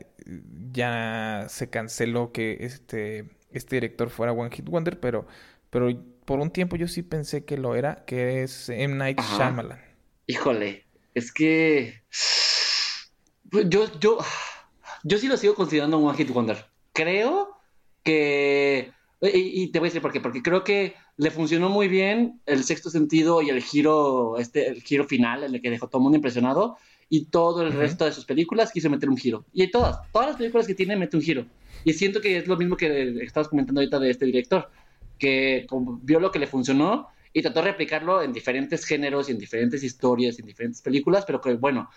ya 0.71 1.45
se 1.49 1.69
canceló 1.69 2.31
que 2.31 2.57
este, 2.61 3.29
este 3.51 3.77
director 3.77 4.09
fuera 4.09 4.31
One 4.31 4.55
Hit 4.55 4.69
Wonder, 4.69 4.99
pero, 4.99 5.27
pero 5.69 5.89
por 6.25 6.39
un 6.39 6.51
tiempo 6.51 6.75
yo 6.75 6.87
sí 6.87 7.01
pensé 7.03 7.45
que 7.45 7.57
lo 7.57 7.75
era, 7.75 8.03
que 8.05 8.43
es 8.43 8.69
M. 8.69 8.95
Night 8.95 9.19
Shyamalan. 9.19 9.79
Híjole, 10.27 10.85
es 11.13 11.31
que 11.31 12.01
pues, 13.49 13.67
yo, 13.69 13.87
yo, 13.99 14.17
yo 15.03 15.17
sí 15.17 15.27
lo 15.27 15.37
sigo 15.37 15.55
considerando 15.55 15.97
un 15.97 16.07
One 16.07 16.17
Hit 16.17 16.29
Wonder. 16.29 16.65
Creo 16.93 17.57
que 18.03 18.91
y, 19.21 19.67
te 19.67 19.77
voy 19.77 19.87
a 19.87 19.89
decir 19.89 20.01
por 20.01 20.11
qué, 20.11 20.19
porque 20.19 20.41
creo 20.41 20.63
que 20.63 20.95
le 21.17 21.29
funcionó 21.29 21.69
muy 21.69 21.87
bien 21.87 22.41
el 22.47 22.63
sexto 22.63 22.89
sentido 22.89 23.43
y 23.43 23.49
el 23.49 23.61
giro, 23.61 24.37
este, 24.39 24.67
el 24.67 24.81
giro 24.81 25.05
final, 25.05 25.43
el 25.43 25.61
que 25.61 25.69
dejó 25.69 25.87
todo 25.87 25.99
el 25.99 26.03
mundo 26.03 26.15
impresionado, 26.15 26.77
y 27.13 27.25
todo 27.25 27.61
el 27.61 27.73
resto 27.73 28.05
de 28.05 28.13
sus 28.13 28.23
películas 28.23 28.71
quiso 28.71 28.89
meter 28.89 29.09
un 29.09 29.17
giro. 29.17 29.43
Y 29.51 29.69
todas, 29.69 29.99
todas 30.13 30.29
las 30.29 30.37
películas 30.37 30.65
que 30.65 30.73
tiene 30.73 30.95
mete 30.95 31.17
un 31.17 31.21
giro. 31.21 31.45
Y 31.83 31.91
siento 31.91 32.21
que 32.21 32.37
es 32.37 32.47
lo 32.47 32.55
mismo 32.55 32.77
que 32.77 33.17
estabas 33.21 33.49
comentando 33.49 33.81
ahorita 33.81 33.99
de 33.99 34.11
este 34.11 34.25
director, 34.25 34.71
que 35.19 35.67
vio 36.03 36.21
lo 36.21 36.31
que 36.31 36.39
le 36.39 36.47
funcionó 36.47 37.09
y 37.33 37.41
trató 37.41 37.59
de 37.59 37.71
replicarlo 37.71 38.21
en 38.21 38.31
diferentes 38.31 38.85
géneros 38.85 39.27
y 39.27 39.33
en 39.33 39.39
diferentes 39.39 39.83
historias 39.83 40.37
y 40.37 40.41
en 40.41 40.47
diferentes 40.47 40.81
películas, 40.81 41.25
pero 41.25 41.41
que 41.41 41.53
bueno, 41.55 41.89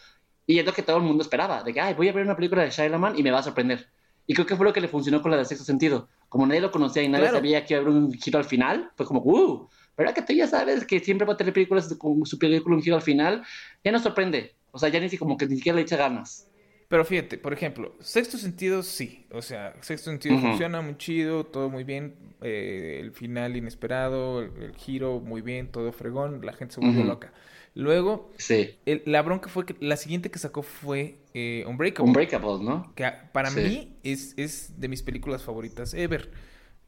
y 0.48 0.58
es 0.58 0.66
lo 0.66 0.72
que 0.72 0.82
todo 0.82 0.96
el 0.96 1.04
mundo 1.04 1.22
esperaba, 1.22 1.62
de 1.62 1.72
que, 1.72 1.80
ay, 1.80 1.94
voy 1.94 2.08
a 2.08 2.12
ver 2.12 2.24
una 2.24 2.34
película 2.34 2.64
de 2.64 2.70
Shyamalan 2.70 3.16
y 3.16 3.22
me 3.22 3.30
va 3.30 3.38
a 3.38 3.44
sorprender. 3.44 3.86
Y 4.26 4.34
creo 4.34 4.46
que 4.46 4.56
fue 4.56 4.66
lo 4.66 4.72
que 4.72 4.80
le 4.80 4.88
funcionó 4.88 5.22
con 5.22 5.30
la 5.30 5.36
de 5.36 5.44
sexto 5.44 5.64
sentido. 5.64 6.08
Como 6.28 6.44
nadie 6.44 6.60
lo 6.60 6.72
conocía 6.72 7.04
y 7.04 7.08
nadie 7.08 7.30
sabía 7.30 7.64
que 7.64 7.74
iba 7.74 7.78
a 7.78 7.86
haber 7.86 7.94
un 7.94 8.12
giro 8.14 8.40
al 8.40 8.46
final, 8.46 8.90
pues 8.96 9.06
como, 9.06 9.20
uh, 9.20 9.68
¿verdad 9.96 10.12
que 10.12 10.22
tú 10.22 10.32
ya 10.32 10.48
sabes 10.48 10.84
que 10.84 10.98
siempre 10.98 11.24
va 11.24 11.34
a 11.34 11.36
tener 11.36 11.52
películas 11.52 11.94
con 11.98 12.26
su 12.26 12.36
película 12.36 12.74
un 12.74 12.82
giro 12.82 12.96
al 12.96 13.02
final? 13.02 13.44
Ya 13.84 13.92
nos 13.92 14.02
sorprende. 14.02 14.56
O 14.74 14.78
sea, 14.78 14.88
ya 14.88 14.98
ni 14.98 15.08
como 15.16 15.36
que 15.36 15.46
ni 15.46 15.56
siquiera 15.56 15.76
le 15.76 15.82
echa 15.82 15.96
ganas. 15.96 16.48
Pero 16.88 17.04
fíjate, 17.04 17.38
por 17.38 17.52
ejemplo, 17.52 17.94
sexto 18.00 18.36
sentido 18.36 18.82
sí. 18.82 19.24
O 19.30 19.40
sea, 19.40 19.74
sexto 19.80 20.10
sentido 20.10 20.36
funciona 20.38 20.80
muy 20.80 20.98
chido, 20.98 21.44
todo 21.44 21.70
muy 21.70 21.84
bien. 21.84 22.16
Eh, 22.42 22.98
el 23.00 23.12
final 23.12 23.56
inesperado, 23.56 24.42
el, 24.42 24.74
giro 24.76 25.20
muy 25.20 25.42
bien, 25.42 25.68
todo 25.68 25.92
fregón, 25.92 26.44
la 26.44 26.52
gente 26.52 26.74
se 26.74 26.80
volvió 26.80 27.04
loca. 27.04 27.32
Luego, 27.76 28.32
sí. 28.36 28.76
la 28.84 29.22
bronca 29.22 29.48
fue 29.48 29.64
que 29.64 29.76
la 29.80 29.96
siguiente 29.96 30.30
que 30.30 30.38
sacó 30.40 30.62
fue 30.62 31.18
eh, 31.34 31.64
Unbreakable. 31.66 32.08
Unbreakable, 32.08 32.64
¿no? 32.64 32.92
Que 32.96 33.10
para 33.32 33.50
mí 33.50 33.96
es, 34.02 34.34
es, 34.36 34.80
de 34.80 34.88
mis 34.88 35.02
películas 35.02 35.42
favoritas 35.42 35.94
ever. 35.94 36.30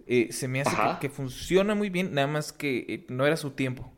Eh, 0.09 0.29
se 0.31 0.47
me 0.47 0.61
hace 0.61 0.77
que, 1.01 1.09
funciona 1.09 1.75
muy 1.75 1.91
bien, 1.91 2.15
nada 2.15 2.29
más 2.29 2.53
que 2.53 2.85
eh, 2.89 3.07
no 3.09 3.27
era 3.27 3.37
su 3.37 3.51
tiempo. 3.51 3.93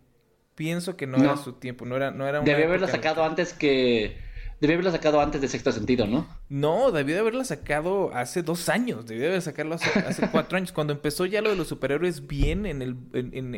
Pienso 0.59 0.97
que 0.97 1.07
no, 1.07 1.19
era 1.19 1.37
su 1.37 1.53
tiempo, 1.53 1.87
no 1.87 1.95
era, 1.95 2.11
no 2.11 2.27
era 2.27 2.41
Debía 2.41 2.67
haberla 2.67 2.89
sacado 2.89 3.25
antes 3.25 3.53
que... 3.53 4.19
Debía 4.61 4.75
haberla 4.75 4.91
sacado 4.91 5.21
antes 5.21 5.41
de 5.41 5.47
Sexto 5.47 5.71
Sentido, 5.71 6.09
¿no? 6.09 6.27
No, 6.49 6.91
debió 6.91 7.15
de 7.15 7.21
haberla 7.21 7.45
sacado 7.45 8.11
hace 8.13 8.43
dos 8.43 8.69
años. 8.69 9.07
Debió 9.07 9.23
de 9.23 9.29
haber 9.29 9.43
sacarlo 9.43 9.77
hace, 9.77 10.29
cuatro 10.33 10.59
años. 10.59 10.73
Cuando 10.73 10.93
empezó 10.93 11.27
ya 11.27 11.41
lo 11.43 11.51
de 11.51 11.55
los 11.55 11.69
superhéroes 11.69 12.27
bien, 12.27 12.67
en 12.67 12.83
el 12.83 12.97
en, 13.13 13.57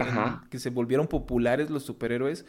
que 0.50 0.58
se 0.58 0.68
volvieron 0.68 1.06
populares 1.06 1.70
los 1.70 1.84
superhéroes, 1.84 2.44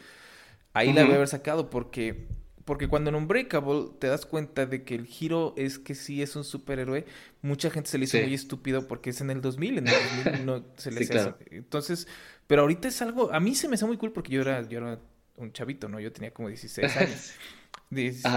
Ahí 0.74 0.92
la 0.92 1.02
a 1.02 1.04
haber 1.04 1.28
sacado 1.28 1.68
porque, 1.68 2.28
porque 2.64 2.88
cuando 2.88 3.10
en 3.10 3.16
Unbreakable 3.16 3.90
te 3.98 4.06
das 4.06 4.24
cuenta 4.24 4.64
de 4.64 4.84
que 4.84 4.94
el 4.94 5.06
giro 5.06 5.54
es 5.56 5.78
que 5.78 5.94
sí 5.94 6.22
es 6.22 6.34
un 6.34 6.44
superhéroe, 6.44 7.04
mucha 7.42 7.70
gente 7.70 7.90
se 7.90 7.98
le 7.98 8.04
hizo 8.04 8.18
muy 8.18 8.34
estúpido 8.34 8.88
porque 8.88 9.10
es 9.10 9.20
en 9.20 9.30
el 9.30 9.42
2000, 9.42 9.78
en 9.78 9.88
el 9.88 9.94
2000 10.24 10.46
no 10.46 10.64
se 10.76 10.90
le 10.90 11.04
sí, 11.04 11.14
Entonces, 11.50 12.08
pero 12.46 12.62
ahorita 12.62 12.88
es 12.88 13.00
algo, 13.02 13.32
a 13.32 13.40
mí 13.40 13.54
se 13.54 13.68
me 13.68 13.74
hace 13.74 13.86
muy 13.86 13.96
cool 13.96 14.12
porque 14.12 14.32
yo 14.32 14.42
era, 14.42 14.66
yo 14.68 14.78
era 14.78 14.98
un 15.36 15.52
chavito, 15.52 15.88
¿no? 15.88 16.00
Yo 16.00 16.12
tenía 16.12 16.32
como 16.32 16.48
16 16.48 16.96
años. 16.96 17.32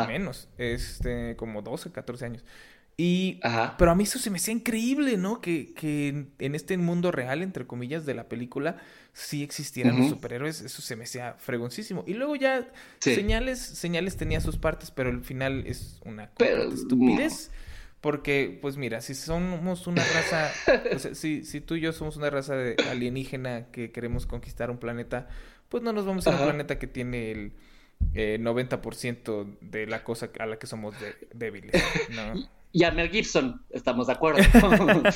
menos, 0.07 0.49
este, 0.57 1.35
como 1.35 1.61
12, 1.61 1.91
14 1.91 2.25
años. 2.25 2.45
Y, 2.97 3.41
pero 3.77 3.91
a 3.91 3.95
mí 3.95 4.03
eso 4.03 4.19
se 4.19 4.29
me 4.29 4.37
hacía 4.37 4.53
increíble, 4.53 5.17
¿no? 5.17 5.41
Que, 5.41 5.73
que 5.73 6.27
en 6.39 6.55
este 6.55 6.77
mundo 6.77 7.11
real, 7.11 7.43
entre 7.43 7.67
comillas, 7.67 8.05
de 8.05 8.13
la 8.13 8.29
película, 8.29 8.77
sí 9.11 9.43
existieran 9.43 9.99
los 9.99 10.09
superhéroes, 10.09 10.61
eso 10.61 10.81
se 10.81 10.95
me 10.95 11.03
hacía 11.03 11.33
fregoncísimo. 11.37 12.05
Y 12.07 12.13
luego 12.13 12.37
ya, 12.37 12.71
señales, 12.99 13.59
señales 13.59 14.15
tenía 14.15 14.39
sus 14.39 14.57
partes, 14.57 14.91
pero 14.91 15.09
el 15.09 15.23
final 15.23 15.67
es 15.67 15.99
una 16.05 16.31
estupidez. 16.73 17.51
Porque, 18.05 18.59
pues 18.61 18.77
mira, 18.77 19.01
si 19.01 19.15
somos 19.15 19.87
una 19.87 20.03
raza, 20.03 20.51
o 20.95 20.99
sea, 20.99 21.15
si, 21.15 21.43
si 21.43 21.59
tú 21.59 21.73
y 21.73 21.81
yo 21.81 21.91
somos 21.91 22.17
una 22.17 22.29
raza 22.29 22.55
de 22.55 22.75
alienígena 22.91 23.71
que 23.71 23.91
queremos 23.91 24.27
conquistar 24.27 24.69
un 24.69 24.77
planeta, 24.77 25.27
pues 25.69 25.81
no 25.81 25.91
nos 25.91 26.05
vamos 26.05 26.27
a 26.27 26.29
un 26.29 26.37
planeta 26.37 26.77
que 26.77 26.85
tiene 26.85 27.31
el 27.31 27.53
eh, 28.13 28.37
90% 28.39 29.57
de 29.59 29.87
la 29.87 30.03
cosa 30.03 30.29
a 30.37 30.45
la 30.45 30.59
que 30.59 30.67
somos 30.67 30.93
débiles, 31.33 31.83
¿no? 32.11 32.47
y 32.71 32.83
a 32.83 32.91
Mel 32.91 33.09
Gibson, 33.09 33.59
estamos 33.71 34.05
de 34.05 34.13
acuerdo. 34.13 34.39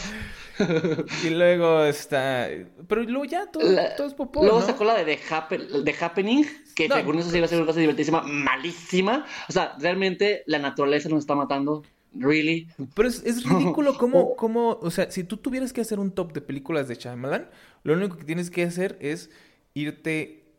y 1.23 1.30
luego 1.30 1.84
está. 1.84 2.47
Pero 2.88 3.04
luego 3.04 3.25
ya 3.25 3.52
todo, 3.52 3.69
es 3.69 4.13
popó. 4.15 4.41
Luego 4.41 4.63
sacó 4.63 4.84
la 4.84 4.95
de 4.95 5.15
The, 5.15 5.95
Happening, 5.99 6.43
que 6.75 6.88
según 6.88 7.19
eso 7.19 7.30
se 7.30 7.38
iba 7.38 7.45
a 7.45 7.49
ser 7.49 7.60
una 7.60 7.67
cosa 7.67 7.82
divertísima, 7.82 8.23
malísima. 8.23 9.28
O 9.47 9.52
sea, 9.52 9.75
realmente 9.78 10.41
la 10.47 10.58
naturaleza 10.58 11.08
nos 11.10 11.19
está 11.19 11.36
matando. 11.36 11.84
Really. 12.13 12.67
Pero 12.95 13.08
es, 13.08 13.43
ridículo 13.43 13.98
cómo, 13.98 14.36
cómo, 14.38 14.80
o 14.82 14.91
sea, 14.91 15.12
si 15.12 15.24
tú 15.24 15.38
tuvieras 15.38 15.74
que 15.74 15.82
hacer 15.82 16.00
un 16.00 16.12
top 16.12 16.34
de 16.34 16.41
películas 16.41 16.88
de 16.88 16.95
Shyamalan, 16.95 17.50
lo 17.84 17.93
único 17.93 18.17
que 18.17 18.26
tienes 18.26 18.50
que 18.50 18.63
hacer 18.63 18.98
es 19.00 19.30
irte 19.74 20.52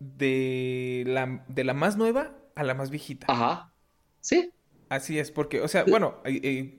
de 0.00 1.04
la, 1.06 1.44
de 1.48 1.64
la 1.64 1.74
más 1.74 1.96
nueva 1.96 2.36
a 2.54 2.64
la 2.64 2.74
más 2.74 2.90
viejita. 2.90 3.26
Ajá. 3.28 3.72
Sí. 4.20 4.52
Así 4.88 5.18
es, 5.18 5.30
porque, 5.30 5.60
o 5.60 5.68
sea, 5.68 5.84
bueno, 5.84 6.22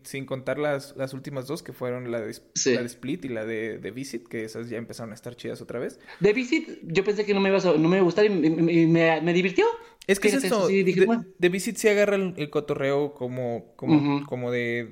sin 0.02 0.26
contar 0.26 0.58
las, 0.58 0.96
las 0.98 1.14
últimas 1.14 1.46
dos, 1.46 1.62
que 1.62 1.74
fueron 1.74 2.12
la 2.12 2.20
de, 2.20 2.36
la 2.66 2.82
de 2.82 2.86
Split 2.88 3.26
y 3.26 3.30
la 3.30 3.46
de, 3.46 3.78
de, 3.78 3.92
Visit, 3.92 4.28
que 4.28 4.44
esas 4.44 4.68
ya 4.68 4.78
empezaron 4.78 5.12
a 5.12 5.16
estar 5.16 5.36
chidas 5.36 5.62
otra 5.62 5.78
vez. 5.78 6.00
De 6.20 6.34
Visit, 6.34 6.80
yo 6.84 7.04
pensé 7.04 7.24
que 7.24 7.36
no 7.36 7.40
me 7.40 7.50
iba 7.50 7.60
a, 7.60 7.78
no 7.78 7.88
me 7.88 7.98
iba 7.98 8.00
a 8.00 8.04
gustar 8.04 8.26
y, 8.26 8.30
me, 8.30 9.22
me, 9.22 9.34
divirtió. 9.34 9.66
Es 10.08 10.20
que 10.20 10.30
es 10.30 10.44
eso, 10.44 10.68
de, 10.68 11.50
Visit 11.50 11.78
sí 11.78 11.88
agarra 11.88 12.16
el, 12.16 12.50
cotorreo 12.50 13.14
como, 13.14 13.74
como, 13.76 14.26
como 14.26 14.50
de... 14.50 14.92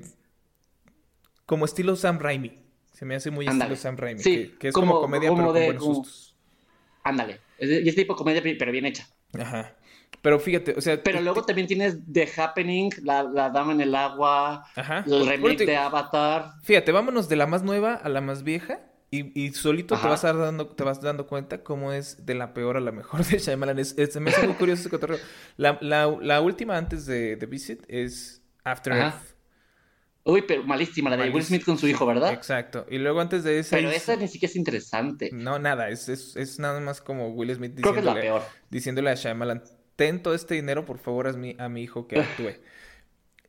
Como 1.44 1.64
estilo 1.64 1.96
Sam 1.96 2.20
Raimi. 2.20 2.52
Se 2.92 3.04
me 3.04 3.16
hace 3.16 3.30
muy 3.32 3.46
estilo 3.46 3.74
Sam 3.74 3.96
Raimi. 3.96 4.22
Sí, 4.22 4.54
que, 4.60 4.68
es 4.68 4.74
como, 4.74 5.00
comedia, 5.00 5.30
pero 5.34 5.46
con 5.46 5.54
buenos 5.54 5.84
sustos. 5.84 6.36
Ándale. 7.02 7.40
Y 7.58 7.88
es 7.88 7.96
tipo 7.96 8.14
comedia, 8.14 8.42
pero 8.42 8.70
bien 8.70 8.86
hecha. 8.86 9.08
Ajá. 9.32 9.77
Pero 10.22 10.40
fíjate, 10.40 10.74
o 10.76 10.80
sea. 10.80 11.02
Pero 11.02 11.20
luego 11.20 11.44
también 11.44 11.66
tienes 11.66 11.98
The 12.10 12.28
Happening, 12.36 12.90
la, 13.02 13.22
la, 13.22 13.50
Dama 13.50 13.72
en 13.72 13.80
el 13.80 13.94
Agua, 13.94 14.64
el 15.06 15.28
remake 15.28 15.64
de 15.64 15.76
Avatar. 15.76 16.52
Fíjate, 16.62 16.92
vámonos 16.92 17.28
de 17.28 17.36
la 17.36 17.46
más 17.46 17.62
nueva 17.62 17.94
a 17.94 18.08
la 18.08 18.20
más 18.20 18.42
vieja. 18.42 18.80
Y, 19.10 19.40
y 19.40 19.54
solito 19.54 19.98
te 19.98 20.06
vas, 20.06 20.22
a 20.24 20.34
dando, 20.34 20.66
te 20.66 20.84
vas 20.84 21.00
dando 21.00 21.26
cuenta 21.26 21.62
cómo 21.62 21.94
es 21.94 22.26
de 22.26 22.34
la 22.34 22.52
peor 22.52 22.76
a 22.76 22.80
la 22.80 22.92
mejor 22.92 23.24
de 23.24 23.38
Shyamalan. 23.38 23.78
Es, 23.78 23.96
me 24.20 24.30
hace 24.30 24.46
muy 24.46 24.56
curioso 24.56 24.80
ese 24.80 24.90
cotorreo. 24.90 25.18
La, 25.56 25.78
la, 25.80 26.14
la, 26.20 26.42
última 26.42 26.76
antes 26.76 27.06
de 27.06 27.36
The 27.36 27.46
Visit 27.46 27.84
es 27.88 28.42
After 28.64 28.92
Earth. 28.92 29.38
Uy, 30.24 30.42
pero 30.42 30.62
malísima, 30.62 31.08
la 31.08 31.16
de 31.16 31.30
Will 31.30 31.42
Smith 31.42 31.64
con 31.64 31.78
su 31.78 31.88
hijo, 31.88 32.04
¿verdad? 32.04 32.34
Exacto. 32.34 32.84
Y 32.90 32.98
luego 32.98 33.20
antes 33.22 33.44
de 33.44 33.60
esa. 33.60 33.76
Pero 33.76 33.90
esa 33.90 34.14
ni 34.16 34.28
siquiera 34.28 34.50
es 34.50 34.56
interesante. 34.56 35.30
No, 35.32 35.58
nada. 35.58 35.88
Es, 35.88 36.10
es, 36.10 36.36
es 36.36 36.58
nada 36.58 36.78
más 36.80 37.00
como 37.00 37.30
Will 37.30 37.54
Smith 37.54 37.76
diciéndole, 37.76 38.02
Creo 38.02 38.14
que 38.14 38.20
es 38.20 38.26
la 38.26 38.38
peor. 38.40 38.42
diciéndole 38.68 39.10
a 39.10 39.14
Shyamalan: 39.14 39.62
ten 39.98 40.22
todo 40.22 40.32
este 40.32 40.54
dinero, 40.54 40.84
por 40.84 40.98
favor, 40.98 41.26
a 41.26 41.32
mi, 41.32 41.56
a 41.58 41.68
mi 41.68 41.82
hijo 41.82 42.06
que 42.06 42.20
actúe. 42.20 42.52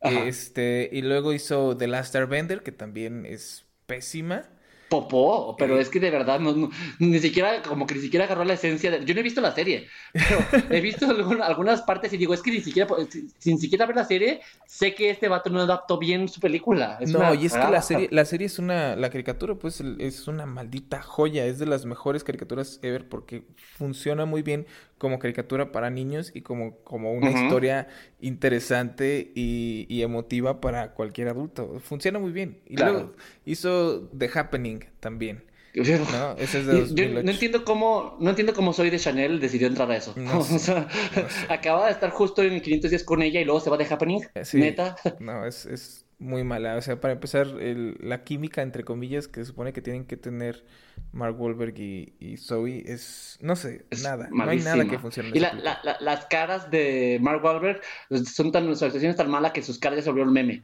este, 0.00 0.90
y 0.92 1.02
luego 1.02 1.32
hizo 1.32 1.76
The 1.76 1.86
Last 1.86 2.16
Airbender, 2.16 2.64
que 2.64 2.72
también 2.72 3.24
es 3.24 3.66
pésima 3.86 4.50
popó, 4.90 5.54
pero 5.56 5.78
eh. 5.78 5.82
es 5.82 5.88
que 5.88 6.00
de 6.00 6.10
verdad 6.10 6.40
no, 6.40 6.68
ni 6.98 7.18
siquiera, 7.20 7.62
como 7.62 7.86
que 7.86 7.94
ni 7.94 8.00
siquiera 8.00 8.26
agarró 8.26 8.44
la 8.44 8.54
esencia 8.54 8.90
de... 8.90 9.04
Yo 9.04 9.14
no 9.14 9.20
he 9.20 9.22
visto 9.22 9.40
la 9.40 9.54
serie, 9.54 9.86
pero 10.12 10.44
he 10.70 10.80
visto 10.80 11.06
algunas 11.42 11.82
partes 11.82 12.12
y 12.12 12.16
digo, 12.16 12.34
es 12.34 12.42
que 12.42 12.50
ni 12.50 12.60
siquiera, 12.60 12.92
sin 13.38 13.58
siquiera 13.58 13.86
ver 13.86 13.96
la 13.96 14.04
serie, 14.04 14.40
sé 14.66 14.94
que 14.94 15.10
este 15.10 15.28
vato 15.28 15.48
no 15.48 15.60
adaptó 15.60 15.96
bien 15.96 16.28
su 16.28 16.40
película. 16.40 16.98
no, 17.06 17.32
y 17.34 17.46
es 17.46 17.52
que 17.52 17.70
la 17.70 17.82
serie, 17.82 18.08
la 18.10 18.24
serie 18.24 18.48
es 18.48 18.58
una, 18.58 18.96
la 18.96 19.10
caricatura 19.10 19.54
pues 19.54 19.80
es 19.80 20.26
una 20.26 20.44
maldita 20.44 21.00
joya, 21.00 21.46
es 21.46 21.60
de 21.60 21.66
las 21.66 21.86
mejores 21.86 22.24
caricaturas 22.24 22.80
ever 22.82 23.08
porque 23.08 23.44
funciona 23.78 24.24
muy 24.24 24.42
bien 24.42 24.66
como 25.00 25.18
caricatura 25.18 25.72
para 25.72 25.88
niños 25.88 26.30
y 26.34 26.42
como, 26.42 26.76
como 26.84 27.14
una 27.14 27.30
historia 27.30 27.88
interesante 28.20 29.32
y, 29.34 30.02
emotiva 30.02 30.60
para 30.60 30.92
cualquier 30.92 31.28
adulto. 31.28 31.80
Funciona 31.80 32.18
muy 32.18 32.32
bien. 32.32 32.60
Y 32.66 32.76
luego 32.76 33.14
hizo 33.46 34.10
The 34.16 34.30
Happening 34.32 34.84
también. 35.00 35.42
¿no? 35.74 36.36
Ese 36.36 36.60
es 36.60 36.66
de 36.66 36.94
Yo 36.94 37.22
no 37.22 37.30
entiendo 37.30 37.64
cómo, 37.64 38.18
no 38.20 38.28
entiendo 38.28 38.52
cómo 38.52 38.74
soy 38.74 38.90
de 38.90 38.98
Chanel 38.98 39.40
decidió 39.40 39.68
entrar 39.68 39.90
a 39.90 39.96
eso. 39.96 40.14
acaba 41.48 41.86
de 41.86 41.92
estar 41.92 42.10
justo 42.10 42.42
en 42.42 42.60
500 42.60 42.90
días 42.90 43.04
con 43.04 43.22
ella 43.22 43.40
y 43.40 43.46
luego 43.46 43.60
se 43.60 43.70
va 43.70 43.78
de 43.78 43.86
Happening. 43.86 44.20
Eh, 44.34 44.42
Neta. 44.52 44.96
No, 45.18 45.46
es, 45.46 45.64
es 45.64 46.04
muy 46.20 46.44
mala. 46.44 46.76
O 46.76 46.82
sea, 46.82 47.00
para 47.00 47.14
empezar, 47.14 47.46
el, 47.60 47.96
la 48.00 48.22
química, 48.22 48.62
entre 48.62 48.84
comillas, 48.84 49.26
que 49.26 49.40
se 49.40 49.46
supone 49.46 49.72
que 49.72 49.82
tienen 49.82 50.04
que 50.04 50.16
tener 50.16 50.64
Mark 51.12 51.40
Wahlberg 51.40 51.76
y, 51.78 52.14
y 52.20 52.36
Zoe, 52.36 52.84
es, 52.86 53.38
no 53.40 53.56
sé, 53.56 53.86
nada. 54.02 54.28
No 54.30 54.44
hay 54.44 54.60
nada 54.60 54.86
que 54.86 54.98
funcione. 54.98 55.30
Y 55.34 55.40
la, 55.40 55.54
la, 55.54 55.96
las 56.00 56.26
caras 56.26 56.70
de 56.70 57.18
Mark 57.20 57.42
Wahlberg 57.42 57.80
son 58.24 58.52
tan, 58.52 58.64
su 58.76 58.84
actuación 58.84 59.10
es 59.10 59.16
tan 59.16 59.30
mala 59.30 59.52
que 59.52 59.62
sus 59.62 59.78
caras 59.78 59.98
ya 59.98 60.02
se 60.04 60.10
volvieron 60.10 60.32
meme. 60.32 60.62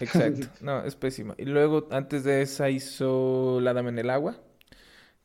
exacto. 0.00 0.46
No, 0.60 0.84
es 0.84 0.94
pésima. 0.94 1.34
Y 1.36 1.44
luego, 1.44 1.88
antes 1.90 2.24
de 2.24 2.42
esa, 2.42 2.70
hizo 2.70 3.60
La 3.60 3.74
Dama 3.74 3.90
en 3.90 3.98
el 3.98 4.10
Agua, 4.10 4.38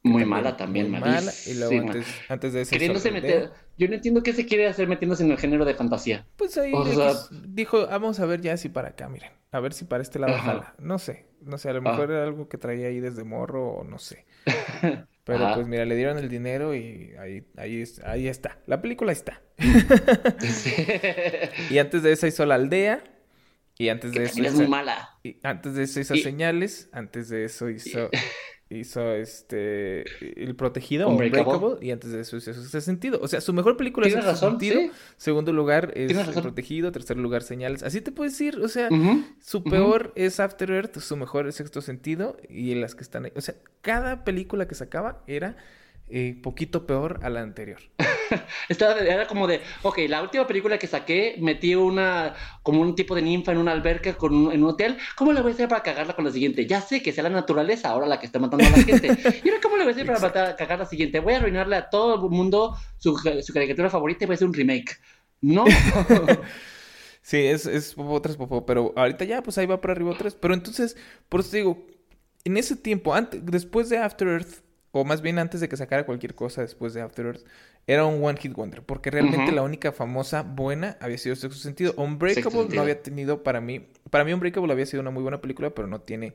Muy 0.04 0.26
mala 0.26 0.58
también, 0.58 0.90
muy 0.90 1.00
mala. 1.00 1.32
Y 1.46 1.54
luego 1.54 1.88
antes, 1.88 2.08
antes, 2.28 2.54
de 2.54 2.62
eso. 2.62 2.72
Queriéndose 2.72 3.12
meter. 3.12 3.52
Yo 3.78 3.88
no 3.88 3.96
entiendo 3.96 4.24
qué 4.24 4.34
se 4.34 4.46
quiere 4.46 4.68
hacer 4.68 4.88
metiéndose 4.88 5.24
en 5.24 5.32
el 5.32 5.38
género 5.38 5.66
de 5.66 5.76
fantasía. 5.76 6.26
Pues 6.38 6.58
ahí 6.58 6.72
dijo, 7.48 7.88
vamos 7.88 8.20
a 8.20 8.26
ver 8.26 8.42
ya 8.42 8.58
si 8.58 8.70
para 8.70 8.90
acá, 8.90 9.10
miren. 9.10 9.32
A 9.52 9.60
ver 9.60 9.74
si 9.74 9.86
para 9.86 10.02
este 10.02 10.18
lado 10.18 10.38
jala. 10.38 10.76
No 10.80 10.98
sé. 10.98 11.26
No 11.42 11.58
sé, 11.58 11.70
a 11.70 11.74
lo 11.74 11.80
ah. 11.80 11.92
mejor 11.92 12.12
era 12.12 12.24
algo 12.24 12.48
que 12.48 12.58
traía 12.58 12.88
ahí 12.88 13.00
desde 13.00 13.24
morro 13.24 13.70
o 13.70 13.84
no 13.84 14.00
sé. 14.00 14.26
Pero 15.24 15.54
pues 15.54 15.68
mira, 15.68 15.86
le 15.86 15.96
dieron 15.96 16.18
el 16.18 16.30
dinero 16.30 16.76
y 16.76 17.14
ahí, 17.20 17.44
ahí, 17.58 17.84
ahí 18.04 18.28
está. 18.28 18.58
La 18.66 18.82
película 18.82 19.12
está. 19.12 19.42
y 21.70 21.78
antes 21.78 22.02
de 22.02 22.12
eso 22.12 22.26
hizo 22.26 22.46
La 22.46 22.56
Aldea. 22.56 23.04
Y 23.78 23.90
antes 23.90 24.14
de 24.14 24.24
eso... 24.24 24.44
Es 24.44 24.54
muy 24.54 24.68
mala. 24.68 25.18
Y 25.24 25.38
antes 25.44 25.76
de 25.76 25.84
eso 25.84 26.00
hizo 26.00 26.16
Señales. 26.16 26.90
Antes 26.92 27.30
de 27.30 27.46
eso 27.46 27.70
hizo 27.70 28.10
hizo 28.72 29.14
este 29.14 30.04
El 30.42 30.56
Protegido 30.56 31.10
Unbreakable, 31.10 31.78
y 31.82 31.92
antes 31.92 32.12
de 32.12 32.22
eso 32.22 32.38
hizo 32.38 32.54
Sexto 32.54 32.82
Sentido. 32.82 33.20
O 33.22 33.28
sea, 33.28 33.42
su 33.42 33.54
mejor 33.54 33.78
película 33.78 34.08
es 34.08 34.14
Sexto 34.14 34.36
Sentido, 34.36 34.82
segundo 35.18 35.54
lugar 35.54 35.94
es 35.96 36.12
El 36.12 36.42
Protegido, 36.42 36.92
tercer 36.92 37.18
lugar 37.18 37.44
Señales. 37.44 37.84
Así 37.84 38.02
te 38.02 38.12
puedes 38.12 38.34
decir, 38.34 38.60
o 38.60 38.68
sea, 38.68 38.90
su 39.40 39.64
peor 39.64 40.14
es 40.16 40.40
After 40.40 40.72
Earth, 40.72 41.00
su 41.00 41.18
mejor 41.18 41.48
es 41.48 41.56
Sexto 41.56 41.82
Sentido 41.82 42.38
y 42.50 42.76
las 42.76 42.96
que 42.96 43.04
están 43.04 43.26
ahí. 43.26 43.32
O 43.36 43.42
sea, 43.42 43.56
cada 43.82 44.24
película 44.24 44.68
que 44.68 44.76
sacaba 44.76 45.24
era 45.28 45.58
eh, 46.12 46.40
poquito 46.42 46.86
peor 46.86 47.20
a 47.24 47.30
la 47.30 47.42
anterior. 47.42 47.80
Estaba, 48.70 49.00
era 49.00 49.28
como 49.28 49.48
de, 49.48 49.62
ok, 49.82 50.00
la 50.08 50.22
última 50.22 50.48
película 50.48 50.78
que 50.78 50.88
saqué 50.88 51.36
metí 51.40 51.76
una, 51.76 52.34
como 52.64 52.82
un 52.82 52.96
tipo 52.96 53.16
de 53.16 53.22
ninfa 53.22 53.52
en 53.52 53.58
una 53.58 53.72
alberca 53.72 54.14
con 54.14 54.52
en 54.52 54.64
un 54.64 54.70
hotel. 54.70 54.98
¿Cómo 55.16 55.34
le 55.34 55.42
voy 55.42 55.52
a 55.52 55.54
hacer 55.54 55.68
para 55.68 55.84
cagarla 55.84 56.16
con 56.16 56.26
la 56.26 56.32
siguiente? 56.32 56.66
Ya 56.66 56.82
sé 56.82 57.02
que 57.02 57.12
sea 57.12 57.24
la 57.24 57.30
naturaleza 57.30 57.90
ahora 57.90 58.08
la 58.08 58.20
que 58.20 58.26
está 58.26 58.40
matando 58.40 58.66
a 58.66 58.70
la 58.70 58.84
gente. 58.84 59.08
¿Y 59.44 59.50
ahora 59.50 59.62
cómo 59.62 59.78
le 59.78 59.84
voy 59.84 59.92
a 59.92 59.96
hacer 59.96 60.06
para 60.06 60.20
matar, 60.20 60.56
cagar 60.56 60.80
la 60.80 60.86
siguiente? 60.86 61.20
Voy 61.20 61.34
a 61.34 61.38
arruinarle 61.38 61.76
a 61.76 61.90
todo 61.90 62.16
el 62.16 62.32
mundo 62.32 62.78
su, 62.98 63.18
su 63.18 63.54
caricatura 63.54 63.90
favorita 63.90 64.24
y 64.24 64.28
voy 64.28 64.34
a 64.34 64.36
hacer 64.36 64.48
un 64.48 64.54
remake. 64.54 65.00
No. 65.42 65.66
sí, 67.22 67.38
es, 67.38 67.66
es 67.66 67.94
Popo 67.94 68.22
3 68.22 68.38
Popo, 68.38 68.66
pero 68.66 68.94
ahorita 68.96 69.26
ya, 69.26 69.42
pues 69.42 69.58
ahí 69.58 69.66
va 69.66 69.82
para 69.82 69.94
arriba 69.94 70.14
3. 70.18 70.36
Pero 70.36 70.54
entonces, 70.54 70.96
por 71.30 71.40
eso 71.40 71.56
digo, 71.56 71.88
en 72.44 72.58
ese 72.58 72.76
tiempo, 72.76 73.14
antes, 73.14 73.46
después 73.46 73.90
de 73.90 73.98
After 73.98 74.28
Earth, 74.28 74.62
o 74.92 75.06
más 75.06 75.22
bien 75.22 75.40
antes 75.40 75.62
de 75.62 75.70
que 75.70 75.78
sacara 75.78 76.06
cualquier 76.06 76.36
cosa 76.36 76.62
después 76.62 76.94
de 76.94 77.02
After 77.02 77.26
Earth, 77.26 77.46
era 77.88 78.06
un 78.06 78.24
One 78.24 78.38
Hit 78.40 78.54
Wonder, 78.54 78.84
porque 78.84 79.10
realmente 79.10 79.52
la 79.52 79.64
única 79.64 79.92
famosa 79.92 80.44
buena 80.44 80.98
había 81.00 81.18
sido 81.18 81.36
Sexto 81.36 81.60
Sentido. 81.60 81.94
Unbreakable 81.98 82.68
no 82.76 82.82
había 82.82 83.02
tenido 83.02 83.44
para 83.44 83.62
mí, 83.62 83.88
para 84.10 84.26
mí 84.26 84.34
Unbreakable 84.34 84.72
había 84.72 84.86
sido 84.86 85.02
una 85.02 85.12
muy 85.12 85.24
buena 85.24 85.40
película, 85.40 85.70
pero 85.70 85.88
no 85.88 86.02
tiene 86.02 86.34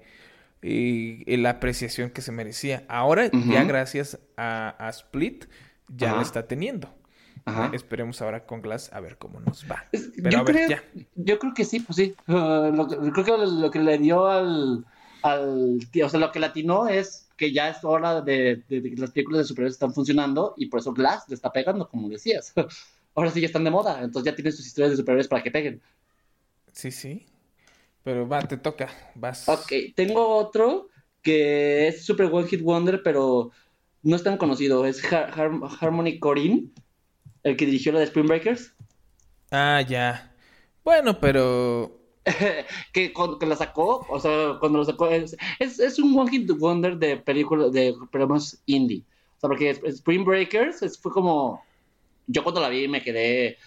eh, 0.63 1.37
la 1.39 1.51
apreciación 1.51 2.11
que 2.11 2.23
se 2.23 2.33
merecía. 2.33 2.85
Ahora, 2.89 3.31
ya 3.31 3.65
gracias 3.65 4.19
a, 4.37 4.89
Split, 4.91 5.45
ya 5.89 6.15
la 6.17 6.23
está 6.23 6.47
teniendo. 6.47 6.89
Esperemos 7.73 8.23
ahora 8.23 8.45
con 8.45 8.61
Glass 8.61 8.93
a 8.93 9.01
ver 9.01 9.19
cómo 9.19 9.39
nos 9.39 9.67
va. 9.71 9.85
Pero 9.93 10.31
yo, 10.31 10.39
a 10.41 10.43
ver, 10.43 10.57
creo, 10.57 10.69
ya. 10.69 10.83
yo 11.15 11.39
creo 11.39 11.55
que 11.55 11.65
sí, 11.65 11.79
pues 11.79 11.97
sí. 11.97 12.17
Uh, 12.27 13.13
creo 13.13 13.25
que 13.25 13.33
lo, 13.37 13.71
que 13.71 13.79
le 13.79 13.99
dio 13.99 14.27
al, 14.27 14.85
al... 15.23 15.79
O 16.03 16.09
sea, 16.09 16.19
lo 16.19 16.33
que 16.33 16.41
latinó 16.41 16.89
es 16.89 17.26
que 17.37 17.53
ya 17.53 17.69
es 17.69 17.85
hora 17.85 18.21
de, 18.23 18.65
que 18.69 18.95
las 18.97 19.11
películas 19.11 19.41
de 19.41 19.45
superhéroes 19.45 19.75
están 19.75 19.93
funcionando 19.93 20.55
y 20.57 20.67
por 20.67 20.81
eso 20.81 20.93
Glass 20.93 21.29
le 21.29 21.35
está 21.35 21.53
pegando, 21.53 21.89
como 21.89 22.09
decías. 22.09 22.53
Ahora 23.15 23.31
sí 23.31 23.41
ya 23.41 23.47
están 23.47 23.65
de 23.65 23.71
moda, 23.71 24.03
entonces 24.03 24.31
ya 24.31 24.37
tienen 24.37 24.53
sus 24.53 24.67
historias 24.67 24.93
de 24.93 24.97
superhéroes 24.99 25.29
para 25.29 25.43
que 25.43 25.51
peguen. 25.51 25.81
Sí, 26.73 26.91
sí. 26.91 27.27
Pero 28.03 28.29
va, 28.29 28.41
te 28.43 28.57
toca, 28.57 28.89
vas. 29.15 29.49
Ok, 29.49 29.73
tengo 29.95 30.37
otro 30.37 30.89
que 31.23 31.89
es 31.89 32.05
Super 32.05 32.27
One 32.27 32.47
Hit 32.47 32.63
Wonder, 32.63 33.03
pero 33.03 33.51
no 34.03 34.15
es 34.15 34.23
tan 34.23 34.37
conocido. 34.37 34.87
Es 34.87 35.03
Harmony 35.13 36.21
Corinne, 36.21 36.69
el 37.43 37.57
que 37.57 37.67
dirigió 37.67 37.93
la 37.93 37.99
de 37.99 38.05
Spring 38.05 38.29
Breakers. 38.29 38.75
Ah, 39.51 39.81
ya. 39.81 40.33
Bueno, 40.85 41.19
pero 41.19 41.96
que, 42.93 43.13
que 43.13 43.47
la 43.47 43.57
sacó, 43.57 44.05
o 44.09 44.19
sea, 44.19 44.57
cuando 44.59 44.79
lo 44.79 44.85
sacó, 44.85 45.09
es, 45.09 45.37
es, 45.61 45.99
un 45.99 46.19
One 46.19 46.31
Hit 46.31 46.51
Wonder 46.59 46.99
de 46.99 47.19
películas, 47.19 47.73
de 47.73 47.95
programas 48.11 48.61
indie. 48.67 49.05
O 49.37 49.41
sea, 49.41 49.49
porque 49.49 49.71
Spring 49.71 50.25
Breakers 50.25 50.99
fue 51.01 51.13
como, 51.13 51.63
yo 52.27 52.43
cuando 52.43 52.61
la 52.61 52.69
vi 52.69 52.89
me 52.89 53.03
quedé, 53.03 53.59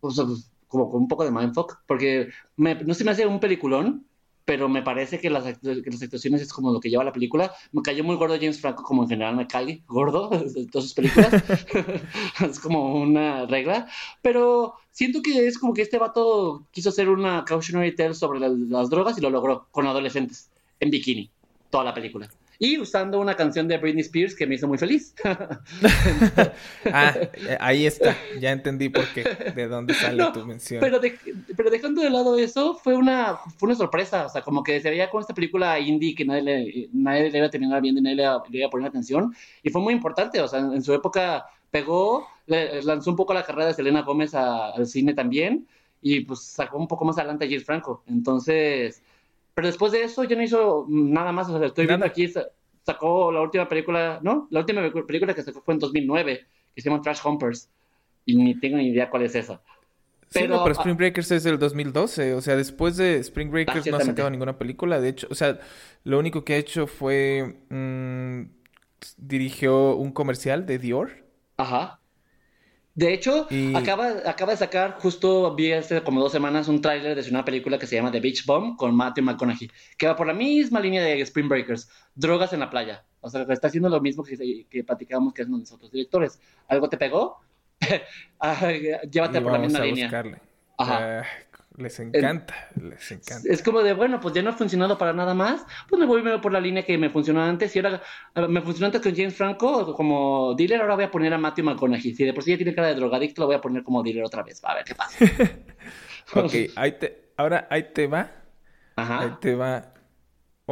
como 0.00 0.90
con 0.90 1.02
un 1.02 1.08
poco 1.08 1.24
de 1.24 1.32
mindfuck, 1.32 1.78
porque 1.86 2.28
no 2.56 2.94
se 2.94 3.04
me 3.04 3.10
hace 3.10 3.26
un 3.26 3.40
peliculón, 3.40 4.06
pero 4.44 4.68
me 4.68 4.82
parece 4.82 5.20
que 5.20 5.30
las, 5.30 5.46
actuaciones 5.46 6.42
es 6.42 6.52
como 6.52 6.72
lo 6.72 6.80
que 6.80 6.90
lleva 6.90 7.04
la 7.04 7.12
película. 7.12 7.52
Me 7.72 7.82
cayó 7.82 8.04
muy 8.04 8.16
gordo 8.16 8.36
James 8.36 8.60
Franco, 8.60 8.82
como 8.82 9.04
en 9.04 9.08
general 9.08 9.46
cae 9.46 9.82
gordo 9.86 10.28
de 10.54 10.66
todas 10.66 10.84
sus 10.84 10.94
películas. 10.94 11.32
es 12.40 12.58
como 12.60 13.00
una 13.00 13.46
regla. 13.46 13.86
Pero 14.22 14.74
siento 14.90 15.22
que 15.22 15.46
es 15.46 15.58
como 15.58 15.74
que 15.74 15.82
este 15.82 15.98
vato 15.98 16.66
quiso 16.70 16.88
hacer 16.88 17.08
una 17.08 17.44
cautionary 17.44 17.94
tale 17.94 18.14
sobre 18.14 18.40
las 18.40 18.90
drogas 18.90 19.18
y 19.18 19.20
lo 19.20 19.30
logró 19.30 19.68
con 19.70 19.86
adolescentes 19.86 20.50
en 20.80 20.90
bikini, 20.90 21.30
toda 21.70 21.84
la 21.84 21.94
película 21.94 22.28
y 22.62 22.78
usando 22.78 23.18
una 23.18 23.34
canción 23.34 23.66
de 23.66 23.78
Britney 23.78 24.02
Spears 24.02 24.34
que 24.34 24.46
me 24.46 24.56
hizo 24.56 24.68
muy 24.68 24.76
feliz. 24.76 25.14
ah, 26.92 27.14
eh, 27.16 27.56
ahí 27.58 27.86
está, 27.86 28.14
ya 28.38 28.52
entendí 28.52 28.90
por 28.90 29.06
qué, 29.14 29.24
de 29.24 29.66
dónde 29.66 29.94
sale 29.94 30.22
tu 30.34 30.44
mención. 30.44 30.78
Pero, 30.78 31.00
pero 31.56 31.70
dejando 31.70 32.02
de 32.02 32.10
lado 32.10 32.36
eso, 32.36 32.74
fue 32.74 32.94
una, 32.94 33.38
fue 33.56 33.68
una 33.68 33.76
sorpresa, 33.76 34.26
o 34.26 34.28
sea, 34.28 34.42
como 34.42 34.62
que 34.62 34.78
se 34.78 34.90
veía 34.90 35.08
con 35.08 35.22
esta 35.22 35.32
película 35.32 35.80
indie 35.80 36.14
que 36.14 36.26
nadie 36.26 36.42
le, 36.42 36.88
nadie 36.92 37.30
le 37.30 37.38
iba 37.38 37.46
a 37.46 37.50
terminar 37.50 37.80
viendo 37.80 38.00
y 38.00 38.02
nadie 38.02 38.16
le, 38.16 38.58
iba 38.58 38.66
a 38.66 38.70
poner 38.70 38.88
atención, 38.88 39.34
y 39.62 39.70
fue 39.70 39.80
muy 39.80 39.94
importante, 39.94 40.38
o 40.42 40.46
sea, 40.46 40.60
en, 40.60 40.82
su 40.82 40.92
época 40.92 41.46
pegó, 41.70 42.28
lanzó 42.46 43.08
un 43.08 43.16
poco 43.16 43.32
la 43.32 43.42
carrera 43.42 43.68
de 43.68 43.74
Selena 43.74 44.02
Gómez 44.02 44.34
al 44.34 44.86
cine 44.86 45.14
también, 45.14 45.66
y 46.02 46.20
pues 46.20 46.42
sacó 46.42 46.76
un 46.76 46.88
poco 46.88 47.06
más 47.06 47.16
adelante 47.16 47.46
a 47.46 47.48
James 47.48 47.64
Franco, 47.64 48.02
entonces 48.06 49.02
pero 49.54 49.66
después 49.66 49.92
de 49.92 50.02
eso 50.02 50.24
ya 50.24 50.36
no 50.36 50.42
hizo 50.42 50.86
nada 50.88 51.32
más. 51.32 51.48
O 51.48 51.58
sea, 51.58 51.68
estoy 51.68 51.86
viendo 51.86 52.06
aquí, 52.06 52.32
sacó 52.82 53.32
la 53.32 53.40
última 53.40 53.68
película, 53.68 54.20
¿no? 54.22 54.48
La 54.50 54.60
última 54.60 54.82
película 55.06 55.34
que 55.34 55.42
sacó 55.42 55.60
fue 55.62 55.74
en 55.74 55.80
2009, 55.80 56.46
que 56.74 56.80
se 56.80 56.88
llama 56.88 57.02
Trash 57.02 57.20
Humpers. 57.24 57.68
Y 58.24 58.36
ni 58.36 58.58
tengo 58.58 58.76
ni 58.76 58.88
idea 58.88 59.10
cuál 59.10 59.22
es 59.22 59.34
esa. 59.34 59.60
Pero, 60.32 60.54
sí, 60.54 60.60
pero 60.62 60.72
Spring 60.72 60.96
Breakers 60.96 61.30
es 61.32 61.42
del 61.42 61.58
2012. 61.58 62.34
O 62.34 62.40
sea, 62.40 62.54
después 62.54 62.96
de 62.96 63.16
Spring 63.16 63.50
Breakers 63.50 63.86
no 63.86 63.96
ha 63.96 64.00
sacado 64.00 64.30
ninguna 64.30 64.56
película. 64.56 65.00
De 65.00 65.08
hecho, 65.08 65.26
o 65.30 65.34
sea, 65.34 65.58
lo 66.04 66.18
único 66.18 66.44
que 66.44 66.54
ha 66.54 66.58
hecho 66.58 66.86
fue. 66.86 67.64
Mm, 67.68 68.42
dirigió 69.16 69.96
un 69.96 70.12
comercial 70.12 70.66
de 70.66 70.78
Dior. 70.78 71.24
Ajá. 71.56 71.99
De 73.00 73.14
hecho, 73.14 73.48
acaba, 73.74 74.08
acaba 74.26 74.52
de 74.52 74.58
sacar, 74.58 74.98
justo 75.00 75.54
vi 75.54 75.72
hace 75.72 76.02
como 76.02 76.20
dos 76.20 76.32
semanas, 76.32 76.68
un 76.68 76.82
tráiler 76.82 77.16
de 77.16 77.30
una 77.30 77.46
película 77.46 77.78
que 77.78 77.86
se 77.86 77.96
llama 77.96 78.10
The 78.10 78.20
Beach 78.20 78.44
Bomb 78.44 78.76
con 78.76 78.94
Matthew 78.94 79.24
McConaughey, 79.24 79.70
que 79.96 80.06
va 80.06 80.14
por 80.14 80.26
la 80.26 80.34
misma 80.34 80.80
línea 80.80 81.02
de 81.02 81.18
Spring 81.22 81.48
Breakers, 81.48 81.88
drogas 82.14 82.52
en 82.52 82.60
la 82.60 82.68
playa. 82.68 83.06
O 83.22 83.30
sea, 83.30 83.46
está 83.48 83.68
haciendo 83.68 83.88
lo 83.88 84.02
mismo 84.02 84.22
que, 84.22 84.66
que 84.68 84.84
platicábamos 84.84 85.32
que 85.32 85.40
hacen 85.40 85.58
los 85.58 85.72
otros 85.72 85.90
directores. 85.90 86.42
¿Algo 86.68 86.90
te 86.90 86.98
pegó? 86.98 87.40
Ah, 88.38 88.70
llévate 89.10 89.40
por 89.40 89.52
la 89.52 89.58
misma 89.58 89.80
línea. 89.80 90.10
Ajá. 90.76 91.24
Les 91.76 91.98
encanta, 92.00 92.54
les 92.80 93.10
encanta. 93.12 93.48
Es 93.48 93.62
como 93.62 93.82
de, 93.82 93.94
bueno, 93.94 94.20
pues 94.20 94.34
ya 94.34 94.42
no 94.42 94.50
ha 94.50 94.52
funcionado 94.52 94.98
para 94.98 95.12
nada 95.12 95.34
más, 95.34 95.64
pues 95.88 96.00
me 96.00 96.06
voy 96.06 96.22
por 96.40 96.52
la 96.52 96.60
línea 96.60 96.84
que 96.84 96.98
me 96.98 97.10
funcionó 97.10 97.42
antes. 97.42 97.74
Y 97.74 97.78
ahora 97.78 98.02
me 98.48 98.60
funcionó 98.60 98.86
antes 98.86 99.00
con 99.00 99.14
James 99.14 99.34
Franco 99.34 99.94
como 99.94 100.54
dealer, 100.54 100.80
ahora 100.80 100.96
voy 100.96 101.04
a 101.04 101.10
poner 101.10 101.32
a 101.32 101.38
Matthew 101.38 101.64
McConaughey. 101.64 102.14
Si 102.14 102.24
de 102.24 102.32
por 102.34 102.42
sí 102.42 102.50
ya 102.50 102.56
tiene 102.56 102.74
cara 102.74 102.88
de 102.88 102.96
drogadicto, 102.96 103.42
lo 103.42 103.46
voy 103.46 103.56
a 103.56 103.60
poner 103.60 103.82
como 103.82 104.02
dealer 104.02 104.24
otra 104.24 104.42
vez. 104.42 104.60
A 104.64 104.74
ver 104.74 104.84
qué 104.84 104.94
pasa. 104.94 105.24
ok, 106.34 106.52
ahí 106.76 106.92
te, 106.92 107.32
ahora 107.36 107.66
ahí 107.70 107.92
te 107.94 108.06
va. 108.06 108.30
Ajá. 108.96 109.20
Ahí 109.20 109.30
te 109.40 109.54
va 109.54 109.94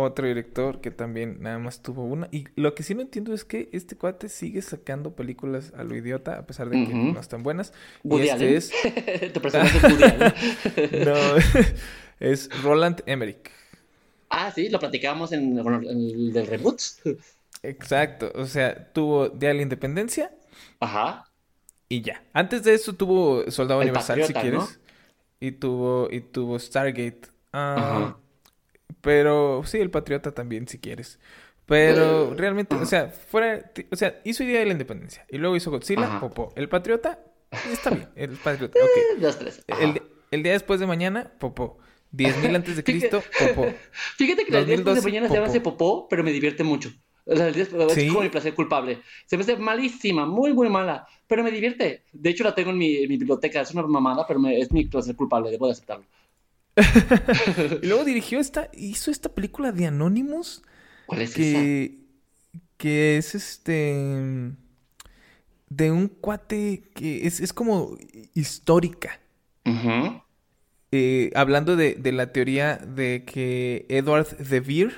otro 0.03 0.27
director 0.27 0.81
que 0.81 0.91
también 0.91 1.39
nada 1.41 1.59
más 1.59 1.83
tuvo 1.83 2.05
una. 2.05 2.29
Y 2.33 2.47
lo 2.57 2.75
que 2.75 2.83
sí 2.83 2.95
no 2.95 3.03
entiendo 3.03 3.35
es 3.35 3.45
que 3.45 3.69
este 3.73 3.97
cuate 3.97 4.29
sigue 4.29 4.63
sacando 4.63 5.15
películas 5.15 5.73
a 5.77 5.85
lo 5.85 5.97
idiota, 5.97 6.39
a 6.39 6.47
pesar 6.47 6.69
de 6.69 6.87
que 6.87 6.95
no 6.95 7.19
están 7.19 7.43
buenas. 7.43 7.73
y 8.05 8.21
este 8.21 8.57
es. 8.57 8.73
tu 9.33 9.41
personaje 9.41 9.79
es 10.77 10.93
no, 11.07 11.17
es 12.21 12.63
Roland 12.63 13.03
Emmerich. 13.07 13.51
Ah, 14.31 14.53
sí, 14.55 14.69
lo 14.69 14.79
platicábamos 14.79 15.33
en, 15.33 15.59
el 15.59 16.33
del 16.33 16.47
reboot. 16.47 16.81
Exacto. 17.63 18.31
O 18.35 18.47
sea, 18.47 18.93
tuvo 18.93 19.29
Día 19.29 19.51
de 19.51 19.57
la 19.57 19.63
Independencia. 19.63 20.31
Ajá. 20.81 21.25
Y 21.89 22.03
ya. 22.03 22.23
Antes 22.33 22.63
de 22.65 22.75
eso 22.75 22.93
tuvo 22.93 23.51
Soldado 23.51 23.81
Universal, 23.81 24.23
si 24.25 24.33
quieres. 24.35 24.81
Y 25.41 25.53
tuvo, 25.53 26.09
y 26.11 26.21
tuvo 26.21 26.59
Stargate. 26.59 27.23
Ah, 27.53 27.75
Ajá. 27.79 28.17
Pero 29.01 29.63
sí, 29.65 29.79
el 29.79 29.91
Patriota 29.91 30.33
también, 30.33 30.69
si 30.69 30.79
quieres. 30.79 31.19
Pero 31.67 32.33
realmente, 32.35 32.75
o 32.75 32.87
sea, 32.87 33.09
fuera, 33.09 33.71
o 33.91 33.97
sea, 33.97 34.21
hizo 34.25 34.43
Día 34.43 34.61
de 34.61 34.65
la 34.65 34.73
Independencia 34.73 35.27
y 35.29 35.37
luego 35.37 35.55
hizo 35.55 35.71
Godzilla, 35.71 36.19
popó. 36.19 36.51
El 36.57 36.71
Patriota, 36.71 37.19
está 37.71 37.91
bien, 37.91 38.09
el 38.17 38.31
Patriota, 38.31 38.79
ok. 38.81 39.21
Dos, 39.21 39.39
tres. 39.39 39.65
El, 39.67 40.01
el, 40.31 40.43
día 40.43 40.53
después 40.53 40.81
de 40.81 40.87
mañana, 40.87 41.31
popó. 41.39 41.79
Diez 42.11 42.43
mil 42.43 42.57
antes 42.57 42.77
de 42.77 42.85
Cristo, 42.85 43.23
popó. 43.39 43.67
Fíjate 44.17 44.47
que 44.47 44.57
el 44.57 44.65
día 44.65 44.77
después 44.77 44.97
de 44.97 45.03
mañana 45.03 45.29
se 45.29 45.37
hace 45.37 45.61
popó, 45.61 46.09
pero 46.09 46.25
me 46.25 46.33
divierte 46.33 46.65
mucho. 46.65 46.91
Es 47.29 47.69
como 48.09 48.23
mi 48.23 48.31
placer 48.31 48.55
culpable. 48.55 49.01
Se 49.27 49.37
me 49.37 49.43
hace 49.43 49.57
malísima, 49.57 50.25
muy, 50.25 50.55
muy 50.55 50.71
mala, 50.71 51.07
pero 51.27 51.45
me 51.45 51.51
divierte. 51.51 52.05
De 52.13 52.31
hecho, 52.31 52.45
la 52.45 52.55
tengo 52.55 52.71
en 52.71 52.79
mi, 52.79 53.07
biblioteca. 53.07 53.61
Es 53.61 53.71
una 53.73 53.83
mamada, 53.83 54.27
pero 54.27 54.41
es 54.49 54.73
mi 54.73 54.87
placer 54.87 55.15
culpable, 55.15 55.51
debo 55.51 55.67
de 55.67 55.73
aceptarlo. 55.73 56.07
y 57.83 57.87
luego 57.87 58.05
dirigió 58.05 58.41
esta, 58.41 58.71
hizo 58.73 59.11
esta 59.11 59.29
película 59.29 59.73
de 59.73 59.87
Anonymous. 59.87 60.63
¿Cuál 61.07 61.23
es 61.23 61.35
que, 61.35 61.85
esa? 61.85 62.61
Que 62.77 63.17
es 63.19 63.35
este. 63.35 64.53
De 65.69 65.91
un 65.91 66.09
cuate 66.09 66.91
que 66.95 67.27
es, 67.27 67.41
es 67.41 67.53
como 67.53 67.97
histórica. 68.35 69.21
Eh, 70.91 71.31
hablando 71.35 71.77
de, 71.77 71.95
de, 71.95 72.13
la 72.13 72.33
teoría 72.33 72.77
de 72.77 73.25
que 73.27 73.85
Edward 73.89 74.39
de 74.39 74.61
Vere. 74.61 74.95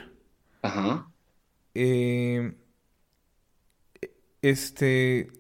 Ajá. 0.63 1.11
Eh, 1.75 2.55
este. 4.43 5.33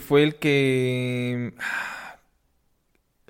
Fue 0.00 0.22
el 0.22 0.36
que. 0.36 1.54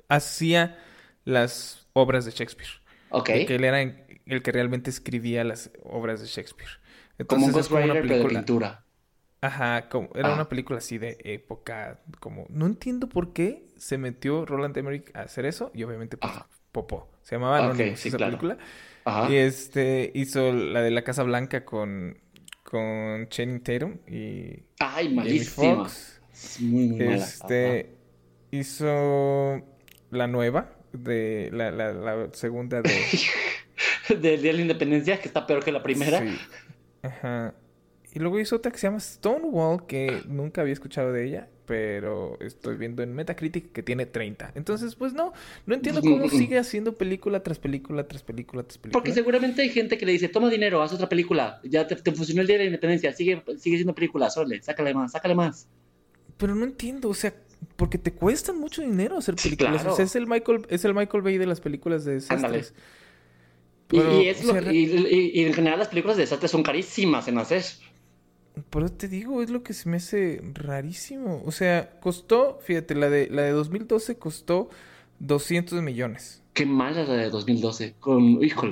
Hacía 0.09 0.77
las 1.25 1.82
obras 1.93 2.25
de 2.25 2.31
Shakespeare. 2.31 2.69
Ok. 3.09 3.25
que 3.25 3.55
él 3.55 3.63
era 3.63 3.81
el 3.81 4.41
que 4.41 4.51
realmente 4.51 4.89
escribía 4.89 5.43
las 5.43 5.71
obras 5.83 6.21
de 6.21 6.27
Shakespeare. 6.27 6.69
como 7.27 7.45
un 7.45 7.51
ghostwriter, 7.51 8.01
película... 8.01 8.17
de 8.17 8.35
pintura. 8.35 8.85
Ajá, 9.41 9.89
como, 9.89 10.09
era 10.15 10.29
ah. 10.29 10.35
una 10.35 10.47
película 10.47 10.77
así 10.77 10.97
de 10.97 11.17
época, 11.23 11.99
como... 12.21 12.45
No 12.49 12.65
entiendo 12.65 13.09
por 13.09 13.33
qué 13.33 13.67
se 13.75 13.97
metió 13.97 14.45
Roland 14.45 14.77
Emmerich 14.77 15.13
a 15.13 15.23
hacer 15.23 15.45
eso, 15.45 15.69
y 15.73 15.83
obviamente 15.83 16.15
pues, 16.15 16.31
Popó. 16.71 17.11
Se 17.23 17.35
llamaba 17.35 17.69
okay, 17.69 17.89
esa 17.89 18.17
película. 18.17 18.57
Ajá. 19.03 19.29
Y 19.29 19.35
este, 19.35 20.11
hizo 20.15 20.53
la 20.53 20.81
de 20.81 20.91
la 20.91 21.03
Casa 21.03 21.23
Blanca 21.23 21.65
con, 21.65 22.17
con 22.63 23.27
Channing 23.27 23.61
Tatum 23.61 23.97
y... 24.07 24.63
Ay, 24.79 25.13
malísima. 25.13 25.89
muy, 26.61 26.87
muy 26.87 26.99
mala. 26.99 27.15
Este, 27.15 27.97
hizo 28.51 29.61
la 30.09 30.27
nueva, 30.27 30.73
de 30.93 31.49
la, 31.51 31.71
la, 31.71 31.93
la 31.93 32.29
segunda 32.33 32.81
de... 32.81 32.89
del 34.09 34.41
Día 34.41 34.51
de 34.51 34.53
la 34.53 34.61
Independencia, 34.61 35.19
que 35.19 35.27
está 35.27 35.45
peor 35.45 35.63
que 35.63 35.71
la 35.71 35.83
primera. 35.83 36.19
Sí. 36.19 36.37
Ajá. 37.01 37.53
Y 38.13 38.19
luego 38.19 38.39
hizo 38.39 38.55
otra 38.55 38.71
que 38.71 38.77
se 38.77 38.87
llama 38.87 38.99
Stonewall, 38.99 39.87
que 39.87 40.21
nunca 40.27 40.61
había 40.61 40.73
escuchado 40.73 41.11
de 41.11 41.25
ella, 41.25 41.47
pero 41.65 42.39
estoy 42.41 42.77
viendo 42.77 43.01
en 43.01 43.13
Metacritic 43.13 43.71
que 43.71 43.81
tiene 43.81 44.05
30. 44.05 44.51
Entonces, 44.53 44.95
pues 44.95 45.13
no, 45.13 45.33
no 45.65 45.73
entiendo 45.73 46.01
cómo 46.01 46.29
sigue 46.29 46.59
haciendo 46.59 46.93
película 46.93 47.41
tras 47.41 47.57
película, 47.57 48.07
tras 48.07 48.21
película, 48.21 48.61
tras 48.61 48.77
película. 48.77 48.99
Porque 48.99 49.13
seguramente 49.13 49.63
hay 49.63 49.69
gente 49.69 49.97
que 49.97 50.05
le 50.05 50.11
dice, 50.11 50.29
toma 50.29 50.51
dinero, 50.51 50.83
haz 50.83 50.93
otra 50.93 51.09
película, 51.09 51.59
ya 51.63 51.87
te, 51.87 51.95
funcionó 52.11 52.41
el 52.41 52.47
Día 52.47 52.57
de 52.57 52.63
la 52.65 52.67
Independencia, 52.67 53.13
sigue, 53.13 53.43
sigue 53.57 53.77
siendo 53.77 53.95
película, 53.95 54.29
sole, 54.29 54.61
sácale 54.61 54.93
más, 54.93 55.13
sácale 55.13 55.33
más. 55.33 55.67
Pero 56.37 56.53
no 56.53 56.65
entiendo, 56.65 57.09
o 57.09 57.13
sea, 57.15 57.33
porque 57.75 57.97
te 57.97 58.13
cuestan 58.13 58.59
mucho 58.59 58.81
dinero 58.81 59.17
hacer 59.17 59.35
películas. 59.35 59.85
O 59.85 59.95
sea, 59.95 60.05
es 60.05 60.15
el 60.15 60.27
Michael, 60.27 60.65
es 60.69 60.85
el 60.85 60.93
Michael 60.93 61.23
Bay 61.23 61.37
de 61.37 61.45
las 61.45 61.61
películas 61.61 62.05
de 62.05 62.13
desastres. 62.13 62.73
y, 63.91 63.97
y, 63.97 65.43
en 65.43 65.53
general 65.53 65.79
las 65.79 65.89
películas 65.89 66.17
de 66.17 66.23
desastres 66.23 66.51
son 66.51 66.63
carísimas 66.63 67.27
en 67.27 67.37
hacer. 67.37 67.63
Pero 68.69 68.89
te 68.89 69.07
digo, 69.07 69.41
es 69.41 69.49
lo 69.49 69.63
que 69.63 69.73
se 69.73 69.89
me 69.89 69.97
hace 69.97 70.41
rarísimo. 70.53 71.41
O 71.45 71.51
sea, 71.51 71.99
costó, 71.99 72.59
fíjate, 72.63 72.95
la 72.95 73.09
de, 73.09 73.27
la 73.29 73.43
de 73.43 73.51
2012 73.51 74.17
costó 74.17 74.69
200 75.19 75.81
millones. 75.81 76.41
Qué 76.53 76.65
mala 76.65 77.03
la 77.03 77.15
de 77.15 77.29
2012. 77.29 77.95
Con, 77.99 78.43
híjole. 78.43 78.71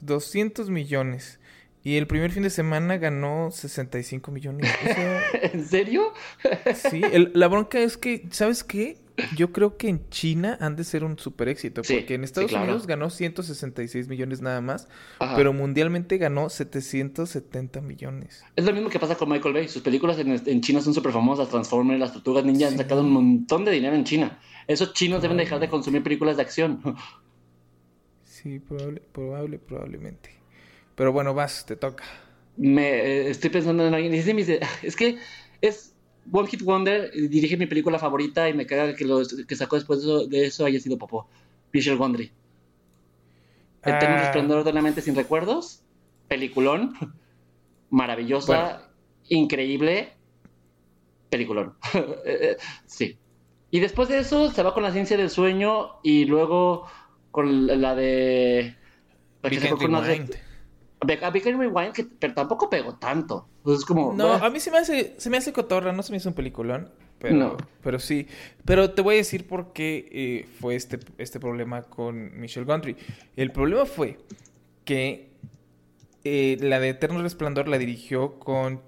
200 0.00 0.70
millones. 0.70 1.40
Y 1.84 1.96
el 1.96 2.06
primer 2.06 2.30
fin 2.30 2.44
de 2.44 2.50
semana 2.50 2.96
ganó 2.96 3.50
65 3.50 4.30
millones. 4.30 4.70
¿En 5.52 5.64
serio? 5.64 6.12
sí, 6.74 7.02
la 7.34 7.48
bronca 7.48 7.80
es 7.80 7.96
que, 7.96 8.26
¿sabes 8.30 8.62
qué? 8.62 8.98
Yo 9.36 9.52
creo 9.52 9.76
que 9.76 9.88
en 9.88 10.08
China 10.08 10.56
han 10.60 10.76
de 10.76 10.84
ser 10.84 11.04
un 11.04 11.18
super 11.18 11.48
éxito, 11.48 11.82
porque 11.82 12.14
en 12.14 12.24
Estados 12.24 12.52
Unidos 12.52 12.86
ganó 12.86 13.10
166 13.10 14.08
millones 14.08 14.40
nada 14.40 14.60
más, 14.60 14.88
pero 15.36 15.52
mundialmente 15.52 16.18
ganó 16.18 16.48
770 16.48 17.80
millones. 17.82 18.42
Es 18.56 18.64
lo 18.64 18.72
mismo 18.72 18.88
que 18.88 18.98
pasa 18.98 19.16
con 19.16 19.28
Michael 19.28 19.54
Bay. 19.54 19.68
Sus 19.68 19.82
películas 19.82 20.18
en, 20.18 20.60
China 20.62 20.80
son 20.80 20.94
súper 20.94 21.12
famosas, 21.12 21.48
Transformers, 21.50 22.00
Las 22.00 22.12
Tortugas 22.12 22.44
Ninja, 22.44 22.68
han 22.68 22.76
sacado 22.76 23.02
un 23.02 23.10
montón 23.10 23.64
de 23.64 23.72
dinero 23.72 23.94
en 23.94 24.04
China. 24.04 24.40
Esos 24.66 24.92
chinos 24.94 25.20
deben 25.20 25.36
dejar 25.36 25.60
de 25.60 25.68
consumir 25.68 26.02
películas 26.02 26.36
de 26.36 26.42
acción. 26.42 26.80
sí, 28.24 28.60
probable, 28.60 29.02
probable, 29.12 29.58
probablemente. 29.58 30.41
Pero 30.94 31.12
bueno, 31.12 31.34
vas, 31.34 31.64
te 31.66 31.76
toca. 31.76 32.04
Me 32.56 32.88
eh, 32.88 33.30
estoy 33.30 33.50
pensando 33.50 33.86
en 33.86 33.94
alguien. 33.94 34.14
Es 34.14 34.96
que 34.96 35.18
es 35.60 35.94
One 36.30 36.48
Hit 36.48 36.62
Wonder, 36.62 37.10
dirige 37.12 37.56
mi 37.56 37.66
película 37.66 37.98
favorita 37.98 38.48
y 38.48 38.54
me 38.54 38.66
caga 38.66 38.94
que 38.94 39.04
lo 39.04 39.22
que 39.46 39.56
sacó 39.56 39.76
después 39.76 40.02
de 40.28 40.46
eso, 40.46 40.64
haya 40.64 40.78
sido 40.78 40.98
Popó. 40.98 41.26
Michel 41.72 41.96
Gondry. 41.96 42.30
El 43.82 43.94
ah. 43.94 44.18
resplandor 44.24 44.64
de 44.64 44.72
la 44.72 44.82
mente 44.82 45.00
sin 45.00 45.14
recuerdos. 45.14 45.82
Peliculón. 46.28 46.94
Maravillosa. 47.90 48.88
Increíble. 49.28 50.12
Peliculón. 51.30 51.74
Eh, 52.24 52.56
sí. 52.86 53.18
Y 53.70 53.80
después 53.80 54.08
de 54.08 54.18
eso 54.18 54.50
se 54.50 54.62
va 54.62 54.74
con 54.74 54.82
la 54.82 54.92
ciencia 54.92 55.16
del 55.16 55.30
sueño 55.30 55.98
y 56.02 56.26
luego 56.26 56.86
con 57.30 57.66
la 57.80 57.94
de. 57.94 58.76
La 59.42 59.50
que 59.50 59.58
a 61.02 61.30
Bigger 61.30 61.56
Rewind, 61.56 61.92
que, 61.92 62.04
pero 62.04 62.34
tampoco 62.34 62.70
pegó 62.70 62.94
tanto. 62.94 63.48
Como. 63.86 64.12
No, 64.12 64.32
a 64.32 64.50
mí 64.50 64.60
se 64.60 64.70
me 64.70 64.78
hace, 64.78 65.14
se 65.18 65.30
me 65.30 65.36
hace 65.36 65.52
cotorra, 65.52 65.92
no 65.92 66.02
se 66.02 66.12
me 66.12 66.18
hizo 66.18 66.28
un 66.28 66.34
peliculón. 66.34 66.90
Pero, 67.18 67.36
no. 67.36 67.56
pero 67.82 68.00
sí. 68.00 68.26
Pero 68.64 68.90
te 68.90 69.02
voy 69.02 69.14
a 69.14 69.18
decir 69.18 69.46
por 69.46 69.72
qué 69.72 70.08
eh, 70.10 70.48
fue 70.58 70.74
este, 70.74 70.98
este 71.18 71.38
problema 71.38 71.82
con 71.82 72.38
Michelle 72.40 72.66
Gondry. 72.66 72.96
El 73.36 73.52
problema 73.52 73.86
fue 73.86 74.18
que 74.84 75.30
eh, 76.24 76.56
la 76.60 76.80
de 76.80 76.90
Eterno 76.90 77.22
Resplandor 77.22 77.68
la 77.68 77.78
dirigió 77.78 78.38
con. 78.38 78.80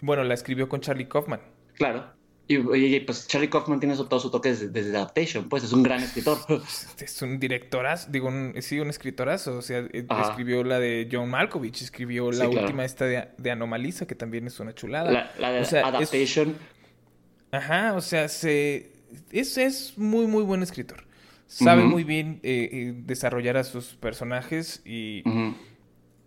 Bueno, 0.00 0.24
la 0.24 0.34
escribió 0.34 0.68
con 0.68 0.80
Charlie 0.80 1.08
Kaufman. 1.08 1.40
Claro. 1.74 2.06
Y, 2.48 3.00
pues 3.00 3.28
Charlie 3.28 3.48
Kaufman 3.48 3.80
tiene 3.80 3.96
todo 3.96 4.20
su 4.20 4.30
toque 4.30 4.54
desde, 4.54 4.96
Adaptation, 4.96 5.48
pues 5.48 5.64
es 5.64 5.72
un 5.72 5.82
gran 5.82 6.02
escritor. 6.02 6.38
Es 7.00 7.22
un 7.22 7.38
directorazo, 7.38 8.10
digo, 8.10 8.28
un, 8.28 8.54
sí, 8.60 8.78
un 8.80 8.90
escritorazo. 8.90 9.56
O 9.56 9.62
sea, 9.62 9.78
eh, 9.78 10.06
escribió 10.22 10.62
la 10.64 10.78
de 10.78 11.08
John 11.10 11.30
Malkovich, 11.30 11.82
escribió 11.82 12.30
la 12.32 12.48
última 12.48 12.84
esta 12.84 13.06
de, 13.06 13.28
de, 13.38 13.50
Anomalisa, 13.50 14.06
que 14.06 14.14
también 14.14 14.46
es 14.46 14.60
una 14.60 14.74
chulada. 14.74 15.30
La, 15.38 15.50
de 15.50 15.80
Adaptation. 15.80 16.56
ajá, 17.52 17.94
o 17.94 18.00
sea, 18.00 18.28
se, 18.28 18.92
es, 19.30 19.56
es 19.56 19.96
muy, 19.96 20.26
muy 20.26 20.42
buen 20.42 20.62
escritor. 20.62 21.04
Sabe 21.46 21.84
muy 21.84 22.02
bien 22.02 22.40
eh, 22.42 22.68
eh, 22.72 22.92
desarrollar 22.96 23.56
a 23.56 23.64
sus 23.64 23.94
personajes 23.94 24.82
y... 24.84 25.22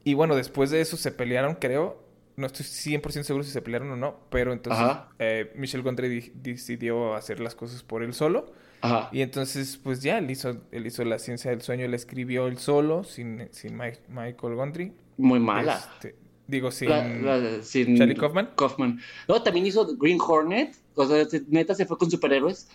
Y 0.08 0.14
bueno, 0.14 0.36
después 0.36 0.70
de 0.70 0.82
eso 0.82 0.98
se 0.98 1.12
pelearon, 1.12 1.56
creo, 1.56 2.05
no 2.38 2.48
estoy 2.48 2.66
100% 2.66 3.24
seguro 3.24 3.44
si 3.44 3.52
se 3.52 3.62
pelearon 3.62 3.92
o 3.92 3.96
no, 3.96 4.20
pero 4.30 4.52
entonces 4.52 4.86
eh, 5.20 5.52
Michel 5.56 5.82
Gondry 5.82 6.32
decidió 6.36 7.16
hacer 7.16 7.40
las 7.40 7.56
cosas 7.56 7.84
por 7.84 8.04
él 8.04 8.14
solo. 8.14 8.52
Ajá. 8.82 9.10
Y 9.12 9.22
entonces, 9.22 9.80
pues 9.82 10.02
ya, 10.02 10.18
él 10.18 10.30
hizo, 10.30 10.62
él 10.72 10.86
hizo 10.86 11.04
La 11.06 11.18
Ciencia 11.18 11.52
del 11.52 11.62
Sueño, 11.62 11.86
él 11.86 11.94
escribió 11.94 12.48
él 12.48 12.58
solo, 12.58 13.04
sin, 13.04 13.48
sin 13.52 13.78
Michael 13.78 14.56
Gondry. 14.56 14.94
Muy 15.18 15.40
mala. 15.40 15.82
Este, 15.96 16.16
digo, 16.48 16.72
sin, 16.72 16.90
Charlie 16.90 18.16
Kaufman. 18.16 18.52
Kaufman. 18.56 19.00
No, 19.28 19.42
también 19.42 19.66
hizo 19.66 19.96
Green 19.98 20.20
Hornet. 20.20 20.76
O 20.96 21.06
sea, 21.06 21.26
neta 21.48 21.74
se 21.74 21.86
fue 21.86 21.98
con 21.98 22.12
superhéroes. 22.12 22.68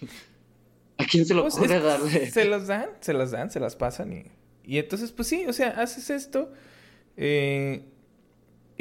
¿A 0.97 1.05
quién 1.05 1.25
se 1.25 1.35
lo 1.35 1.43
pues 1.43 1.57
ocurre 1.57 1.81
darle? 1.81 2.31
Se 2.31 2.45
los 2.45 2.67
dan, 2.67 2.91
se 3.01 3.13
las 3.13 3.31
dan, 3.31 3.51
se 3.51 3.61
las 3.61 3.77
pasan 3.77 4.13
y... 4.13 4.25
Y 4.63 4.79
entonces, 4.79 5.11
pues 5.11 5.27
sí, 5.27 5.47
o 5.47 5.53
sea, 5.53 5.71
haces 5.71 6.11
esto... 6.11 6.53
Eh, 7.17 7.83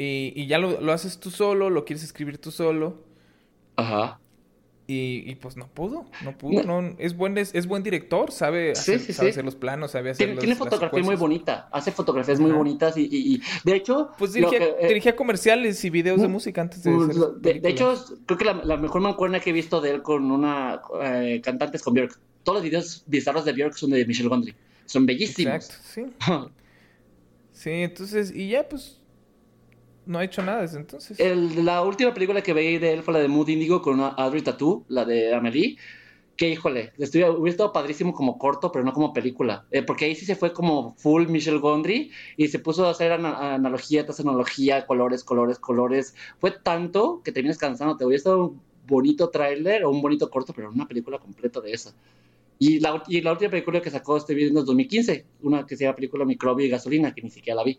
y, 0.02 0.46
ya 0.46 0.58
lo, 0.58 0.92
haces 0.92 1.18
tú 1.18 1.30
solo, 1.30 1.68
lo 1.68 1.84
quieres 1.84 2.02
escribir 2.02 2.38
tú 2.38 2.50
solo. 2.50 3.04
Ajá. 3.76 4.18
Y, 4.92 5.36
pues 5.36 5.56
no 5.56 5.68
pudo, 5.68 6.06
no 6.24 6.36
pudo, 6.36 6.64
no. 6.64 6.96
es 6.98 7.16
buen 7.16 7.38
es, 7.38 7.66
buen 7.68 7.84
director, 7.84 8.32
sabe, 8.32 8.72
hacer, 8.72 9.44
los 9.44 9.54
planos, 9.54 9.92
sabe 9.92 10.10
hacer 10.10 10.26
Tiene, 10.26 10.40
tiene 10.40 10.56
fotografía 10.56 11.00
muy 11.04 11.14
bonita, 11.14 11.68
hace 11.70 11.92
fotografías 11.92 12.40
muy 12.40 12.50
bonitas 12.50 12.96
y, 12.96 13.40
de 13.62 13.76
hecho... 13.76 14.10
Pues 14.18 14.34
eh, 14.34 14.44
dirigía, 14.88 15.14
comerciales 15.14 15.84
y 15.84 15.90
videos 15.90 16.20
de 16.20 16.26
música 16.26 16.60
antes 16.60 16.82
de 16.82 16.90
pues, 16.90 17.16
de, 17.40 17.60
hecho, 17.68 17.94
creo 18.26 18.36
que 18.36 18.44
la, 18.44 18.76
mejor 18.78 19.00
mancuerna 19.00 19.38
que 19.38 19.50
he 19.50 19.52
visto 19.52 19.80
de 19.80 19.90
él 19.90 20.02
con 20.02 20.28
una 20.28 20.80
eh, 21.04 21.40
cantante 21.40 21.76
es 21.76 21.84
con 21.84 21.94
Björk. 21.94 22.18
Todos 22.42 22.56
los 22.56 22.64
videos 22.64 23.04
bizarros 23.06 23.44
de 23.44 23.52
Björk 23.52 23.74
son 23.74 23.90
de 23.90 24.04
Michelle 24.04 24.28
Gondry. 24.28 24.56
Son 24.86 25.06
bellísimos. 25.06 25.54
Exacto, 25.54 25.84
sí. 25.84 26.02
sí, 27.52 27.70
entonces, 27.70 28.34
y 28.34 28.48
ya 28.48 28.68
pues 28.68 28.99
no 30.06 30.18
ha 30.18 30.24
hecho 30.24 30.42
nada 30.42 30.62
desde 30.62 30.78
entonces. 30.78 31.18
la 31.64 31.82
última 31.82 32.12
película 32.14 32.42
que 32.42 32.52
veí 32.52 32.78
de 32.78 32.92
él 32.94 33.02
fue 33.02 33.14
la 33.14 33.20
de 33.20 33.28
Mood 33.28 33.48
Indigo 33.48 33.80
con 33.82 33.94
una 33.94 34.08
Audrey 34.08 34.42
Tattoo, 34.42 34.84
la 34.88 35.04
de 35.04 35.34
Amelie. 35.34 35.76
que 36.36 36.48
híjole, 36.48 36.92
estuviera, 36.96 37.30
hubiera 37.32 37.50
estado 37.50 37.70
padrísimo 37.72 38.14
como 38.14 38.38
corto, 38.38 38.72
pero 38.72 38.82
no 38.84 38.92
como 38.94 39.12
película. 39.12 39.66
Eh, 39.70 39.82
porque 39.82 40.06
ahí 40.06 40.14
sí 40.14 40.24
se 40.24 40.36
fue 40.36 40.54
como 40.54 40.94
full 40.96 41.26
Michelle 41.28 41.58
Gondry 41.58 42.10
y 42.38 42.48
se 42.48 42.58
puso 42.58 42.86
a 42.86 42.90
hacer 42.90 43.12
ana- 43.12 43.54
analogía 43.54 44.06
tras 44.06 44.20
analogía, 44.20 44.86
colores, 44.86 45.22
colores, 45.22 45.58
colores. 45.58 46.14
Fue 46.38 46.50
tanto 46.50 47.20
que 47.22 47.30
terminas 47.32 47.58
cansando. 47.58 47.96
Te 47.98 48.06
hubiera 48.06 48.16
estado 48.16 48.46
un 48.46 48.60
bonito 48.86 49.28
tráiler 49.28 49.84
o 49.84 49.90
un 49.90 50.00
bonito 50.00 50.30
corto, 50.30 50.54
pero 50.54 50.70
una 50.70 50.88
película 50.88 51.18
completa 51.18 51.60
de 51.60 51.72
esa. 51.72 51.92
Y 52.58 52.80
la, 52.80 53.02
y 53.06 53.20
la 53.20 53.32
última 53.32 53.50
película 53.50 53.80
que 53.82 53.90
sacó 53.90 54.16
este 54.16 54.34
video 54.34 54.48
en 54.48 54.54
2015, 54.54 55.24
una 55.42 55.66
que 55.66 55.76
se 55.76 55.84
llama 55.84 55.96
película 55.96 56.24
Microbio 56.24 56.64
y 56.64 56.70
Gasolina, 56.70 57.12
que 57.14 57.20
ni 57.22 57.28
siquiera 57.30 57.56
la 57.56 57.64
vi. 57.64 57.78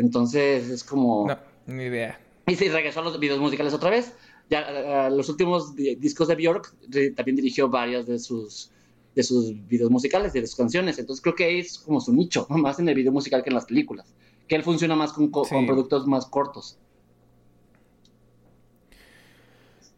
Entonces 0.00 0.68
es 0.70 0.82
como... 0.84 1.26
No, 1.28 1.38
ni 1.66 1.84
idea. 1.84 2.18
Y 2.46 2.56
sí, 2.56 2.68
regresó 2.68 3.00
a 3.00 3.04
los 3.04 3.20
videos 3.20 3.38
musicales 3.38 3.72
otra 3.74 3.90
vez. 3.90 4.12
Ya 4.48 5.08
los 5.10 5.28
últimos 5.28 5.76
di- 5.76 5.94
discos 5.96 6.26
de 6.28 6.34
Björk 6.34 6.74
eh, 6.94 7.10
también 7.12 7.36
dirigió 7.36 7.68
varias 7.68 8.06
de 8.06 8.18
sus 8.18 8.70
de 9.14 9.24
sus 9.24 9.52
videos 9.66 9.90
musicales, 9.90 10.32
de 10.32 10.46
sus 10.46 10.56
canciones. 10.56 10.98
Entonces 10.98 11.20
creo 11.20 11.34
que 11.34 11.58
es 11.58 11.78
como 11.80 12.00
su 12.00 12.12
nicho, 12.12 12.46
¿no? 12.48 12.56
más 12.66 12.78
en 12.78 12.88
el 12.88 12.94
video 12.94 13.12
musical 13.12 13.42
que 13.42 13.50
en 13.50 13.54
las 13.54 13.66
películas. 13.66 14.14
Que 14.48 14.56
él 14.56 14.62
funciona 14.62 14.96
más 14.96 15.12
con, 15.12 15.30
co- 15.30 15.44
Sí. 15.44 15.54
con 15.54 15.66
productos 15.66 16.06
más 16.06 16.26
cortos. 16.26 16.78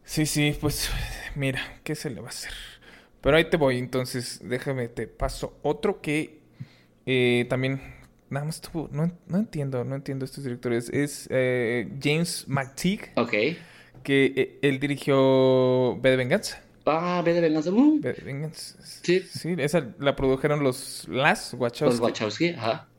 Sí, 0.03 0.25
sí, 0.25 0.55
pues 0.59 0.89
mira, 1.35 1.79
¿qué 1.83 1.95
se 1.95 2.09
le 2.09 2.19
va 2.21 2.27
a 2.27 2.29
hacer? 2.29 2.51
Pero 3.21 3.37
ahí 3.37 3.49
te 3.49 3.57
voy, 3.57 3.77
entonces 3.77 4.41
déjame, 4.43 4.89
te 4.89 5.07
paso 5.07 5.57
otro 5.63 6.01
que 6.01 6.41
eh, 7.05 7.45
también, 7.49 7.81
nada 8.33 8.45
más 8.45 8.59
tuvo, 8.59 8.89
no, 8.91 9.11
no 9.27 9.37
entiendo, 9.37 9.83
no 9.85 9.95
entiendo 9.95 10.25
estos 10.25 10.43
directores. 10.43 10.89
Es 10.89 11.27
eh, 11.31 11.87
James 12.01 12.45
McTeague, 12.47 13.11
Ok. 13.15 13.31
que 14.03 14.33
eh, 14.35 14.59
él 14.61 14.79
dirigió 14.79 15.97
B 16.01 16.09
de 16.09 16.15
Venganza. 16.17 16.61
Ah, 16.85 17.21
ve 17.23 17.33
de 17.33 17.39
venganza. 17.39 17.71
B 17.71 18.11
de 18.13 18.21
Venganza. 18.25 18.75
Sí. 18.83 19.21
Sí, 19.21 19.55
esa 19.57 19.93
la 19.99 20.17
produjeron 20.17 20.63
los 20.63 21.07
Las 21.07 21.53
los 21.53 21.61
Wachowski. 21.61 22.01
Wachowski, 22.03 22.49
ajá. 22.49 22.89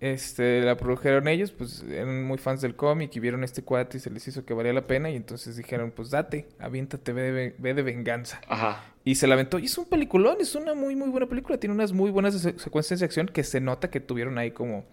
Este, 0.00 0.60
la 0.60 0.76
produjeron 0.76 1.26
ellos, 1.26 1.50
pues 1.50 1.82
eran 1.90 2.22
muy 2.22 2.38
fans 2.38 2.60
del 2.60 2.76
cómic 2.76 3.16
y 3.16 3.20
vieron 3.20 3.42
este 3.42 3.62
cuate 3.62 3.96
y 3.96 4.00
se 4.00 4.10
les 4.10 4.28
hizo 4.28 4.44
que 4.44 4.54
valía 4.54 4.72
la 4.72 4.86
pena 4.86 5.10
y 5.10 5.16
entonces 5.16 5.56
dijeron, 5.56 5.90
pues 5.90 6.10
date, 6.10 6.46
aviéntate, 6.60 7.12
ve 7.12 7.32
de, 7.32 7.54
ve 7.58 7.74
de 7.74 7.82
venganza. 7.82 8.40
Ajá. 8.46 8.84
Y 9.08 9.14
se 9.14 9.26
la 9.26 9.34
aventó. 9.34 9.58
Y 9.58 9.64
es 9.66 9.78
un 9.78 9.86
peliculón, 9.86 10.36
es 10.40 10.54
una 10.54 10.74
muy, 10.74 10.94
muy 10.96 11.08
buena 11.08 11.26
película. 11.26 11.58
Tiene 11.58 11.74
unas 11.74 11.92
muy 11.92 12.10
buenas 12.10 12.34
se- 12.40 12.58
secuencias 12.58 13.00
de 13.00 13.06
acción 13.06 13.26
que 13.28 13.42
se 13.44 13.60
nota 13.60 13.90
que 13.90 14.00
tuvieron 14.00 14.36
ahí 14.38 14.50
como 14.50 14.84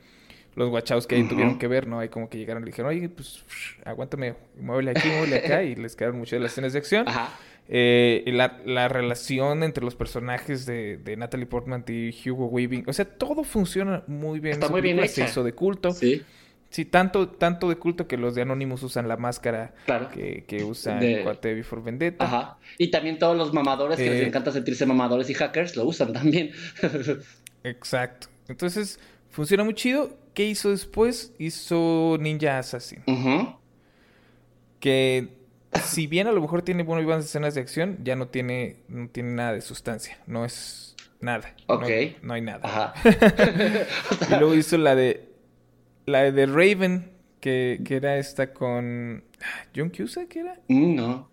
los 0.55 0.69
guachaos 0.69 1.05
que 1.05 1.15
ahí 1.15 1.23
tuvieron 1.27 1.59
que 1.59 1.67
ver, 1.67 1.85
¿no? 1.85 1.99
Ahí 1.99 2.07
como 2.07 2.29
que 2.29 2.37
llegaron 2.37 2.63
y 2.63 2.65
le 2.67 2.71
dijeron, 2.71 2.89
oye, 2.91 3.09
pues 3.09 3.43
aguántame, 3.83 4.35
muévele 4.57 4.91
aquí, 4.91 5.07
muévele 5.09 5.35
acá. 5.37 5.63
Y 5.63 5.75
les 5.75 5.95
quedaron 5.97 6.17
muchas 6.19 6.33
de 6.33 6.39
las 6.39 6.53
escenas 6.53 6.71
de 6.71 6.79
acción. 6.79 7.07
Ajá. 7.09 7.29
Eh, 7.67 8.23
la, 8.27 8.59
la 8.65 8.87
relación 8.87 9.63
entre 9.63 9.83
los 9.83 9.95
personajes 9.95 10.65
de, 10.65 10.97
de 10.97 11.17
Natalie 11.17 11.45
Portman 11.47 11.83
y 11.87 12.13
Hugo 12.29 12.45
Weaving. 12.45 12.85
O 12.87 12.93
sea, 12.93 13.05
todo 13.05 13.43
funciona 13.43 14.03
muy 14.07 14.39
bien. 14.39 14.53
Está 14.53 14.69
muy 14.69 14.81
bien 14.81 14.97
película 14.97 15.13
Se 15.25 15.29
hizo 15.29 15.43
de 15.43 15.53
culto. 15.53 15.91
Sí, 15.91 16.21
Sí, 16.75 16.83
tanto, 16.83 17.29
tanto 17.29 17.69
de 17.69 17.77
culto 17.77 18.05
que 18.05 18.17
los 18.17 18.35
de 18.35 18.41
Anonymous 18.41 18.83
usan 18.83 19.07
la 19.07 19.15
máscara 19.15 19.73
claro. 19.85 20.09
que, 20.09 20.43
que 20.45 20.65
usa 20.65 20.95
De- 20.99 21.23
cuate 21.23 21.53
Before 21.53 21.81
Vendetta. 21.81 22.25
Ajá. 22.25 22.57
Y 22.77 22.91
también 22.91 23.17
todos 23.17 23.37
los 23.37 23.53
mamadores 23.53 23.95
que 23.97 24.09
les 24.09 24.21
Eh, 24.23 24.27
encanta 24.27 24.51
sentirse 24.51 24.85
mamadores 24.85 25.29
y 25.29 25.33
hackers 25.35 25.77
lo 25.77 25.85
usan 25.85 26.11
también. 26.11 26.51
Exacto. 27.63 28.27
Entonces, 28.49 28.99
funciona 29.29 29.63
muy 29.63 29.73
chido. 29.73 30.17
¿Qué 30.33 30.43
hizo 30.43 30.69
después? 30.69 31.31
Hizo 31.39 32.17
Ninja 32.19 32.59
Assassin. 32.59 33.01
Ujú. 33.07 33.55
Que 34.81 35.29
si 35.81 36.07
bien 36.07 36.27
a 36.27 36.33
lo 36.33 36.41
mejor 36.41 36.61
tiene 36.61 36.83
muy 36.83 37.05
buenas 37.05 37.23
escenas 37.23 37.55
de 37.55 37.61
acción, 37.61 37.99
ya 38.03 38.17
no 38.17 38.27
tiene, 38.27 38.77
no 38.89 39.07
tiene 39.07 39.29
nada 39.31 39.53
de 39.53 39.61
sustancia. 39.61 40.17
No 40.27 40.43
es 40.43 40.95
nada. 41.21 41.53
No- 41.69 41.75
Ok. 41.75 41.89
No, 42.21 42.33
hay 42.33 42.41
nada. 42.41 42.59
Ajá. 42.63 42.93
Y 44.29 44.39
luego 44.39 44.55
hizo 44.55 44.77
la 44.77 44.95
de 44.95 45.29
la 46.05 46.31
de 46.31 46.45
Raven, 46.45 47.11
que, 47.39 47.81
que 47.85 47.95
era 47.97 48.17
esta 48.17 48.53
con 48.53 49.23
ah, 49.41 49.65
John 49.75 49.89
Cusack, 49.89 50.35
¿era? 50.35 50.59
Mm, 50.67 50.95
No, 50.95 51.29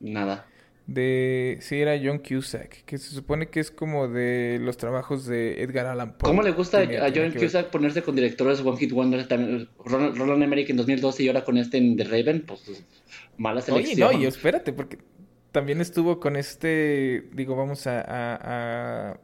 nada. 0.00 0.46
De 0.86 1.58
sí 1.62 1.80
era 1.80 1.98
John 2.00 2.18
Cusack, 2.20 2.84
que 2.84 2.96
se 2.98 3.10
supone 3.10 3.48
que 3.48 3.58
es 3.58 3.72
como 3.72 4.06
de 4.06 4.58
los 4.62 4.76
trabajos 4.76 5.26
de 5.26 5.60
Edgar 5.60 5.86
Allan 5.86 6.16
Poe. 6.16 6.28
¿Cómo 6.30 6.42
le 6.42 6.52
gusta 6.52 6.78
a 6.78 6.80
tenía 6.82 7.12
John. 7.12 7.32
Cusack 7.32 7.70
ponerse 7.70 8.02
con 8.02 8.14
directores 8.14 8.60
One 8.60 8.78
Hit 8.78 8.92
Wonder 8.92 9.26
también? 9.26 9.68
Roland, 9.84 10.16
Roland 10.16 10.44
Emmerich 10.44 10.70
en 10.70 10.76
2012 10.76 11.24
y 11.24 11.26
ahora 11.28 11.42
con 11.42 11.58
este 11.58 11.78
en 11.78 11.96
The 11.96 12.04
Raven, 12.04 12.44
pues 12.46 12.84
mala 13.36 13.58
Oye, 13.62 13.66
selección. 13.66 14.12
no, 14.12 14.16
y 14.20 14.26
espérate, 14.26 14.72
porque 14.72 14.98
también 15.50 15.80
estuvo 15.80 16.20
con 16.20 16.36
este, 16.36 17.30
digo, 17.32 17.56
vamos 17.56 17.88
a, 17.88 18.00
a- 18.02 19.10
a- 19.10 19.20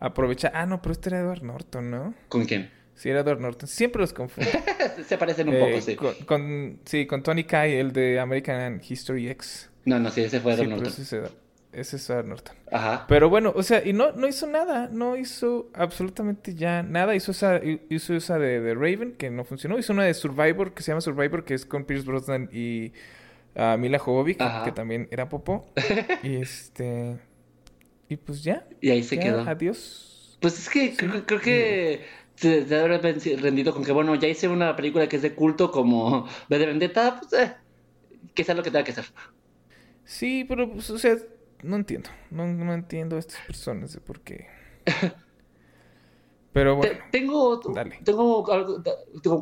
a 0.00 0.06
aprovechar. 0.06 0.52
Ah, 0.54 0.64
no, 0.64 0.80
pero 0.80 0.92
este 0.92 1.10
era 1.10 1.20
Edward 1.20 1.42
Norton, 1.42 1.90
¿no? 1.90 2.14
¿Con 2.28 2.46
quién? 2.46 2.70
Sí, 3.00 3.08
era 3.08 3.20
Edward 3.20 3.40
Norton. 3.40 3.66
Siempre 3.66 4.02
los 4.02 4.12
confundo. 4.12 4.50
Se 5.08 5.16
parecen 5.16 5.48
un 5.48 5.54
Eh, 5.54 5.60
poco, 5.60 5.80
sí. 5.80 5.96
Con, 5.96 6.14
con- 6.26 6.80
sí, 6.84 7.06
con 7.06 7.22
Tony 7.22 7.44
Kai, 7.44 7.72
el 7.76 7.92
de 7.94 8.20
American 8.20 8.78
History 8.86 9.30
X. 9.30 9.70
No, 9.86 9.98
no, 9.98 10.10
sí, 10.10 10.20
ese 10.20 10.38
fue 10.40 10.54
Sí, 10.54 10.60
Edward 10.60 10.68
pero 10.68 10.82
Norton. 10.82 10.92
ese 10.92 11.02
es 11.02 11.12
Edward- 11.14 11.38
ese 11.72 11.96
es 11.96 12.10
Edward 12.10 12.26
Norton. 12.26 12.56
Ajá. 12.70 13.06
Pero 13.08 13.30
bueno, 13.30 13.52
o 13.56 13.62
sea, 13.62 13.82
y 13.86 13.94
no, 13.94 14.12
no 14.12 14.28
hizo 14.28 14.46
nada, 14.46 14.90
no 14.92 15.16
hizo 15.16 15.70
absolutamente 15.72 16.54
ya 16.54 16.82
nada. 16.82 17.14
Hizo 17.14 17.30
esa, 17.30 17.58
hizo 17.88 18.14
esa 18.14 18.38
de, 18.38 18.60
de 18.60 18.74
Raven, 18.74 19.12
que 19.16 19.30
no 19.30 19.44
funcionó. 19.44 19.78
Hizo 19.78 19.94
una 19.94 20.04
de 20.04 20.12
Survivor, 20.12 20.74
que 20.74 20.82
se 20.82 20.90
llama 20.90 21.00
Survivor, 21.00 21.44
que 21.44 21.54
es 21.54 21.64
con 21.64 21.84
Pierce 21.86 22.04
Brosnan 22.04 22.50
y 22.52 22.92
ah, 23.56 23.76
Mila 23.78 23.98
Jovovich, 23.98 24.40
Ajá. 24.42 24.64
que 24.64 24.72
también 24.72 25.08
era 25.10 25.28
popó. 25.30 25.66
y 26.22 26.36
este... 26.36 27.16
Y 28.10 28.16
pues 28.16 28.42
ya, 28.42 28.66
Y 28.82 28.90
ahí 28.90 29.02
se 29.04 29.16
ya, 29.16 29.22
quedó. 29.22 29.40
adiós. 29.48 30.36
Pues 30.40 30.58
es 30.58 30.68
que 30.68 30.96
creo, 30.96 31.24
creo 31.26 31.40
que 31.40 32.00
debe 32.40 32.80
haber 32.80 33.00
venci- 33.02 33.36
rendido 33.38 33.72
con 33.72 33.84
que, 33.84 33.92
bueno, 33.92 34.14
ya 34.14 34.28
hice 34.28 34.48
una 34.48 34.74
película 34.76 35.08
que 35.08 35.16
es 35.16 35.22
de 35.22 35.34
culto 35.34 35.70
como 35.70 36.24
V 36.48 36.58
de 36.58 36.66
Vendetta, 36.66 37.20
pues, 37.20 37.32
eh, 37.42 37.54
que 38.34 38.44
sea 38.44 38.54
lo 38.54 38.62
que 38.62 38.70
tenga 38.70 38.84
que 38.84 38.92
ser. 38.92 39.04
Sí, 40.04 40.44
pero, 40.48 40.70
pues, 40.72 40.90
o 40.90 40.98
sea, 40.98 41.16
no 41.62 41.76
entiendo. 41.76 42.10
No, 42.30 42.46
no 42.46 42.72
entiendo 42.72 43.16
a 43.16 43.18
estas 43.18 43.40
personas 43.46 43.92
de 43.92 44.00
por 44.00 44.20
qué. 44.20 44.46
Pero 46.52 46.74
bueno, 46.74 46.92
Te- 46.92 47.18
tengo, 47.20 47.60
dale. 47.72 48.00
tengo 48.02 48.50
algo, 48.52 48.82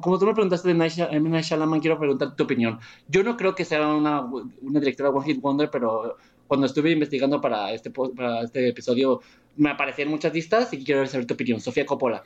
como 0.02 0.18
tú 0.18 0.26
me 0.26 0.34
preguntaste 0.34 0.68
de 0.68 0.74
Night. 0.74 0.92
Night 0.98 1.44
Shyamalan, 1.44 1.80
quiero 1.80 1.98
preguntar 1.98 2.36
tu 2.36 2.44
opinión. 2.44 2.78
Yo 3.08 3.22
no 3.22 3.34
creo 3.38 3.54
que 3.54 3.64
sea 3.64 3.86
una, 3.88 4.20
una 4.20 4.78
directora 4.80 5.08
One 5.08 5.24
Hit 5.24 5.40
Wonder, 5.40 5.70
pero 5.70 6.18
cuando 6.46 6.66
estuve 6.66 6.90
investigando 6.90 7.40
para 7.40 7.72
este, 7.72 7.90
para 7.90 8.42
este 8.42 8.68
episodio 8.68 9.22
me 9.56 9.70
aparecían 9.70 10.08
muchas 10.08 10.34
listas 10.34 10.70
y 10.74 10.84
quiero 10.84 11.06
saber 11.06 11.26
tu 11.26 11.32
opinión. 11.32 11.60
Sofía 11.62 11.86
Coppola. 11.86 12.22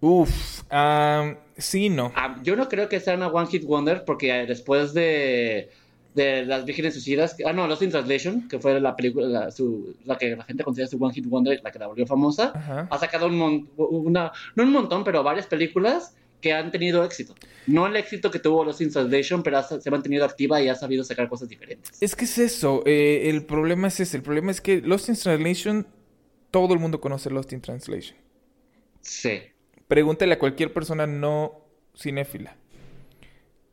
Uf, 0.00 0.62
ah, 0.70 1.34
sí, 1.58 1.90
no. 1.90 2.12
Ah, 2.16 2.38
yo 2.42 2.56
no 2.56 2.68
creo 2.68 2.88
que 2.88 3.00
sea 3.00 3.14
una 3.14 3.28
One 3.28 3.48
Hit 3.50 3.64
Wonder 3.64 4.04
porque 4.06 4.30
eh, 4.30 4.46
después 4.46 4.94
de, 4.94 5.68
de 6.14 6.44
Las 6.46 6.64
Vírgenes 6.64 6.94
Suicidas, 6.94 7.36
ah, 7.44 7.52
no, 7.52 7.66
Lost 7.66 7.82
in 7.82 7.90
Translation, 7.90 8.48
que 8.48 8.58
fue 8.58 8.80
la 8.80 8.96
película, 8.96 9.26
la, 9.28 9.50
su- 9.50 9.94
la 10.04 10.16
que 10.16 10.34
la 10.36 10.44
gente 10.44 10.64
considera 10.64 10.88
su 10.88 10.96
One 11.02 11.12
Hit 11.12 11.26
Wonder, 11.26 11.60
la 11.62 11.70
que 11.70 11.78
la 11.78 11.86
volvió 11.86 12.06
famosa, 12.06 12.52
Ajá. 12.54 12.88
ha 12.90 12.98
sacado 12.98 13.26
un 13.26 13.36
mon- 13.36 13.68
una, 13.76 14.32
no 14.56 14.62
un 14.62 14.72
montón, 14.72 15.04
pero 15.04 15.22
varias 15.22 15.46
películas 15.46 16.14
que 16.40 16.54
han 16.54 16.70
tenido 16.70 17.04
éxito. 17.04 17.34
No 17.66 17.86
el 17.86 17.94
éxito 17.96 18.30
que 18.30 18.38
tuvo 18.38 18.64
Lost 18.64 18.80
in 18.80 18.90
Translation, 18.90 19.42
pero 19.42 19.62
se 19.62 19.86
ha 19.86 19.92
mantenido 19.92 20.24
activa 20.24 20.62
y 20.62 20.70
ha 20.70 20.74
sabido 20.74 21.04
sacar 21.04 21.28
cosas 21.28 21.50
diferentes. 21.50 22.02
Es 22.02 22.16
que 22.16 22.24
es 22.24 22.38
eso, 22.38 22.82
eh, 22.86 23.28
el 23.28 23.44
problema 23.44 23.88
es 23.88 24.00
ese, 24.00 24.16
el 24.16 24.22
problema 24.22 24.50
es 24.50 24.62
que 24.62 24.80
Lost 24.80 25.10
in 25.10 25.16
Translation, 25.16 25.86
todo 26.50 26.72
el 26.72 26.80
mundo 26.80 26.98
conoce 27.02 27.28
Lost 27.28 27.52
in 27.52 27.60
Translation. 27.60 28.16
Sí. 29.02 29.40
Pregúntale 29.90 30.34
a 30.34 30.38
cualquier 30.38 30.72
persona 30.72 31.04
no 31.08 31.64
cinéfila 31.96 32.54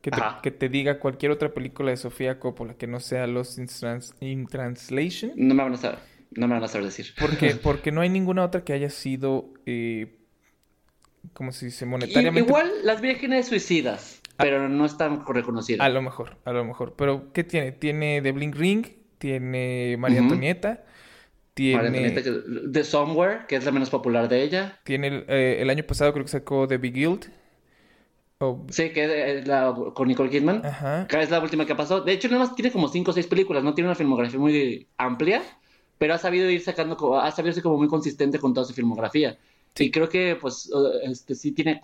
que 0.02 0.10
te, 0.10 0.20
que 0.42 0.50
te 0.50 0.68
diga 0.68 0.98
cualquier 0.98 1.30
otra 1.30 1.54
película 1.54 1.92
de 1.92 1.96
Sofía 1.96 2.40
Coppola 2.40 2.74
que 2.74 2.88
no 2.88 2.98
sea 2.98 3.24
Lost 3.28 3.56
in, 3.58 3.68
Trans- 3.68 4.14
in 4.18 4.48
Translation. 4.48 5.30
No 5.36 5.54
me 5.54 5.62
van 5.62 5.74
a 5.74 5.76
saber, 5.76 6.00
no 6.32 6.48
me 6.48 6.54
van 6.54 6.64
a 6.64 6.68
saber 6.68 6.86
decir. 6.86 7.06
Porque, 7.20 7.54
porque 7.62 7.92
no 7.92 8.00
hay 8.00 8.08
ninguna 8.08 8.44
otra 8.44 8.64
que 8.64 8.72
haya 8.72 8.90
sido, 8.90 9.54
eh, 9.64 10.16
como 11.34 11.52
se 11.52 11.66
dice, 11.66 11.86
monetariamente. 11.86 12.48
Igual 12.48 12.68
Las 12.82 13.00
Vírgenes 13.00 13.46
Suicidas, 13.46 14.20
pero 14.36 14.68
no 14.68 14.86
están 14.86 15.24
reconocidas. 15.24 15.86
A 15.86 15.88
lo 15.88 16.02
mejor, 16.02 16.36
a 16.44 16.50
lo 16.52 16.64
mejor. 16.64 16.94
Pero, 16.96 17.32
¿qué 17.32 17.44
tiene? 17.44 17.70
Tiene 17.70 18.22
The 18.22 18.32
Blink 18.32 18.56
Ring, 18.56 18.86
tiene 19.18 19.96
María 19.98 20.18
Ujú. 20.18 20.24
Antonieta, 20.30 20.68
María 20.68 20.84
tiene... 21.58 22.12
The 22.72 22.84
Somewhere, 22.84 23.40
que 23.48 23.56
es 23.56 23.64
la 23.64 23.72
menos 23.72 23.90
popular 23.90 24.28
de 24.28 24.44
ella. 24.44 24.78
Tiene 24.84 25.08
el, 25.08 25.24
eh, 25.26 25.56
el 25.58 25.68
año 25.70 25.82
pasado 25.82 26.12
creo 26.12 26.24
que 26.24 26.30
sacó 26.30 26.68
The 26.68 26.78
Big 26.78 26.94
Guild. 26.94 27.32
Sí, 28.68 28.90
que 28.90 29.38
es 29.38 29.48
la, 29.48 29.74
con 29.92 30.06
Nicole 30.06 30.30
Kidman. 30.30 30.64
Ajá. 30.64 31.08
Que 31.08 31.20
es 31.20 31.30
la 31.30 31.40
última 31.40 31.66
que 31.66 31.74
pasó. 31.74 32.02
De 32.02 32.12
hecho, 32.12 32.28
nada 32.28 32.44
más 32.44 32.54
tiene 32.54 32.70
como 32.70 32.86
5 32.86 33.10
o 33.10 33.14
6 33.14 33.26
películas. 33.26 33.64
No 33.64 33.74
tiene 33.74 33.88
una 33.88 33.96
filmografía 33.96 34.38
muy 34.38 34.86
amplia. 34.96 35.42
Pero 35.98 36.14
ha 36.14 36.18
sabido 36.18 36.48
ir 36.48 36.60
sacando, 36.60 37.20
ha 37.20 37.32
sabido 37.32 37.52
ser 37.52 37.64
como 37.64 37.76
muy 37.76 37.88
consistente 37.88 38.38
con 38.38 38.54
toda 38.54 38.64
su 38.64 38.72
filmografía. 38.72 39.36
Y 39.76 39.90
creo 39.90 40.08
que, 40.08 40.36
pues, 40.40 40.70
este 41.02 41.34
sí 41.34 41.50
tiene. 41.50 41.82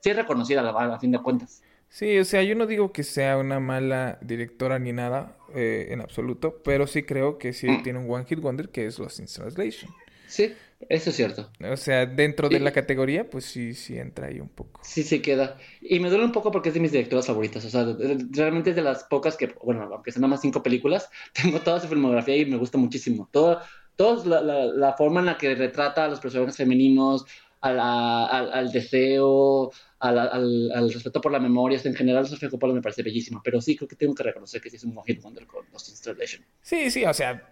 Sí 0.00 0.10
es 0.10 0.16
reconocida 0.16 0.68
a 0.68 0.98
fin 0.98 1.12
de 1.12 1.22
cuentas. 1.22 1.62
Sí, 1.94 2.18
o 2.18 2.24
sea, 2.24 2.42
yo 2.42 2.56
no 2.56 2.66
digo 2.66 2.92
que 2.92 3.04
sea 3.04 3.38
una 3.38 3.60
mala 3.60 4.18
directora 4.20 4.80
ni 4.80 4.92
nada 4.92 5.36
eh, 5.54 5.86
en 5.90 6.00
absoluto, 6.00 6.60
pero 6.64 6.88
sí 6.88 7.04
creo 7.04 7.38
que 7.38 7.52
sí 7.52 7.68
Mm. 7.68 7.82
tiene 7.84 7.98
un 8.00 8.10
One 8.10 8.24
Hit 8.28 8.40
Wonder 8.40 8.68
que 8.70 8.86
es 8.86 8.98
Lost 8.98 9.20
in 9.20 9.26
Translation. 9.26 9.92
Sí, 10.26 10.52
eso 10.88 11.10
es 11.10 11.16
cierto. 11.16 11.48
O 11.70 11.76
sea, 11.76 12.04
dentro 12.06 12.48
de 12.48 12.56
Y- 12.56 12.58
la 12.58 12.72
categoría, 12.72 13.30
pues 13.30 13.44
sí, 13.44 13.74
sí 13.74 13.96
entra 13.96 14.26
ahí 14.26 14.40
un 14.40 14.48
poco. 14.48 14.80
Sí, 14.82 15.04
sí 15.04 15.20
queda. 15.20 15.56
Y 15.80 16.00
me 16.00 16.08
duele 16.10 16.24
un 16.24 16.32
poco 16.32 16.50
porque 16.50 16.70
es 16.70 16.74
de 16.74 16.80
mis 16.80 16.90
directoras 16.90 17.28
favoritas. 17.28 17.64
O 17.64 17.70
sea, 17.70 17.86
realmente 18.32 18.70
es 18.70 18.76
de 18.76 18.82
las 18.82 19.04
pocas 19.04 19.36
que, 19.36 19.54
bueno, 19.62 19.82
aunque 19.92 20.10
sean 20.10 20.22
nada 20.22 20.30
más 20.32 20.40
cinco 20.40 20.64
películas, 20.64 21.08
tengo 21.40 21.60
toda 21.60 21.78
su 21.78 21.86
filmografía 21.86 22.36
y 22.36 22.46
me 22.46 22.56
gusta 22.56 22.76
muchísimo. 22.76 23.28
Todo, 23.30 23.60
toda 23.94 24.26
la, 24.26 24.40
la, 24.40 24.64
la 24.66 24.92
forma 24.94 25.20
en 25.20 25.26
la 25.26 25.38
que 25.38 25.54
retrata 25.54 26.06
a 26.06 26.08
los 26.08 26.18
personajes 26.18 26.56
femeninos, 26.56 27.24
a 27.64 27.72
la- 27.72 28.26
al, 28.26 28.52
al 28.52 28.72
deseo, 28.72 29.70
al, 30.00 30.18
al, 30.18 30.70
al 30.72 30.92
respeto 30.92 31.20
por 31.20 31.32
la 31.32 31.40
memoria. 31.40 31.80
En 31.84 31.94
general, 31.94 32.26
Sofía 32.26 32.50
Coppola 32.50 32.74
me 32.74 32.82
parece 32.82 33.02
bellísima. 33.02 33.40
Pero 33.42 33.60
sí, 33.60 33.74
creo 33.76 33.88
que 33.88 33.96
tengo 33.96 34.14
que 34.14 34.22
reconocer 34.22 34.60
que 34.60 34.70
sí 34.70 34.76
es 34.76 34.84
un 34.84 34.92
One 34.96 35.04
Hit 35.06 35.22
Wonder 35.22 35.46
con 35.46 35.64
Lost 35.72 35.88
in 35.88 35.94
Translation. 36.02 36.44
Sí, 36.62 36.90
sí, 36.90 37.04
o 37.04 37.14
sea, 37.14 37.50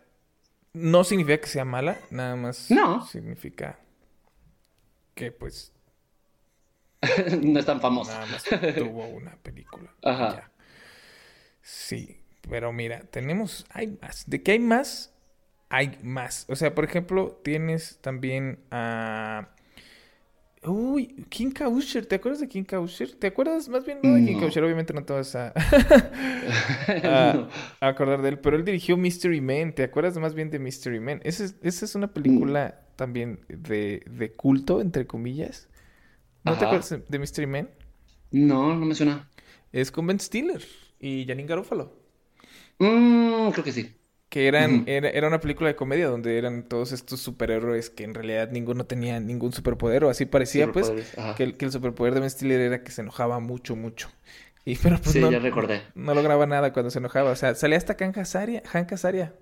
no 0.75 1.05
significa 1.05 1.39
que 1.41 1.47
sea 1.47 1.65
mala, 1.65 1.99
nada 2.11 2.37
más 2.37 2.71
No. 2.71 3.07
significa 3.07 3.79
que 5.15 5.33
pues 5.33 5.73
no 7.43 7.59
es 7.59 7.67
tan 7.67 7.81
famosa. 7.81 8.13
nada 8.15 8.27
más 8.27 8.45
tuvo 8.77 9.07
una 9.09 9.37
película. 9.43 9.93
Ajá. 10.03 10.35
Ya. 10.37 10.51
Sí, 11.63 12.21
pero 12.49 12.73
mira, 12.73 13.01
tenemos, 13.11 13.67
hay 13.71 13.99
más. 14.01 14.25
¿De 14.29 14.43
qué 14.43 14.53
hay 14.53 14.59
más? 14.59 15.13
Hay 15.69 15.99
más. 16.03 16.45
O 16.49 16.57
sea, 16.57 16.75
por 16.75 16.85
ejemplo, 16.85 17.41
tienes 17.43 17.99
también 18.01 18.59
a... 18.71 19.49
Uy, 20.65 21.27
King 21.29 21.51
Kausher, 21.51 22.07
¿te 22.07 22.15
acuerdas 22.15 22.41
de 22.41 22.49
King 22.49 22.63
Kausher? 22.63 23.13
¿Te 23.17 23.27
acuerdas 23.27 23.69
más 23.69 23.85
bien 23.85 24.01
no 24.05 24.15
de 24.15 24.23
King 24.23 24.37
No. 24.37 24.37
Kausher? 24.37 24.63
Obviamente 24.63 24.93
no 24.95 25.05
te 25.05 25.13
vas 25.13 25.35
a, 25.35 25.53
a- 27.03 27.49
a 27.81 27.89
acordar 27.89 28.23
de 28.23 28.29
él, 28.29 28.39
pero 28.39 28.57
él 28.57 28.65
dirigió 28.65 28.97
Mystery 28.97 29.41
Man, 29.41 29.75
¿te 29.75 29.83
acuerdas 29.83 30.17
más 30.19 30.35
bien 30.35 30.51
de 30.51 30.61
Mystery 30.61 31.01
Man? 31.01 31.21
Esa 31.25 31.45
es, 31.45 31.57
esa 31.63 31.85
es 31.85 31.95
una 31.97 32.13
película 32.15 32.87
también 32.97 33.41
de, 33.49 34.05
de 34.09 34.33
culto, 34.33 34.81
entre 34.81 35.07
comillas. 35.07 35.69
¿No 36.45 36.59
te 36.59 36.65
acuerdas 36.67 36.97
de 37.09 37.19
Mystery 37.19 37.47
Man? 37.49 37.71
No, 38.33 38.75
no 38.75 38.85
me 38.87 38.95
suena. 38.97 39.31
Es 39.73 39.91
con 39.91 40.07
Ben 40.07 40.21
Stiller 40.21 40.63
y 41.01 41.27
Janine 41.27 41.49
Garofalo. 41.49 41.93
Mm, 42.79 43.51
creo 43.53 43.65
que 43.65 43.73
sí. 43.73 43.97
Que 44.33 44.47
eran, 44.49 44.85
era, 44.87 45.11
era 45.11 45.29
una 45.29 45.41
película 45.41 45.69
de 45.69 45.77
comedia 45.77 46.07
donde 46.07 46.39
eran 46.39 46.63
todos 46.63 46.93
estos 46.93 47.21
superhéroes 47.21 47.91
que 47.91 48.05
en 48.05 48.15
realidad 48.15 48.49
ninguno 48.51 48.87
tenía 48.87 49.21
ningún 49.21 49.53
superpoder, 49.53 50.05
o 50.05 50.09
así 50.09 50.25
parecía, 50.25 50.73
pues, 50.73 50.91
que 51.37 51.43
el, 51.43 51.59
que 51.59 51.67
el 51.67 51.71
superpoder 51.71 52.15
de 52.15 52.21
Ben 52.21 52.31
Stiller 52.31 52.59
era 52.63 52.83
que 52.83 52.93
se 52.93 53.03
enojaba 53.03 53.41
mucho, 53.41 53.77
mucho. 53.77 54.09
Y 54.65 54.77
pero 54.77 54.97
pues 54.97 55.11
Sí, 55.13 55.21
no, 55.21 55.31
ya 55.31 55.39
recordé. 55.39 55.83
no 55.95 56.15
lograba 56.15 56.47
nada 56.47 56.73
cuando 56.73 56.89
se 56.91 56.99
enojaba. 56.99 57.31
O 57.31 57.37
sea, 57.37 57.55
salía 57.55 57.77
hasta 57.77 57.95
Hank 57.95 58.17
Azaria, 58.17 58.63
Hank 58.73 58.91
Azaria. 58.95 59.35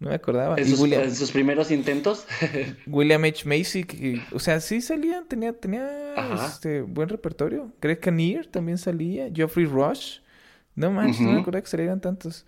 No 0.00 0.08
me 0.08 0.16
acordaba. 0.16 0.56
En 0.56 0.66
sus, 0.66 0.80
William, 0.80 1.02
en 1.02 1.14
sus 1.14 1.30
primeros 1.30 1.70
intentos. 1.70 2.26
William 2.88 3.22
H. 3.22 3.46
Macy, 3.48 3.84
que- 3.84 4.20
o 4.32 4.40
sea, 4.40 4.58
sí 4.58 4.80
salía, 4.80 5.22
tenía, 5.28 5.52
tenía 5.52 6.14
Ajá. 6.16 6.46
este 6.48 6.80
buen 6.82 7.08
repertorio. 7.08 7.72
Greg 7.80 8.00
Kinnear 8.00 8.46
también 8.46 8.76
salía, 8.76 9.28
Geoffrey 9.32 9.66
Rush. 9.66 10.18
No 10.74 10.90
manches, 10.90 11.20
no 11.20 11.30
me 11.30 11.40
acordaba 11.42 11.62
que 11.62 11.68
salieran 11.70 12.00
tantos. 12.00 12.44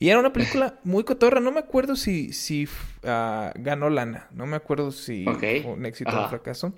Y 0.00 0.10
era 0.10 0.20
una 0.20 0.34
película 0.34 0.80
muy 0.84 1.04
cotorra. 1.04 1.40
No 1.40 1.52
me 1.52 1.60
acuerdo 1.60 1.96
si, 1.96 2.32
si 2.34 2.68
ah, 3.04 3.52
ganó 3.56 3.90
lana. 3.90 4.28
No 4.32 4.46
me 4.46 4.56
acuerdo 4.56 4.92
si 4.92 5.46
fue 5.56 5.72
un 5.72 5.86
éxito 5.86 6.18
o 6.18 6.20
un 6.20 6.26
fracaso. 6.26 6.74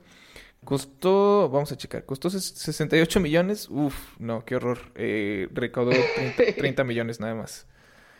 Costó, 0.64 1.50
vamos 1.50 1.72
a 1.72 1.76
checar, 1.78 2.06
costó 2.06 2.30
ses- 2.30 2.54
68 2.56 3.20
millones. 3.20 3.68
Uf, 3.70 3.96
no, 4.20 4.44
qué 4.44 4.56
horror. 4.56 4.78
Eh, 4.96 5.48
recaudó 5.52 6.10
30, 6.14 6.44
30 6.56 6.84
millones 6.84 7.20
nada 7.20 7.34
más. 7.36 7.66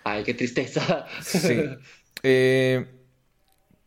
Ay, 0.05 0.25
qué 0.25 0.35
tristeza. 0.35 1.07
Sí. 1.19 1.79
Eh, 2.23 2.87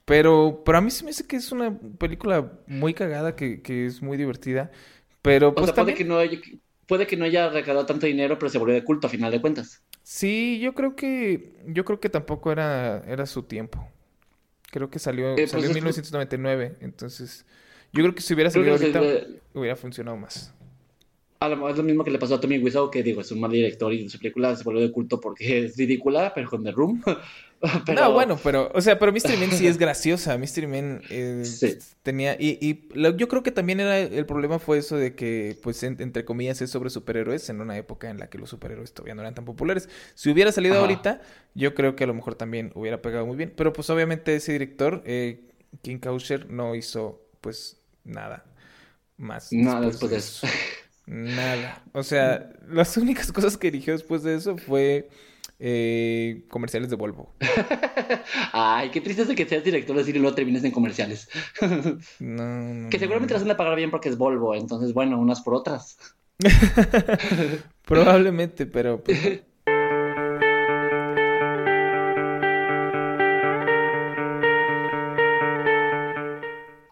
pero, 0.05 0.63
pero 0.65 0.77
a 0.77 0.81
mí 0.81 0.91
se 0.91 1.03
me 1.03 1.11
hace 1.11 1.25
que 1.27 1.35
es 1.37 1.51
una 1.51 1.77
película 1.99 2.59
muy 2.67 2.93
cagada, 2.93 3.35
que, 3.35 3.61
que 3.61 3.85
es 3.85 4.01
muy 4.01 4.17
divertida. 4.17 4.71
Pero 5.21 5.55
O 5.55 5.59
pues 5.59 5.71
sea, 5.73 5.73
puede 5.75 5.93
que 5.95 6.03
no 6.05 6.17
haya, 6.17 6.39
puede 6.87 7.07
que 7.07 7.17
no 7.17 7.25
haya 7.25 7.49
recaudado 7.49 7.85
tanto 7.85 8.05
dinero, 8.07 8.37
pero 8.39 8.49
se 8.49 8.57
volvió 8.57 8.75
de 8.75 8.83
culto 8.83 9.07
a 9.07 9.09
final 9.09 9.31
de 9.31 9.41
cuentas. 9.41 9.84
Sí, 10.07 10.59
yo 10.61 10.75
creo 10.75 10.95
que 10.95 11.55
yo 11.65 11.83
creo 11.83 11.99
que 11.99 12.09
tampoco 12.09 12.51
era 12.51 13.03
era 13.07 13.25
su 13.25 13.41
tiempo. 13.41 13.89
Creo 14.71 14.91
que 14.91 14.99
salió 14.99 15.35
pues, 15.35 15.49
salió 15.49 15.65
en 15.65 15.71
es- 15.71 15.75
1999, 15.77 16.75
entonces 16.81 17.43
yo 17.91 18.03
creo 18.03 18.13
que 18.13 18.21
si 18.21 18.35
hubiera 18.35 18.51
salido 18.51 18.77
que 18.77 18.85
ahorita 18.85 18.99
hubiera 19.55 19.75
funcionado 19.75 20.15
más. 20.15 20.53
A 21.39 21.49
lo 21.49 21.57
mejor 21.57 21.71
es 21.71 21.77
lo 21.77 21.83
mismo 21.83 22.03
que 22.03 22.11
le 22.11 22.17
pasó 22.17 22.35
a 22.35 22.39
Tommy 22.41 22.57
Wiseau, 22.59 22.89
que 22.89 23.03
digo, 23.03 23.21
es 23.21 23.31
un 23.31 23.39
mal 23.41 23.51
director 23.51 23.93
y 23.93 24.07
su 24.09 24.17
película 24.17 24.55
se 24.55 24.63
volvió 24.63 24.81
de 24.81 24.91
culto 24.91 25.19
porque 25.19 25.35
es 25.65 25.77
ridícula, 25.77 26.33
pero 26.33 26.49
con 26.49 26.63
The 26.63 26.71
Room. 26.71 27.01
Pero- 27.85 27.99
No, 28.01 28.11
bueno, 28.11 28.37
pero 28.43 28.69
o 28.75 28.81
sea, 28.81 28.99
pero 28.99 29.11
Mystery 29.11 29.37
Man 29.37 29.49
sí 29.51 29.65
es 29.65 29.77
graciosa. 29.79 30.37
Mystery 30.37 30.67
Man 30.67 31.01
eh, 31.09 31.41
Sí. 31.45 31.77
tenía 32.03 32.35
y, 32.39 32.59
y 32.61 32.89
lo- 32.93 33.15
yo 33.15 33.27
creo 33.27 33.41
que 33.43 33.51
también 33.51 33.79
era 33.79 33.97
el 33.97 34.25
problema 34.27 34.59
fue 34.59 34.77
eso 34.77 34.97
de 34.97 35.15
que 35.15 35.57
pues 35.63 35.81
en- 35.81 35.99
entre 35.99 36.25
comillas 36.25 36.61
es 36.61 36.69
sobre 36.69 36.89
superhéroes 36.91 37.49
en 37.49 37.61
una 37.61 37.75
época 37.77 38.09
en 38.09 38.19
la 38.19 38.29
que 38.29 38.37
los 38.37 38.49
superhéroes 38.51 38.93
todavía 38.93 39.15
no 39.15 39.21
eran 39.21 39.33
tan 39.33 39.45
populares. 39.45 39.89
Si 40.13 40.29
hubiera 40.29 40.51
salido 40.51 40.75
Ajá. 40.75 40.81
ahorita, 40.83 41.21
yo 41.55 41.73
creo 41.73 41.95
que 41.95 42.03
a 42.03 42.07
lo 42.07 42.13
mejor 42.13 42.35
también 42.35 42.71
hubiera 42.75 43.01
pegado 43.01 43.25
muy 43.25 43.37
bien, 43.37 43.51
pero 43.55 43.73
pues 43.73 43.89
obviamente 43.89 44.35
ese 44.35 44.51
director 44.51 45.01
eh, 45.05 45.45
King 45.81 45.97
Kausher 45.97 46.49
no 46.51 46.75
hizo 46.75 47.25
pues 47.41 47.81
nada 48.03 48.45
más 49.17 49.51
Nada 49.53 49.87
después 49.87 50.11
de 50.11 50.17
eso. 50.17 50.45
Nada. 51.07 51.83
O 51.93 52.03
sea, 52.03 52.49
las 52.67 52.97
únicas 52.97 53.31
cosas 53.31 53.57
que 53.57 53.69
dirigió 53.71 53.93
después 53.93 54.23
de 54.23 54.35
eso 54.35 54.57
fue 54.57 55.07
eh, 55.59 56.43
comerciales 56.49 56.89
de 56.89 56.95
Volvo. 56.95 57.33
Ay, 58.51 58.89
qué 58.89 59.01
tristeza 59.01 59.35
que 59.35 59.45
seas 59.45 59.63
director 59.63 59.95
de 59.95 60.03
cine 60.03 60.17
y 60.17 60.21
luego 60.21 60.35
termines 60.35 60.63
en 60.63 60.71
comerciales. 60.71 61.29
No, 62.19 62.73
no, 62.73 62.89
Que 62.89 62.99
seguramente 62.99 63.33
no. 63.33 63.39
las 63.39 63.47
van 63.47 63.53
a 63.55 63.57
pagar 63.57 63.75
bien 63.75 63.91
porque 63.91 64.09
es 64.09 64.17
Volvo, 64.17 64.55
entonces, 64.55 64.93
bueno, 64.93 65.19
unas 65.19 65.41
por 65.41 65.53
otras. 65.55 65.97
Probablemente, 67.85 68.65
pero 68.65 69.01
pues, 69.03 69.17
no. 69.23 69.55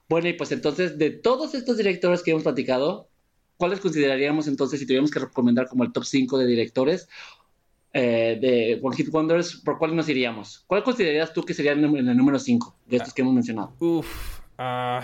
Bueno, 0.09 0.27
y 0.27 0.33
pues 0.33 0.51
entonces, 0.51 0.97
de 0.99 1.09
todos 1.09 1.55
estos 1.55 1.77
directores 1.77 2.21
que 2.21 2.31
hemos 2.31 2.43
platicado, 2.43 3.09
¿cuáles 3.57 3.79
consideraríamos 3.79 4.47
entonces, 4.47 4.79
si 4.79 4.85
tuviéramos 4.85 5.11
que 5.11 5.19
recomendar 5.19 5.67
como 5.67 5.83
el 5.83 5.91
top 5.91 6.05
5 6.05 6.37
de 6.37 6.45
directores 6.45 7.07
eh, 7.93 8.37
de 8.41 8.79
One 8.81 8.95
Hit 8.95 9.09
Wonders, 9.09 9.57
por 9.57 9.77
cuáles 9.77 9.95
nos 9.95 10.09
iríamos? 10.09 10.63
¿Cuál 10.67 10.83
considerarías 10.83 11.33
tú 11.33 11.43
que 11.43 11.53
sería 11.53 11.73
en 11.73 11.83
el 11.83 12.17
número 12.17 12.39
5 12.39 12.75
de 12.87 12.97
estos 12.97 13.13
que 13.13 13.21
hemos 13.21 13.33
mencionado? 13.33 13.73
Uf. 13.79 14.41
ah, 14.57 15.01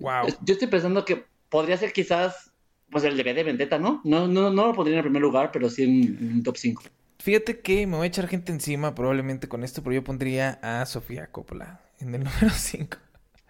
wow. 0.00 0.26
Yo 0.42 0.54
estoy 0.54 0.68
pensando 0.68 1.04
que 1.04 1.24
podría 1.48 1.76
ser 1.76 1.92
quizás, 1.92 2.52
pues 2.90 3.04
el 3.04 3.16
de 3.16 3.22
B 3.22 3.34
de 3.34 3.44
Vendetta, 3.44 3.78
¿no? 3.78 4.00
No, 4.04 4.28
no, 4.28 4.50
no 4.50 4.66
lo 4.66 4.74
pondría 4.74 4.94
en 4.94 4.98
el 4.98 5.04
primer 5.04 5.22
lugar, 5.22 5.50
pero 5.52 5.70
sí 5.70 5.84
en, 5.84 6.16
en 6.20 6.32
un 6.34 6.42
top 6.42 6.56
5. 6.56 6.82
Fíjate 7.18 7.60
que 7.60 7.86
me 7.86 7.96
voy 7.96 8.04
a 8.04 8.08
echar 8.08 8.28
gente 8.28 8.52
encima 8.52 8.94
probablemente 8.94 9.48
con 9.48 9.64
esto, 9.64 9.82
pero 9.82 9.94
yo 9.94 10.04
pondría 10.04 10.60
a 10.62 10.86
Sofía 10.86 11.26
Coppola 11.32 11.80
en 11.98 12.14
el 12.14 12.24
número 12.24 12.50
5. 12.50 12.98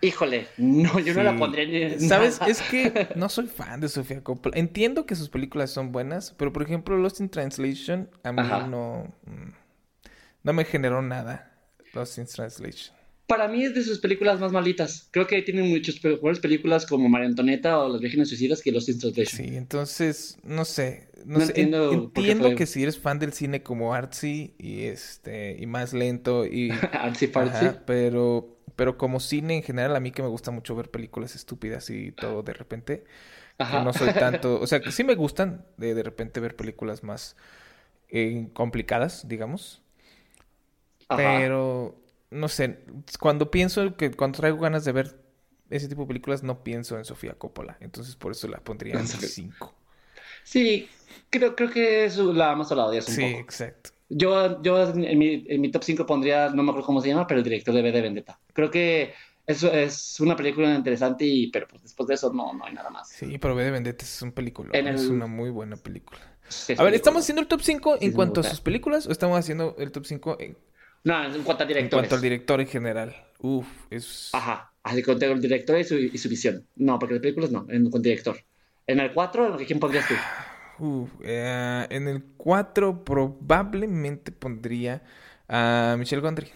Híjole, 0.02 0.46
no, 0.58 1.00
yo 1.00 1.14
no 1.14 1.22
la 1.22 1.36
pondría 1.36 1.64
ni 1.66 1.96
¿Sabes? 2.06 2.38
nada. 2.40 2.50
Es 2.50 2.62
que 2.62 3.08
no 3.16 3.28
soy 3.28 3.46
fan 3.46 3.80
de 3.80 3.88
Sofía 3.88 4.22
Coppola. 4.22 4.56
Entiendo 4.56 5.06
que 5.06 5.14
sus 5.16 5.28
películas 5.30 5.70
son 5.70 5.90
buenas, 5.92 6.32
pero 6.36 6.52
por 6.52 6.62
ejemplo 6.62 6.96
Lost 6.98 7.20
in 7.20 7.28
Translation 7.30 8.08
a 8.22 8.32
mí 8.32 8.42
Ajá. 8.42 8.58
no... 8.60 9.12
mm, 9.26 9.50
No 10.44 10.52
me 10.52 10.64
generó 10.64 11.02
nada 11.02 11.52
Lost 11.94 12.18
in 12.18 12.26
Translation. 12.26 12.94
Para 13.26 13.48
mí 13.48 13.64
es 13.64 13.74
de 13.74 13.82
sus 13.82 13.98
películas 13.98 14.38
más 14.40 14.52
malitas. 14.52 15.08
Creo 15.10 15.26
que 15.26 15.42
tienen 15.42 15.68
muchas 15.70 16.02
mejores 16.04 16.38
películas 16.38 16.86
como 16.86 17.08
María 17.08 17.26
Antonieta 17.28 17.78
o 17.80 17.88
Las 17.88 18.00
Vírgenes 18.00 18.28
Suicidas 18.28 18.62
que 18.62 18.70
Los 18.72 18.88
in 18.88 18.98
Translation. 19.00 19.44
Sí, 19.46 19.56
entonces, 19.56 20.38
no 20.44 20.64
sé. 20.64 21.08
No, 21.24 21.40
No 21.40 21.40
sé, 21.40 21.52
en- 21.56 21.74
entiendo 21.74 21.92
entiendo 21.92 22.54
que 22.54 22.66
si 22.66 22.82
eres 22.84 22.98
fan 22.98 23.18
del 23.18 23.32
cine 23.32 23.62
como 23.64 23.94
artsy 23.94 24.54
y 24.58 24.82
este 24.84 25.56
y 25.58 25.66
más 25.66 25.92
lento 25.92 26.46
y 26.46 26.70
Artsy. 26.92 27.26
Ajá, 27.34 27.82
pero 27.84 28.55
pero 28.76 28.98
como 28.98 29.20
cine 29.20 29.56
en 29.56 29.62
general 29.62 29.96
a 29.96 30.00
mí 30.00 30.12
que 30.12 30.22
me 30.22 30.28
gusta 30.28 30.50
mucho 30.50 30.76
ver 30.76 30.90
películas 30.90 31.34
estúpidas 31.34 31.90
y 31.90 32.12
todo 32.12 32.42
de 32.42 32.52
repente, 32.54 33.04
Ajá. 33.58 33.84
no 33.84 33.92
soy 33.92 34.12
tanto, 34.14 34.60
o 34.60 34.66
sea, 34.68 34.80
que 34.82 34.92
sí 34.92 35.04
me 35.04 35.14
gustan 35.16 35.66
de, 35.78 35.94
de 35.94 36.02
repente 36.04 36.40
ver 36.40 36.56
películas 36.56 37.04
más 37.04 37.36
eh, 38.08 38.48
complicadas, 38.54 39.28
digamos, 39.28 39.82
Ajá. 41.08 41.22
pero 41.22 42.00
no 42.30 42.48
sé, 42.48 42.84
cuando 43.20 43.50
pienso 43.50 43.96
que 43.96 44.10
cuando 44.12 44.38
traigo 44.38 44.58
ganas 44.58 44.84
de 44.84 44.92
ver 44.92 45.20
ese 45.70 45.88
tipo 45.88 46.02
de 46.02 46.08
películas 46.08 46.42
no 46.42 46.62
pienso 46.62 46.98
en 46.98 47.04
Sofía 47.04 47.34
Coppola, 47.38 47.76
entonces 47.80 48.16
por 48.16 48.32
eso 48.32 48.48
la 48.48 48.60
pondría 48.62 48.98
en 49.00 49.00
En 49.00 49.06
Sofía- 49.06 49.28
5. 49.28 49.74
Sí, 50.44 50.88
creo, 51.30 51.56
creo 51.56 51.70
que 51.70 52.04
es 52.04 52.16
la 52.18 52.54
más 52.56 52.70
o 52.72 52.74
la 52.74 52.86
odias 52.86 53.08
un 53.08 53.14
Sí, 53.14 53.20
poco. 53.20 53.38
exacto. 53.40 53.90
Yo, 54.08 54.62
yo 54.62 54.82
en 54.92 55.18
mi, 55.18 55.44
en 55.48 55.60
mi 55.60 55.70
top 55.70 55.82
5 55.82 56.06
pondría, 56.06 56.48
no 56.50 56.62
me 56.62 56.70
acuerdo 56.70 56.86
cómo 56.86 57.00
se 57.00 57.08
llama, 57.08 57.26
pero 57.26 57.38
el 57.38 57.44
director 57.44 57.74
de 57.74 57.82
B 57.82 57.90
de 57.92 58.00
Vendetta. 58.02 58.38
Creo 58.52 58.70
que 58.70 59.12
eso 59.46 59.72
es 59.72 60.20
una 60.20 60.36
película 60.36 60.74
interesante, 60.74 61.24
y, 61.24 61.48
pero 61.50 61.66
pues 61.68 61.82
después 61.82 62.06
de 62.08 62.14
eso 62.14 62.32
no, 62.32 62.52
no 62.52 62.64
hay 62.64 62.72
nada 62.74 62.90
más. 62.90 63.08
Sí, 63.08 63.38
pero 63.38 63.54
V 63.54 63.64
de 63.64 63.70
Vendetta 63.70 64.04
es 64.04 64.22
un 64.22 64.32
película. 64.32 64.70
En 64.72 64.86
Es 64.88 65.02
el- 65.04 65.10
una 65.12 65.26
muy 65.26 65.50
buena 65.50 65.76
película. 65.76 66.20
Sí, 66.48 66.74
es 66.74 66.80
A 66.80 66.84
ver. 66.84 66.94
¿estamos 66.94 67.22
haciendo 67.24 67.42
el 67.42 67.48
top 67.48 67.60
5 67.62 67.94
en 67.94 68.00
sí 68.00 68.06
me 68.08 68.12
cuanto 68.14 68.40
a 68.40 68.44
sus 68.44 68.60
películas 68.60 69.06
o 69.08 69.12
estamos 69.12 69.36
haciendo 69.38 69.74
el 69.78 69.90
top 69.90 70.04
5 70.06 70.36
en, 70.38 70.56
No, 71.02 71.24
en 71.24 71.42
cuanto 71.42 71.64
a 71.64 71.66
en 71.66 71.68
directores. 71.68 71.90
cuanto 72.08 72.14
al 72.14 72.22
director 72.22 72.60
en 72.60 72.66
general? 72.68 73.16
Uf, 73.40 73.66
es... 73.90 74.30
Ajá, 74.32 74.72
así 74.84 75.02
con 75.02 75.20
el 75.22 75.40
director 75.40 75.78
y 75.78 75.84
su, 75.84 75.96
y 75.96 76.16
su 76.16 76.28
visión. 76.28 76.64
No, 76.76 76.98
porque 76.98 77.14
las 77.14 77.22
películas 77.22 77.50
no, 77.50 77.66
en, 77.68 77.90
con 77.90 78.00
director. 78.02 78.36
En 78.86 79.00
el 79.00 79.12
4, 79.12 79.56
¿quién 79.66 79.80
pondrías 79.80 80.06
tú? 80.06 80.14
Uf, 80.78 81.10
eh, 81.24 81.86
en 81.90 82.08
el 82.08 82.22
4 82.36 83.04
probablemente 83.04 84.30
pondría 84.32 85.02
a 85.48 85.96
Michelle 85.98 86.20
Gondry. 86.22 86.48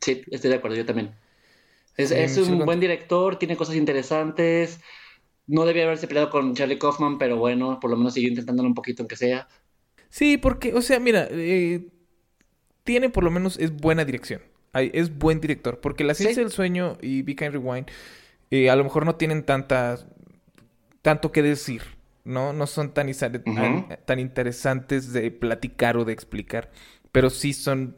Sí, 0.00 0.22
estoy 0.30 0.50
de 0.50 0.56
acuerdo, 0.56 0.76
yo 0.76 0.86
también. 0.86 1.14
Es, 1.96 2.10
Sí, 2.10 2.14
es 2.16 2.36
Michel 2.36 2.54
un 2.54 2.56
Gondry. 2.56 2.64
buen 2.64 2.80
director, 2.80 3.38
tiene 3.38 3.56
cosas 3.56 3.76
interesantes. 3.76 4.80
No 5.46 5.66
debía 5.66 5.84
haberse 5.84 6.08
peleado 6.08 6.30
con 6.30 6.54
Charlie 6.54 6.78
Kaufman, 6.78 7.18
pero 7.18 7.38
bueno, 7.38 7.80
por 7.80 7.90
lo 7.90 7.96
menos 7.96 8.14
siguió 8.14 8.30
intentándolo 8.30 8.68
un 8.68 8.74
poquito, 8.74 9.02
aunque 9.04 9.16
sea. 9.16 9.48
Sí, 10.10 10.38
porque, 10.38 10.74
o 10.74 10.82
sea, 10.82 11.00
mira, 11.00 11.28
eh, 11.30 11.86
tiene 12.84 13.10
por 13.10 13.24
lo 13.24 13.30
menos, 13.30 13.58
es 13.58 13.72
buena 13.74 14.04
dirección. 14.04 14.42
Es 14.74 15.16
buen 15.18 15.40
director. 15.40 15.80
Porque 15.80 16.04
La 16.04 16.14
Ciencia 16.14 16.36
Sí. 16.36 16.40
del 16.42 16.52
Sueño 16.52 16.98
y 17.02 17.22
Be 17.22 17.34
Kind 17.36 17.52
Rewind 17.52 17.86
eh, 18.50 18.70
a 18.70 18.76
lo 18.76 18.84
mejor 18.84 19.06
no 19.06 19.16
tienen 19.16 19.44
tanta, 19.44 19.98
tanto 21.02 21.32
que 21.32 21.42
decir, 21.42 21.82
¿no? 22.28 22.52
No 22.52 22.66
son 22.66 22.92
tan, 22.92 23.08
tan, 24.04 24.18
interesantes 24.18 25.12
de 25.12 25.30
platicar 25.30 25.96
o 25.96 26.04
de 26.04 26.12
explicar. 26.12 26.70
Pero 27.10 27.30
sí 27.30 27.52
son, 27.52 27.96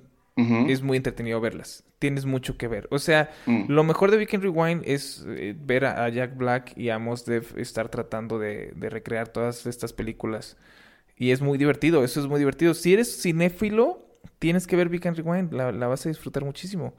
es 0.68 0.83
muy 0.83 0.97
entretenido 0.97 1.41
verlas. 1.41 1.85
Tienes 1.99 2.24
mucho 2.24 2.57
que 2.57 2.66
ver. 2.68 2.89
O 2.91 2.99
sea, 2.99 3.31
Mm. 3.47 3.64
lo 3.68 3.85
mejor 3.85 4.11
de 4.11 4.16
Be 4.16 4.26
Kind 4.26 4.43
Rewind 4.43 4.83
es 4.87 5.26
eh, 5.28 5.55
ver 5.59 5.85
a, 5.85 6.05
a 6.05 6.09
Jack 6.09 6.37
Black 6.37 6.72
y 6.76 6.89
a 6.89 6.99
Mos 6.99 7.26
Def 7.26 7.57
estar 7.59 7.89
tratando 7.91 8.39
de, 8.39 8.72
de 8.74 8.89
recrear 8.89 9.28
todas 9.28 9.66
estas 9.66 9.93
películas. 9.93 10.57
Y 11.16 11.33
es 11.33 11.43
muy 11.43 11.59
divertido, 11.59 12.03
eso 12.05 12.20
es 12.20 12.26
muy 12.26 12.39
divertido. 12.39 12.72
Si 12.72 12.95
eres 12.95 13.20
cinéfilo, 13.20 14.07
tienes 14.39 14.66
que 14.66 14.76
ver 14.76 14.89
and 14.89 15.16
Rewind, 15.16 15.53
la, 15.53 15.72
la 15.72 15.89
vas 15.89 16.07
a 16.07 16.09
disfrutar 16.09 16.45
muchísimo. 16.45 16.95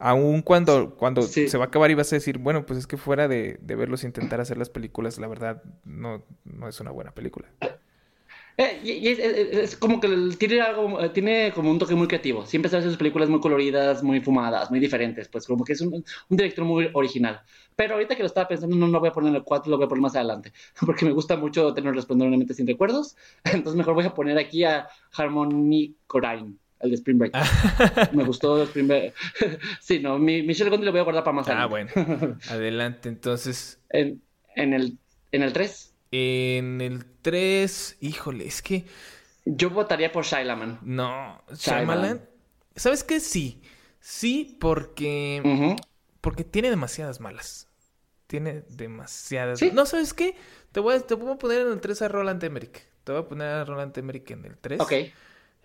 Aún 0.00 0.42
cuando, 0.42 0.96
cuando 0.96 1.22
Sí. 1.22 1.48
se 1.48 1.58
va 1.58 1.64
a 1.64 1.68
acabar 1.68 1.90
y 1.90 1.94
vas 1.94 2.12
a 2.12 2.16
decir, 2.16 2.38
bueno, 2.38 2.64
pues 2.66 2.78
es 2.78 2.86
que 2.86 2.96
fuera 2.96 3.28
de, 3.28 3.58
de 3.60 3.76
verlos 3.76 4.02
intentar 4.04 4.40
hacer 4.40 4.56
las 4.58 4.70
películas, 4.70 5.18
la 5.18 5.28
verdad, 5.28 5.62
no, 5.84 6.24
no 6.44 6.68
es 6.68 6.80
una 6.80 6.90
buena 6.90 7.12
película. 7.12 7.48
Eh, 8.56 8.80
y- 8.84 8.90
y 8.92 9.08
es, 9.08 9.18
es- 9.18 9.56
es 9.58 9.76
como 9.76 10.00
que 10.00 10.08
tiene 10.38 10.60
algo, 10.60 11.00
eh, 11.00 11.08
tiene 11.10 11.50
como 11.54 11.70
un 11.70 11.78
toque 11.78 11.94
muy 11.94 12.06
creativo. 12.08 12.44
Siempre 12.44 12.68
hace 12.68 12.82
sus 12.88 12.96
películas 12.98 13.28
muy 13.30 13.40
coloridas, 13.40 14.02
muy 14.02 14.20
fumadas, 14.20 14.70
muy 14.70 14.80
diferentes. 14.80 15.28
Pues 15.28 15.46
como 15.46 15.64
que 15.64 15.72
es 15.72 15.80
un, 15.80 15.94
un 15.94 16.36
director 16.36 16.64
muy 16.64 16.90
original. 16.92 17.40
Pero 17.76 17.94
ahorita 17.94 18.16
que 18.16 18.22
lo 18.22 18.26
estaba 18.26 18.48
pensando, 18.48 18.76
no 18.76 18.86
lo 18.88 19.00
voy 19.00 19.08
a 19.08 19.12
poner 19.12 19.30
en 19.30 19.36
el 19.36 19.44
4, 19.44 19.70
lo 19.70 19.76
voy 19.78 19.86
a 19.86 19.88
poner 19.88 20.02
más 20.02 20.14
adelante. 20.16 20.52
Porque 20.86 21.06
me 21.06 21.12
gusta 21.12 21.36
mucho 21.36 21.72
tener 21.72 21.94
responder 21.94 22.28
una 22.28 22.36
mente 22.36 22.52
sin 22.54 22.66
recuerdos. 22.66 23.16
Entonces 23.44 23.76
mejor 23.76 23.94
voy 23.94 24.04
a 24.04 24.14
poner 24.14 24.36
aquí 24.38 24.64
a 24.64 24.88
Harmony 25.16 25.96
Corrine, 26.06 26.54
el 26.80 26.90
de 26.90 26.96
Spring 26.96 27.18
Break. 27.18 27.32
Me 28.12 28.24
gustó 28.24 28.62
Spring 28.64 28.88
Break. 28.88 29.14
sí, 29.80 29.98
no, 30.00 30.18
mi, 30.18 30.42
Michelle 30.42 30.70
Gondry 30.70 30.86
lo 30.86 30.92
voy 30.92 31.00
a 31.00 31.04
guardar 31.04 31.24
para 31.24 31.34
más 31.36 31.48
Ah, 31.48 31.64
adelante. 31.64 32.02
bueno. 32.04 32.38
Adelante, 32.50 33.08
entonces. 33.08 33.78
En, 33.90 34.22
en 34.56 34.72
el, 34.74 34.98
en 35.32 35.42
el 35.42 35.52
3, 35.52 35.94
En 36.12 36.80
el 36.80 37.04
3, 37.22 37.98
híjole, 38.00 38.46
es 38.46 38.62
que 38.62 38.84
yo 39.44 39.70
votaría 39.70 40.10
por 40.12 40.24
Shyamalan. 40.24 40.78
no, 40.82 41.42
Shyamalan. 41.54 42.22
¿sabes 42.76 43.04
qué? 43.04 43.20
Sí, 43.20 43.62
sí, 44.00 44.56
porque 44.60 45.76
porque 46.20 46.44
tiene 46.44 46.70
demasiadas 46.70 47.20
malas. 47.20 47.68
Tiene 48.26 48.62
demasiadas. 48.68 49.58
¿Sí? 49.58 49.70
No, 49.72 49.86
¿sabes 49.86 50.14
qué? 50.14 50.36
Te 50.72 50.78
voy 50.80 50.94
a, 50.94 51.00
te 51.00 51.14
voy 51.14 51.32
a 51.32 51.36
poner 51.36 51.62
en 51.62 51.72
el 51.72 51.80
3 51.80 52.02
a 52.02 52.08
Roland 52.08 52.42
Emmerich. 52.44 52.86
Te 53.02 53.12
voy 53.12 53.22
a 53.22 53.26
poner 53.28 53.48
a 53.48 53.64
Roland 53.64 53.96
Emmerich 53.98 54.30
en 54.30 54.44
el 54.44 54.56
3. 54.58 54.80
Ok. 54.80 54.92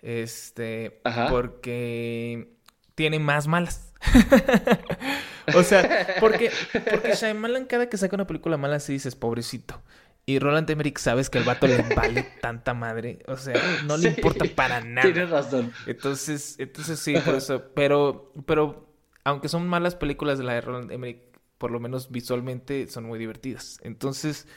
Este, 0.01 1.01
Ajá. 1.03 1.27
porque 1.29 2.49
tiene 2.95 3.19
más 3.19 3.47
malas. 3.47 3.93
o 5.55 5.63
sea, 5.63 6.15
porque, 6.19 6.51
porque 6.89 7.13
Shyamalan 7.13 7.65
cada 7.65 7.89
que 7.89 7.97
saca 7.97 8.15
una 8.15 8.27
película 8.27 8.57
mala 8.57 8.79
sí 8.79 8.93
dices, 8.93 9.15
pobrecito. 9.15 9.81
Y 10.27 10.39
Roland 10.39 10.69
Emmerich 10.69 10.97
sabes 10.97 11.29
que 11.29 11.37
el 11.37 11.43
vato 11.43 11.67
le 11.67 11.83
vale 11.95 12.23
tanta 12.41 12.73
madre. 12.73 13.19
O 13.27 13.37
sea, 13.37 13.55
no 13.85 13.95
le 13.97 14.09
Sí, 14.09 14.15
importa 14.17 14.45
para 14.55 14.81
nada. 14.81 15.11
Tienes 15.11 15.29
razón. 15.29 15.71
Entonces, 15.85 16.55
entonces 16.57 16.99
sí, 16.99 17.15
por 17.23 17.35
eso. 17.35 17.71
Pero, 17.75 18.31
pero, 18.47 18.91
aunque 19.23 19.49
son 19.49 19.67
malas 19.67 19.95
películas 19.95 20.39
de 20.39 20.43
la 20.45 20.53
de 20.53 20.61
Roland 20.61 20.91
Emmerich, 20.91 21.21
por 21.59 21.69
lo 21.71 21.79
menos 21.79 22.09
visualmente 22.11 22.87
son 22.87 23.03
muy 23.05 23.19
divertidas. 23.19 23.77
Entonces, 23.83 24.47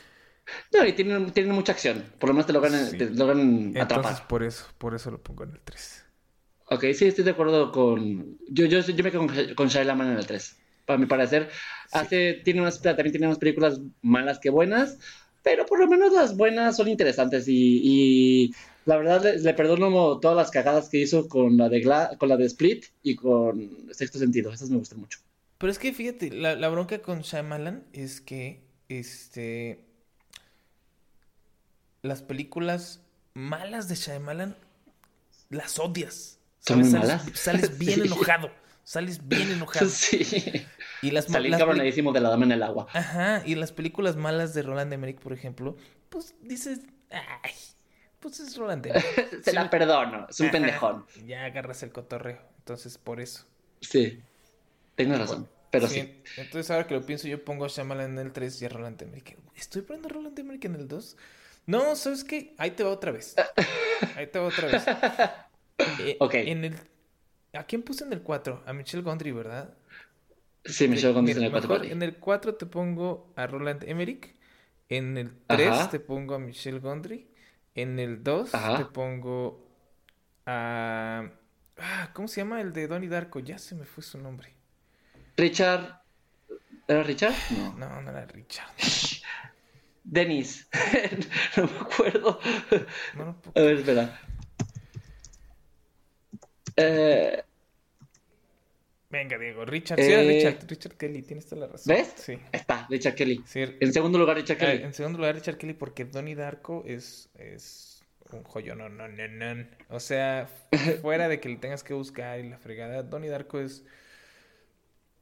No, 0.72 0.84
y 0.86 0.92
tienen, 0.92 1.30
tienen 1.32 1.52
mucha 1.54 1.72
acción. 1.72 2.04
Por 2.18 2.28
lo 2.30 2.34
menos 2.34 2.46
te 2.46 2.52
logran, 2.52 2.86
Sí. 2.90 2.96
te 2.98 3.10
logran 3.10 3.40
entonces 3.40 3.82
atrapar. 3.82 4.26
por 4.28 4.42
eso, 4.42 4.64
por 4.78 4.94
eso 4.94 5.10
lo 5.10 5.22
pongo 5.22 5.44
en 5.44 5.50
el 5.50 5.60
3. 5.60 6.04
Ok, 6.70 6.84
sí, 6.94 7.06
estoy 7.06 7.24
de 7.24 7.30
acuerdo 7.30 7.72
con... 7.72 8.38
Yo, 8.48 8.66
yo, 8.66 8.80
yo 8.80 9.04
me 9.04 9.10
quedo 9.10 9.26
con, 9.26 9.54
con 9.54 9.68
Shyamalan 9.68 10.12
en 10.12 10.18
el 10.18 10.26
3. 10.26 10.56
Para 10.84 10.98
mi 10.98 11.06
parecer, 11.06 11.48
hace, 11.92 12.40
tiene 12.44 12.60
unas, 12.60 12.80
también 12.80 13.10
tiene 13.10 13.26
unas 13.26 13.38
películas 13.38 13.80
malas 14.02 14.38
que 14.38 14.50
buenas, 14.50 14.98
pero 15.42 15.64
por 15.66 15.78
lo 15.80 15.86
menos 15.86 16.12
las 16.12 16.36
buenas 16.36 16.76
son 16.76 16.88
interesantes 16.88 17.46
y, 17.48 17.80
y 17.82 18.54
la 18.86 18.96
verdad 18.96 19.22
le, 19.22 19.38
le 19.38 19.54
perdono 19.54 20.18
todas 20.18 20.36
las 20.36 20.50
cagadas 20.50 20.88
que 20.88 20.98
hizo 20.98 21.28
con 21.28 21.56
la 21.58 21.68
de 21.68 21.82
Gla- 21.82 22.16
con 22.18 22.28
la 22.30 22.36
de 22.38 22.46
Split 22.46 22.86
y 23.02 23.16
con 23.16 23.88
Sexto 23.92 24.18
Sentido. 24.18 24.50
Esas 24.52 24.70
me 24.70 24.78
gustan 24.78 25.00
mucho. 25.00 25.18
Pero 25.58 25.70
es 25.70 25.78
que 25.78 25.92
fíjate, 25.92 26.30
la, 26.30 26.54
la 26.56 26.68
bronca 26.68 27.00
con 27.00 27.20
Shyamalan 27.20 27.84
es 27.92 28.20
que 28.20 28.62
este 28.88 29.84
las 32.08 32.22
películas 32.22 33.02
malas 33.34 33.88
de 33.88 33.94
Shyamalan 33.96 34.56
las 35.50 35.78
odias. 35.78 36.38
¿Son 36.60 36.80
muy 36.80 36.90
Sales, 36.90 37.08
malas? 37.08 37.22
sales 37.34 37.78
bien 37.78 38.00
Sí. 38.02 38.06
enojado. 38.06 38.50
Sales 38.84 39.28
bien 39.28 39.50
enojado. 39.52 39.88
Sí. 39.88 40.66
Y 41.02 41.10
las, 41.10 41.26
Salí 41.26 41.48
las 41.50 41.58
cabronadísimo 41.60 42.12
de 42.12 42.20
la 42.20 42.30
dama 42.30 42.44
en 42.46 42.52
el 42.52 42.62
agua. 42.62 42.86
Ajá, 42.92 43.42
y 43.46 43.54
las 43.54 43.72
películas 43.72 44.16
malas 44.16 44.54
de 44.54 44.62
Roland 44.62 44.92
Emmerich, 44.92 45.18
por 45.20 45.32
ejemplo, 45.32 45.76
pues 46.08 46.34
dices, 46.42 46.80
ay, 47.10 47.52
pues 48.18 48.40
es 48.40 48.56
Roland 48.56 48.84
Emmerich. 48.86 49.04
Se 49.44 49.50
Sí, 49.50 49.56
la 49.56 49.70
perdono, 49.70 50.26
es 50.28 50.40
un 50.40 50.46
Ajá, 50.46 50.52
pendejón. 50.52 51.06
Ya 51.26 51.44
agarras 51.44 51.82
el 51.82 51.92
cotorreo. 51.92 52.40
Entonces, 52.58 52.98
por 52.98 53.20
eso. 53.20 53.44
Sí, 53.80 54.20
tienes 54.96 55.18
razón, 55.18 55.48
pero 55.70 55.86
sí. 55.86 56.20
Entonces, 56.36 56.70
ahora 56.70 56.86
que 56.86 56.94
lo 56.94 57.06
pienso, 57.06 57.28
yo 57.28 57.44
pongo 57.44 57.64
a 57.64 57.68
Shyamalan 57.68 58.12
en 58.12 58.18
el 58.18 58.32
3 58.32 58.60
y 58.62 58.64
a 58.64 58.68
Roland 58.70 59.00
Emmerich. 59.02 59.36
¿Estoy 59.54 59.82
poniendo 59.82 60.08
a 60.08 60.12
Roland 60.12 60.38
Emmerich 60.38 60.64
en 60.64 60.74
el 60.74 60.88
2? 60.88 61.16
No, 61.68 61.94
¿sabes 61.96 62.24
qué? 62.24 62.54
Ahí 62.58 62.70
te 62.72 62.82
va 62.82 62.90
otra 62.90 63.12
vez. 63.12 63.36
Ahí 64.16 64.26
te 64.26 64.38
va 64.38 64.46
otra 64.46 64.66
vez. 64.68 64.84
Eh, 66.00 66.16
Ok. 66.18 66.34
En 66.34 66.64
el... 66.64 66.74
¿A 67.52 67.62
quién 67.64 67.82
puse 67.82 68.02
en 68.04 68.12
el 68.12 68.20
4? 68.22 68.64
A 68.66 68.72
Michelle 68.72 69.02
Gondry, 69.04 69.30
¿verdad? 69.30 69.74
Sí, 70.64 70.88
Michelle 70.88 71.12
Gondry 71.12 71.32
en 71.34 71.42
el 71.44 71.50
cuatro 71.52 71.68
mejor 71.68 71.78
para 71.78 71.82
ti. 71.88 71.92
en 71.92 72.02
el 72.02 72.16
4 72.16 72.54
te 72.56 72.66
pongo 72.66 73.32
a 73.36 73.46
Roland 73.46 73.84
Emmerich. 73.84 74.34
En 74.88 75.16
el 75.16 75.32
3 75.46 75.68
Ajá. 75.68 75.90
te 75.90 76.00
pongo 76.00 76.34
a 76.34 76.38
Michelle 76.40 76.80
Gondry. 76.80 77.28
En 77.76 77.98
el 78.00 78.24
2 78.24 78.54
Ajá. 78.54 78.78
te 78.78 78.84
pongo 78.86 79.68
a... 80.46 81.30
Ah, 81.76 82.10
¿Cómo 82.12 82.26
se 82.26 82.40
llama 82.40 82.60
el 82.60 82.72
de 82.72 82.88
Donnie 82.88 83.08
Darko? 83.08 83.38
Ya 83.38 83.56
se 83.58 83.76
me 83.76 83.84
fue 83.84 84.02
su 84.02 84.18
nombre. 84.18 84.52
Richard. 85.36 86.00
¿Era 86.88 87.02
Richard? 87.04 87.34
No. 87.50 87.74
No, 87.74 88.02
no 88.02 88.10
era 88.10 88.26
Richard. 88.26 88.72
Dennis. 90.10 90.68
no 91.56 91.64
me 91.66 91.78
acuerdo. 91.80 92.40
No 93.14 93.40
A 93.54 93.60
ver, 93.60 93.74
espera. 93.78 94.20
Eh, 96.76 97.42
Venga, 99.10 99.38
Diego. 99.38 99.64
Richard. 99.64 99.98
Sí, 99.98 100.10
Eh, 100.12 100.22
Richard. 100.28 100.66
Richard 100.68 100.96
Kelly. 100.96 101.22
Tienes 101.22 101.46
toda 101.46 101.62
la 101.66 101.72
razón. 101.72 101.94
¿Ves? 101.94 102.12
Sí. 102.16 102.32
ahí 102.32 102.40
está, 102.52 102.86
Richard 102.90 103.14
Kelly. 103.14 103.42
Sí, 103.46 103.60
En 103.80 103.92
segundo 103.92 104.18
lugar, 104.18 104.36
Richard 104.36 104.58
Ah, 104.60 104.66
Kelly. 104.66 104.82
en 104.84 104.94
segundo 104.94 105.18
lugar, 105.18 105.34
Richard 105.34 105.56
Kelly, 105.56 105.72
porque 105.74 106.04
Donnie 106.04 106.34
Darko 106.34 106.84
es, 106.86 107.30
es 107.34 108.02
un 108.32 108.42
joyo, 108.44 108.74
no, 108.74 108.88
no, 108.90 109.08
no, 109.08 109.28
no. 109.28 109.66
O 109.88 109.98
sea, 110.00 110.48
fuera 111.02 111.28
de 111.28 111.40
que 111.40 111.48
le 111.48 111.56
tengas 111.56 111.82
que 111.82 111.94
buscar 111.94 112.38
y 112.40 112.48
la 112.50 112.58
fregada, 112.58 113.02
Donnie 113.02 113.30
Darko 113.30 113.60
es. 113.60 113.82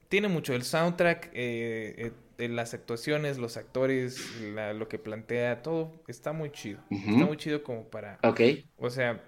Tiene 0.09 0.29
mucho 0.29 0.55
el 0.55 0.63
soundtrack, 0.65 1.27
eh, 1.33 1.95
eh, 1.99 2.13
las 2.39 2.75
actuaciones, 2.75 3.39
los 3.39 3.57
actores, 3.57 4.41
la- 4.41 4.73
lo 4.75 4.89
que 4.89 4.99
plantea, 4.99 5.63
todo 5.63 6.03
está 6.09 6.33
muy 6.33 6.51
chido. 6.51 6.81
Está 6.91 7.25
muy 7.27 7.37
chido 7.37 7.63
como 7.63 7.89
para. 7.89 8.19
Ok. 8.23 8.41
O 8.77 8.91
sea, 8.91 9.23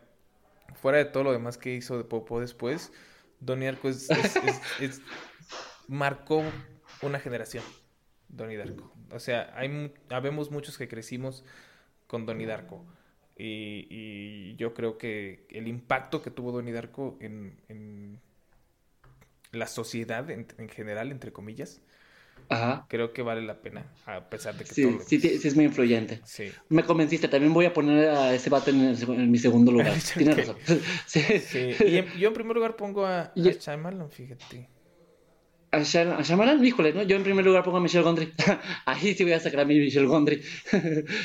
fuera 0.74 0.98
de 0.98 1.06
todo 1.06 1.24
lo 1.24 1.32
demás 1.32 1.56
que 1.58 1.74
hizo 1.74 1.96
de 1.96 2.04
Popo 2.04 2.40
después, 2.40 2.92
Donnie 3.40 3.66
Darko 3.66 3.88
es, 3.88 4.10
es- 4.10 4.36
es- 4.80 5.02
marcó 5.86 6.42
una 7.02 7.18
generación. 7.20 7.64
Donnie 8.28 8.56
Darko. 8.58 8.92
O 9.10 9.20
sea, 9.20 9.52
hay 9.56 9.92
habemos 10.10 10.50
muchos 10.50 10.76
que 10.76 10.86
crecimos 10.88 11.44
con 12.06 12.26
Donnie 12.26 12.46
Darko. 12.46 12.84
Y, 13.40 13.86
y 13.88 14.56
yo 14.56 14.74
creo 14.74 14.98
que 14.98 15.46
el 15.50 15.68
impacto 15.68 16.20
que 16.22 16.30
tuvo 16.30 16.50
Donnie 16.52 16.72
Darko 16.74 17.16
en, 17.20 17.56
en 17.68 18.20
la 19.52 19.66
sociedad 19.66 20.28
en, 20.30 20.46
en 20.58 20.68
general, 20.68 21.10
entre 21.12 21.32
comillas, 21.32 21.80
creo 22.88 23.12
que 23.12 23.22
vale 23.22 23.42
la 23.42 23.60
pena, 23.60 23.92
a 24.06 24.28
pesar 24.28 24.56
de 24.56 24.64
que 24.64 24.74
sí, 24.74 24.82
todo 24.82 25.00
sí, 25.06 25.20
sí, 25.20 25.48
es 25.48 25.54
muy 25.54 25.66
influyente. 25.66 26.20
Sí. 26.24 26.50
Me 26.68 26.82
convenciste, 26.82 27.28
también 27.28 27.52
voy 27.52 27.66
a 27.66 27.72
poner 27.72 28.08
a 28.08 28.34
ese 28.34 28.50
vato 28.50 28.70
en, 28.70 29.30
mi 29.30 29.38
segundo 29.38 29.72
lugar. 29.72 29.94
Tienes 30.16 30.36
razón. 30.36 30.56
sí. 31.06 31.20
sí. 31.40 31.74
Y 31.84 32.18
yo 32.18 32.28
en 32.28 32.34
primer 32.34 32.56
lugar 32.56 32.76
pongo 32.76 33.04
a, 33.04 33.20
a 33.20 33.32
Shyamalan, 33.34 34.10
fíjate. 34.10 34.68
A, 35.70 35.82
Shyamalan, 35.82 36.64
híjole, 36.64 36.94
¿no? 36.94 37.02
Yo 37.02 37.16
en 37.16 37.22
primer 37.22 37.44
lugar 37.44 37.62
pongo 37.62 37.76
a 37.76 37.80
Michelle 37.80 38.04
Gondry. 38.04 38.32
Ahí 38.86 39.14
sí 39.14 39.22
voy 39.24 39.34
a 39.34 39.40
sacar 39.40 39.60
a 39.60 39.64
mi 39.64 39.78
Michelle 39.78 40.06
Gondry. 40.06 40.42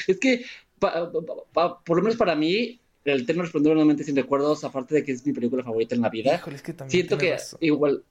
es 0.07 0.19
que, 0.19 0.45
por 0.79 1.97
lo 1.97 2.03
menos 2.03 2.17
para 2.17 2.35
mí, 2.35 2.81
el 3.05 3.21
Eterno 3.21 3.43
Resplandor 3.43 3.73
nuevamente 3.73 4.03
sin 4.03 4.15
recuerdos, 4.15 4.63
aparte 4.63 4.95
de 4.95 5.03
que 5.03 5.11
es 5.11 5.25
mi 5.25 5.33
película 5.33 5.63
favorita 5.63 5.95
en 5.95 6.01
la 6.01 6.09
vida. 6.09 6.35
Híjole, 6.35 6.55
es 6.55 6.61
que 6.61 6.73
también 6.73 6.91
siento 6.91 7.17
que 7.17 7.37
igual 7.61 8.03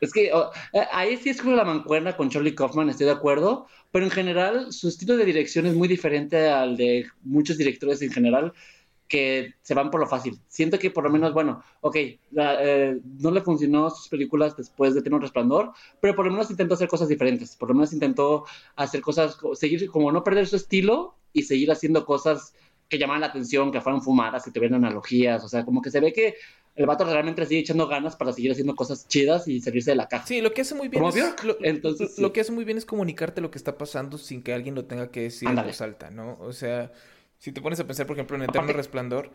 es 0.00 0.12
que 0.12 0.32
oh, 0.32 0.50
ahí 0.92 1.16
sí 1.16 1.30
es 1.30 1.40
como 1.40 1.56
la 1.56 1.64
mancuerna 1.64 2.16
con 2.16 2.30
Charlie 2.30 2.54
Kaufman, 2.54 2.88
estoy 2.88 3.06
de 3.06 3.12
acuerdo, 3.12 3.66
pero 3.90 4.04
en 4.04 4.10
general 4.10 4.72
su 4.72 4.88
estilo 4.88 5.16
de 5.16 5.24
dirección 5.24 5.66
es 5.66 5.74
muy 5.74 5.88
diferente 5.88 6.48
al 6.48 6.76
de 6.76 7.06
muchos 7.22 7.58
directores 7.58 8.02
en 8.02 8.10
general 8.10 8.52
que 9.08 9.54
se 9.62 9.74
van 9.74 9.90
por 9.90 10.00
lo 10.00 10.06
fácil. 10.06 10.40
Siento 10.48 10.78
que 10.78 10.90
por 10.90 11.04
lo 11.04 11.10
menos, 11.10 11.32
bueno, 11.32 11.62
ok, 11.82 11.96
eh, 11.96 12.98
no 13.20 13.30
le 13.30 13.42
funcionó 13.42 13.90
sus 13.90 14.08
películas 14.08 14.56
después 14.56 14.94
de 14.94 15.02
tener 15.02 15.14
un 15.14 15.22
resplandor, 15.22 15.72
pero 16.00 16.16
por 16.16 16.24
lo 16.24 16.32
menos 16.32 16.50
intentó 16.50 16.74
hacer 16.74 16.88
cosas 16.88 17.08
diferentes, 17.08 17.54
por 17.56 17.68
lo 17.68 17.74
menos 17.74 17.92
intentó 17.92 18.44
hacer 18.76 19.00
cosas, 19.00 19.36
seguir 19.54 19.88
como 19.90 20.10
no 20.10 20.24
perder 20.24 20.46
su 20.46 20.56
estilo 20.56 21.14
y 21.32 21.42
seguir 21.42 21.70
haciendo 21.70 22.04
cosas 22.04 22.54
que 22.88 22.98
llamaban 22.98 23.20
la 23.20 23.28
atención, 23.28 23.72
que 23.72 23.80
fueran 23.80 24.02
fumadas, 24.02 24.44
que 24.44 24.50
tuvieran 24.50 24.84
analogías, 24.84 25.44
o 25.44 25.48
sea, 25.48 25.64
como 25.64 25.82
que 25.82 25.90
se 25.90 26.00
ve 26.00 26.12
que 26.12 26.34
el 26.76 26.86
vato 26.86 27.04
realmente 27.04 27.46
sigue 27.46 27.60
echando 27.60 27.86
ganas 27.86 28.16
para 28.16 28.32
seguir 28.32 28.50
haciendo 28.50 28.74
cosas 28.74 29.06
chidas 29.06 29.46
y 29.46 29.60
salirse 29.60 29.92
de 29.92 29.96
la 29.96 30.08
caja. 30.08 30.26
Sí, 30.26 30.40
lo 30.40 30.52
que 30.52 30.62
hace 30.62 30.74
muy 30.74 30.88
bien 30.88 31.04
es, 31.04 31.44
lo, 31.44 31.56
Entonces, 31.60 32.18
lo 32.18 32.32
que 32.32 32.40
hace 32.40 32.50
muy 32.50 32.64
bien 32.64 32.78
es 32.78 32.84
comunicarte 32.84 33.40
lo 33.40 33.50
que 33.50 33.58
está 33.58 33.78
pasando 33.78 34.18
sin 34.18 34.42
que 34.42 34.52
alguien 34.52 34.74
lo 34.74 34.84
tenga 34.84 35.10
que 35.10 35.22
decir 35.22 35.48
en 35.48 35.56
voz 35.56 35.80
alta, 35.80 36.10
¿no? 36.10 36.36
O 36.40 36.52
sea, 36.52 36.92
si 37.38 37.52
te 37.52 37.60
pones 37.60 37.78
a 37.78 37.86
pensar, 37.86 38.06
por 38.06 38.16
ejemplo, 38.16 38.36
en 38.36 38.42
Eterno 38.42 38.72
Resplandor, 38.72 39.30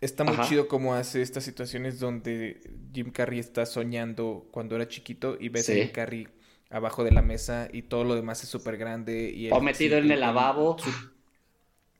está 0.00 0.24
muy 0.24 0.38
chido 0.46 0.66
cómo 0.66 0.94
hace 0.94 1.20
estas 1.20 1.44
situaciones 1.44 2.00
donde 2.00 2.70
Jim 2.94 3.10
Carrey 3.10 3.38
está 3.38 3.66
soñando 3.66 4.48
cuando 4.50 4.76
era 4.76 4.88
chiquito 4.88 5.36
y 5.38 5.50
ves 5.50 5.68
a 5.68 5.74
Jim 5.74 5.90
Carrey 5.92 6.28
abajo 6.70 7.04
de 7.04 7.12
la 7.12 7.20
mesa 7.20 7.68
y 7.70 7.82
todo 7.82 8.04
lo 8.04 8.14
demás 8.14 8.42
es 8.42 8.48
súper 8.48 8.78
grande. 8.78 9.30
Y 9.30 9.50
o 9.50 9.60
metido 9.60 9.98
en 9.98 10.10
el 10.10 10.20
lavabo. 10.20 10.78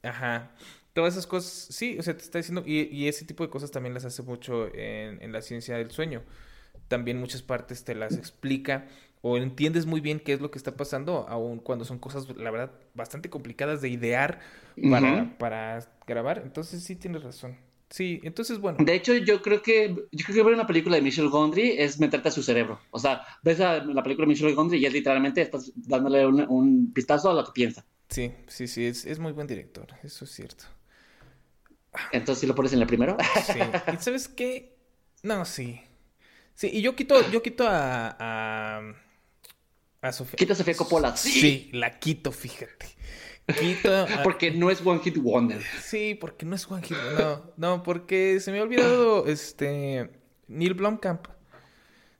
Ajá 0.01 0.51
todas 0.95 1.13
esas 1.13 1.27
cosas, 1.27 1.51
sí, 1.51 1.97
o 1.99 2.03
sea, 2.03 2.15
te 2.15 2.23
está 2.23 2.37
diciendo, 2.39 2.63
y, 2.65 3.07
ese 3.07 3.25
tipo 3.25 3.43
de 3.43 3.49
cosas 3.49 3.69
también 3.69 3.93
las 3.93 4.05
hace 4.05 4.23
mucho 4.23 4.73
en, 4.73 5.31
la 5.33 5.41
ciencia 5.41 5.77
del 5.77 5.91
sueño. 5.91 6.23
También 6.87 7.19
muchas 7.19 7.41
partes 7.41 7.83
te 7.83 7.95
las 7.95 8.15
explica 8.15 8.87
o 9.21 9.35
entiendes 9.37 9.85
muy 9.85 9.99
bien 9.99 10.21
qué 10.21 10.31
es 10.31 10.39
lo 10.39 10.51
que 10.51 10.57
está 10.57 10.77
pasando, 10.77 11.25
aun 11.27 11.59
cuando 11.59 11.83
son 11.83 11.99
cosas, 11.99 12.27
la 12.37 12.49
verdad, 12.49 12.71
bastante 12.93 13.29
complicadas 13.29 13.81
de 13.81 13.89
idear 13.89 14.39
para, 14.89 15.37
para 15.37 15.85
grabar. 16.07 16.41
Entonces 16.45 16.81
sí 16.81 16.95
tienes 16.95 17.23
razón. 17.23 17.57
Sí, 17.89 18.21
entonces 18.23 18.59
bueno. 18.59 18.77
De 18.79 18.95
hecho, 18.95 19.15
yo 19.15 19.41
creo 19.41 19.61
que 19.61 19.89
yo 20.11 20.25
creo 20.25 20.35
que 20.35 20.43
ver 20.43 20.53
una 20.53 20.67
película 20.67 20.95
de 20.95 21.01
Michelle 21.01 21.27
Gondry 21.27 21.75
es 21.77 21.99
meterte 21.99 22.29
a 22.29 22.31
su 22.31 22.41
cerebro. 22.41 22.79
O 22.91 22.99
sea, 22.99 23.25
ves 23.43 23.59
a 23.59 23.83
la 23.83 24.01
película 24.01 24.25
de 24.25 24.29
Michelle 24.29 24.53
Gondry 24.53 24.77
y 24.77 24.85
es 24.85 24.93
literalmente 24.93 25.41
estás 25.41 25.73
dándole 25.75 26.25
un, 26.25 26.45
un 26.47 26.93
vistazo 26.93 27.31
a 27.31 27.33
lo 27.33 27.43
que 27.43 27.51
piensa. 27.51 27.85
Sí, 28.07 28.31
sí, 28.47 28.67
sí, 28.67 28.85
es, 28.85 29.05
es 29.05 29.19
muy 29.19 29.33
buen 29.33 29.47
director, 29.47 29.87
eso 30.03 30.25
es 30.25 30.31
cierto. 30.31 30.65
Entonces, 32.11 32.41
¿sí 32.41 32.47
lo 32.47 32.55
pones 32.55 32.73
en 32.73 32.81
el 32.81 32.87
primero? 32.87 33.17
Sí. 33.45 33.59
¿Y 33.93 33.97
sabes 34.01 34.27
qué? 34.27 34.75
No, 35.23 35.45
sí. 35.45 35.81
Sí, 36.53 36.69
y 36.71 36.81
yo 36.81 36.95
quito, 36.95 37.29
yo 37.31 37.41
quito 37.41 37.67
a, 37.67 38.15
a, 38.17 38.81
a 40.01 40.11
Sofía. 40.11 40.37
Quita 40.37 40.53
a 40.53 40.55
Sofía 40.55 40.75
Coppola. 40.75 41.17
Sí. 41.17 41.69
la 41.73 41.99
quito, 41.99 42.31
fíjate. 42.31 42.87
Quito 43.59 44.07
Porque 44.23 44.51
no 44.51 44.71
es 44.71 44.85
One 44.85 45.01
Hit 45.03 45.17
Wonder. 45.17 45.61
Sí, 45.83 46.15
porque 46.15 46.45
no 46.45 46.55
es 46.55 46.69
One 46.69 46.81
Hit 46.83 46.97
Wonder. 46.97 47.19
No, 47.19 47.51
no, 47.57 47.83
porque 47.83 48.39
se 48.39 48.51
me 48.51 48.59
ha 48.59 48.63
olvidado 48.63 49.27
este 49.27 50.09
Neil 50.47 50.73
Blomkamp. 50.73 51.27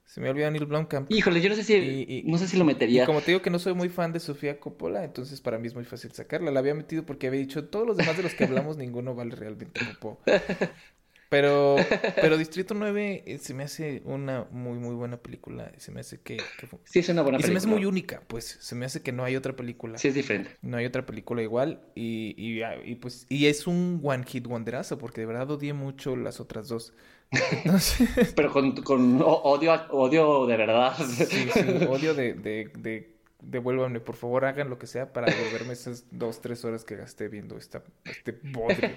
Se 0.05 0.21
me 0.21 0.29
olvidó 0.29 0.49
Neil 0.51 0.65
Blomkamp. 0.65 1.11
Híjole, 1.11 1.41
yo 1.41 1.49
no 1.49 1.55
sé 1.55 1.63
si, 1.63 2.23
no 2.25 2.37
sé 2.37 2.47
si 2.47 2.57
lo 2.57 2.63
metería. 2.63 3.03
Y 3.03 3.05
como 3.05 3.21
te 3.21 3.27
digo 3.31 3.41
que 3.41 3.49
no 3.49 3.59
soy 3.59 3.73
muy 3.73 3.89
fan 3.89 4.13
de 4.13 4.19
Sofía 4.19 4.59
Coppola, 4.59 5.03
entonces 5.03 5.41
para 5.41 5.57
mí 5.57 5.67
es 5.67 5.75
muy 5.75 5.83
fácil 5.83 6.11
sacarla. 6.11 6.51
La 6.51 6.59
había 6.59 6.75
metido 6.75 7.05
porque 7.05 7.27
había 7.27 7.39
dicho, 7.39 7.65
todos 7.65 7.85
los 7.85 7.97
demás 7.97 8.15
de 8.15 8.23
los 8.23 8.33
que 8.33 8.45
hablamos, 8.45 8.77
ninguno 8.77 9.15
vale 9.15 9.35
realmente. 9.35 9.81
Pero, 11.27 11.75
pero 12.21 12.37
Distrito 12.37 12.75
9 12.75 13.23
eh, 13.25 13.39
se 13.39 13.53
me 13.53 13.63
hace 13.63 14.01
una 14.05 14.47
muy, 14.51 14.77
muy 14.77 14.93
buena 14.93 15.17
película. 15.17 15.71
Se 15.77 15.91
me 15.91 16.01
hace 16.01 16.21
que... 16.21 16.37
sí, 16.83 16.99
es 16.99 17.09
una 17.09 17.23
buena 17.23 17.39
y 17.39 17.41
película. 17.41 17.59
se 17.59 17.67
me 17.67 17.73
hace 17.73 17.79
muy 17.79 17.85
única, 17.85 18.21
pues. 18.27 18.57
Se 18.61 18.75
me 18.75 18.85
hace 18.85 19.01
que 19.01 19.11
no 19.11 19.23
hay 19.23 19.35
otra 19.35 19.55
película. 19.55 19.97
Sí, 19.97 20.09
es 20.09 20.13
diferente. 20.13 20.51
No 20.61 20.77
hay 20.77 20.85
otra 20.85 21.05
película 21.05 21.41
igual. 21.41 21.81
Y, 21.95 22.35
y, 22.37 22.61
ah, 22.61 22.75
y 22.83 22.95
pues... 22.95 23.25
Y 23.27 23.47
es 23.47 23.65
un 23.65 24.01
one 24.03 24.23
hit 24.25 24.45
wonderazo, 24.47 24.97
porque 24.97 25.21
de 25.21 25.27
verdad 25.27 25.49
odié 25.49 25.73
mucho 25.73 26.15
las 26.15 26.39
otras 26.39 26.67
dos. 26.67 26.93
Pero 28.35 28.51
con, 28.51 28.75
con 28.83 29.21
odio, 29.21 29.73
odio 29.91 30.45
de 30.45 30.57
verdad. 30.57 30.95
Sí, 30.97 31.49
sí, 31.51 31.59
odio 31.89 32.13
de, 32.13 32.33
de, 32.33 32.71
de, 32.77 33.15
devuélvanme, 33.41 33.99
por 33.99 34.15
favor, 34.15 34.45
hagan 34.45 34.69
lo 34.69 34.77
que 34.77 34.87
sea 34.87 35.11
para 35.11 35.31
devolverme 35.31 35.73
esas 35.73 36.05
dos, 36.11 36.41
tres 36.41 36.63
horas 36.65 36.83
que 36.83 36.95
gasté 36.95 37.27
viendo 37.27 37.57
esta, 37.57 37.83
este 38.05 38.39
bodrio. 38.43 38.91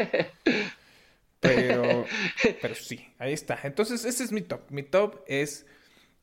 Pero, 1.40 2.04
pero 2.60 2.74
sí, 2.74 3.06
ahí 3.18 3.32
está. 3.32 3.60
Entonces, 3.62 4.04
ese 4.04 4.24
es 4.24 4.32
mi 4.32 4.42
top. 4.42 4.62
Mi 4.70 4.82
top 4.82 5.22
es 5.26 5.66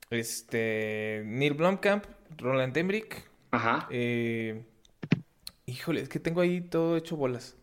este 0.09 1.23
Neil 1.25 1.53
Blomkamp, 1.53 2.05
Roland 2.37 2.75
Emmerich. 2.75 3.23
Ajá. 3.51 3.87
Eh, 3.89 4.63
híjole, 5.65 6.01
es 6.01 6.09
que 6.09 6.19
tengo 6.19 6.41
ahí 6.41 6.61
todo 6.61 6.97
hecho 6.97 7.15
bolas. 7.15 7.55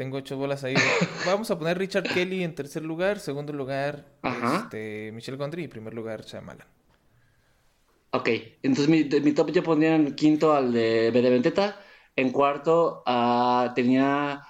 Tengo 0.00 0.16
ocho 0.16 0.38
bolas 0.38 0.64
ahí. 0.64 0.72
Vamos 1.26 1.50
a 1.50 1.58
poner 1.58 1.76
Richard 1.76 2.04
Kelly 2.04 2.42
en 2.42 2.54
tercer 2.54 2.82
lugar, 2.82 3.18
segundo 3.18 3.52
lugar 3.52 4.06
este, 4.22 5.12
Michelle 5.12 5.36
Gondry 5.36 5.64
y 5.64 5.68
primer 5.68 5.92
lugar 5.92 6.24
Shyamalan. 6.24 6.66
Ok, 8.12 8.30
entonces 8.62 8.88
mi, 8.88 9.04
mi 9.20 9.32
top 9.32 9.50
yo 9.50 9.62
pondría 9.62 9.96
en 9.96 10.14
quinto 10.14 10.54
al 10.54 10.72
de 10.72 11.10
B 11.10 11.20
de 11.20 11.28
Vendetta, 11.28 11.78
en 12.16 12.32
cuarto 12.32 13.02
uh, 13.06 13.74
tenía 13.74 14.40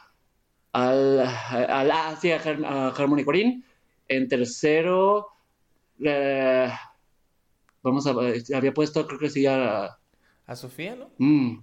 al, 0.70 1.18
al 1.18 1.90
ah, 1.90 2.16
sí, 2.22 2.30
a, 2.30 2.38
Harmony 2.96 3.24
Corinne, 3.24 3.64
en 4.06 4.28
tercero 4.28 5.30
eh, 5.98 6.70
vamos 7.82 8.06
a 8.06 8.10
había 8.54 8.72
puesto 8.72 9.04
creo 9.04 9.18
que 9.18 9.30
sí 9.30 9.46
a 9.46 9.98
a 10.46 10.56
Sofía, 10.56 10.96
¿no? 10.96 11.10
Mm. 11.18 11.58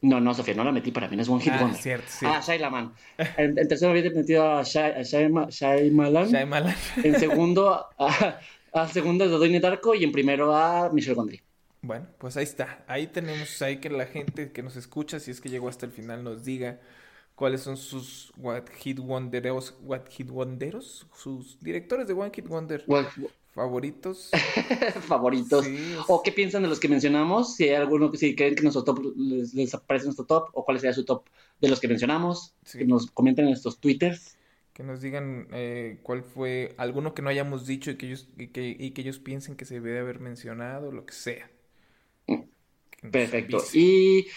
No, 0.00 0.20
no, 0.20 0.32
Sofía, 0.32 0.54
no 0.54 0.64
la 0.64 0.70
metí 0.72 0.92
para 0.92 1.08
mí, 1.08 1.16
no 1.16 1.22
es 1.22 1.28
One 1.28 1.42
Hit 1.42 1.52
ah, 1.54 1.58
Wonder. 1.60 1.80
Cierto, 1.80 2.06
Ah, 2.22 2.40
Shailaman. 2.44 2.92
En, 3.36 3.58
en 3.58 3.68
tercero 3.68 3.90
había 3.90 4.08
metido 4.10 4.48
a, 4.48 4.62
Shai, 4.62 5.02
Shyamalan. 5.02 6.74
En 7.02 7.18
segundo, 7.18 7.86
a, 7.98 8.38
a 8.72 8.88
segundo 8.88 9.24
a 9.24 9.60
Darko 9.60 9.94
y 9.94 10.04
en 10.04 10.12
primero 10.12 10.54
a 10.54 10.90
Michelle 10.90 11.14
Gondry. 11.14 11.40
Bueno, 11.82 12.06
pues 12.18 12.36
ahí 12.36 12.44
está. 12.44 12.84
Ahí 12.86 13.06
tenemos 13.06 13.60
ahí 13.62 13.78
que 13.78 13.90
la 13.90 14.06
gente 14.06 14.52
que 14.52 14.62
nos 14.62 14.76
escucha, 14.76 15.20
si 15.20 15.30
es 15.30 15.40
que 15.40 15.48
llegó 15.48 15.68
hasta 15.68 15.86
el 15.86 15.92
final, 15.92 16.22
nos 16.24 16.44
diga 16.44 16.80
cuáles 17.34 17.62
son 17.62 17.76
sus 17.76 18.32
What 18.36 18.64
Hit 18.78 18.98
Wonderos, 18.98 19.76
What 19.82 20.02
Hit 20.10 20.30
Wonderos, 20.30 21.06
sus 21.16 21.58
directores 21.60 22.06
de 22.08 22.14
One 22.14 22.32
Hit 22.34 22.48
Wonder 22.48 22.84
favoritos. 23.58 24.30
favoritos. 25.08 25.66
O 26.06 26.22
qué 26.22 26.30
piensan 26.30 26.62
de 26.62 26.68
los 26.68 26.78
que 26.78 26.88
mencionamos, 26.88 27.56
si 27.56 27.64
hay 27.64 27.74
alguno 27.74 28.10
que 28.12 28.16
si 28.16 28.36
creen 28.36 28.54
que 28.54 28.62
nuestro 28.62 28.84
top 28.84 29.00
les, 29.16 29.74
aparece 29.74 30.06
nuestro 30.06 30.26
top, 30.26 30.50
o 30.52 30.64
cuál 30.64 30.78
sería 30.78 30.94
su 30.94 31.04
top 31.04 31.24
de 31.60 31.68
los 31.68 31.80
que 31.80 31.88
mencionamos, 31.88 32.54
que 32.70 32.84
nos 32.84 33.10
comenten 33.10 33.48
en 33.48 33.54
estos 33.54 33.80
twitters. 33.80 34.36
Que 34.72 34.84
nos 34.84 35.00
digan 35.00 35.48
eh, 35.52 35.98
cuál 36.04 36.22
fue 36.22 36.76
alguno 36.78 37.12
que 37.12 37.20
no 37.20 37.30
hayamos 37.30 37.66
dicho 37.66 37.90
y 37.90 37.96
que 37.96 38.06
ellos, 38.06 38.28
y 38.38 38.46
que, 38.48 38.76
y 38.78 38.92
que 38.92 39.00
ellos 39.00 39.18
piensen 39.18 39.56
que 39.56 39.64
se 39.64 39.74
debe 39.80 39.98
haber 39.98 40.20
mencionado, 40.20 40.92
lo 40.92 41.04
que 41.04 41.14
sea. 41.14 41.50
Mm. 42.28 43.10
Perfecto. 43.10 43.58
Y 43.74 44.28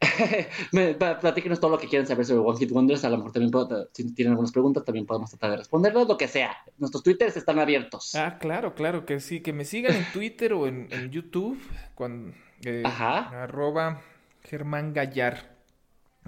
Platíquenos 1.20 1.60
todo 1.60 1.72
lo 1.72 1.78
que 1.78 1.86
quieran 1.86 2.06
saber 2.06 2.24
sobre 2.24 2.40
One 2.40 2.58
Hit 2.58 2.70
Wonders. 2.70 3.04
A 3.04 3.10
lo 3.10 3.18
mejor 3.18 3.32
también 3.32 3.52
si 3.92 4.14
tienen 4.14 4.32
algunas 4.32 4.52
preguntas, 4.52 4.84
también 4.84 5.06
podemos 5.06 5.30
tratar 5.30 5.50
de 5.50 5.56
responderlos, 5.58 6.08
lo 6.08 6.16
que 6.16 6.28
sea. 6.28 6.56
Nuestros 6.78 7.02
twitters 7.02 7.36
están 7.36 7.58
abiertos. 7.58 8.14
Ah, 8.14 8.38
claro, 8.38 8.74
claro, 8.74 9.04
que 9.04 9.20
sí, 9.20 9.40
que 9.40 9.52
me 9.52 9.64
sigan 9.64 9.94
en 9.94 10.04
Twitter 10.12 10.54
o 10.54 10.66
en, 10.66 11.10
YouTube, 11.10 11.60
cuando, 11.94 12.32
eh, 12.64 12.82
Ajá. 12.84 13.42
arroba 13.42 14.02
Germán 14.44 14.94
Gallar. 14.94 15.56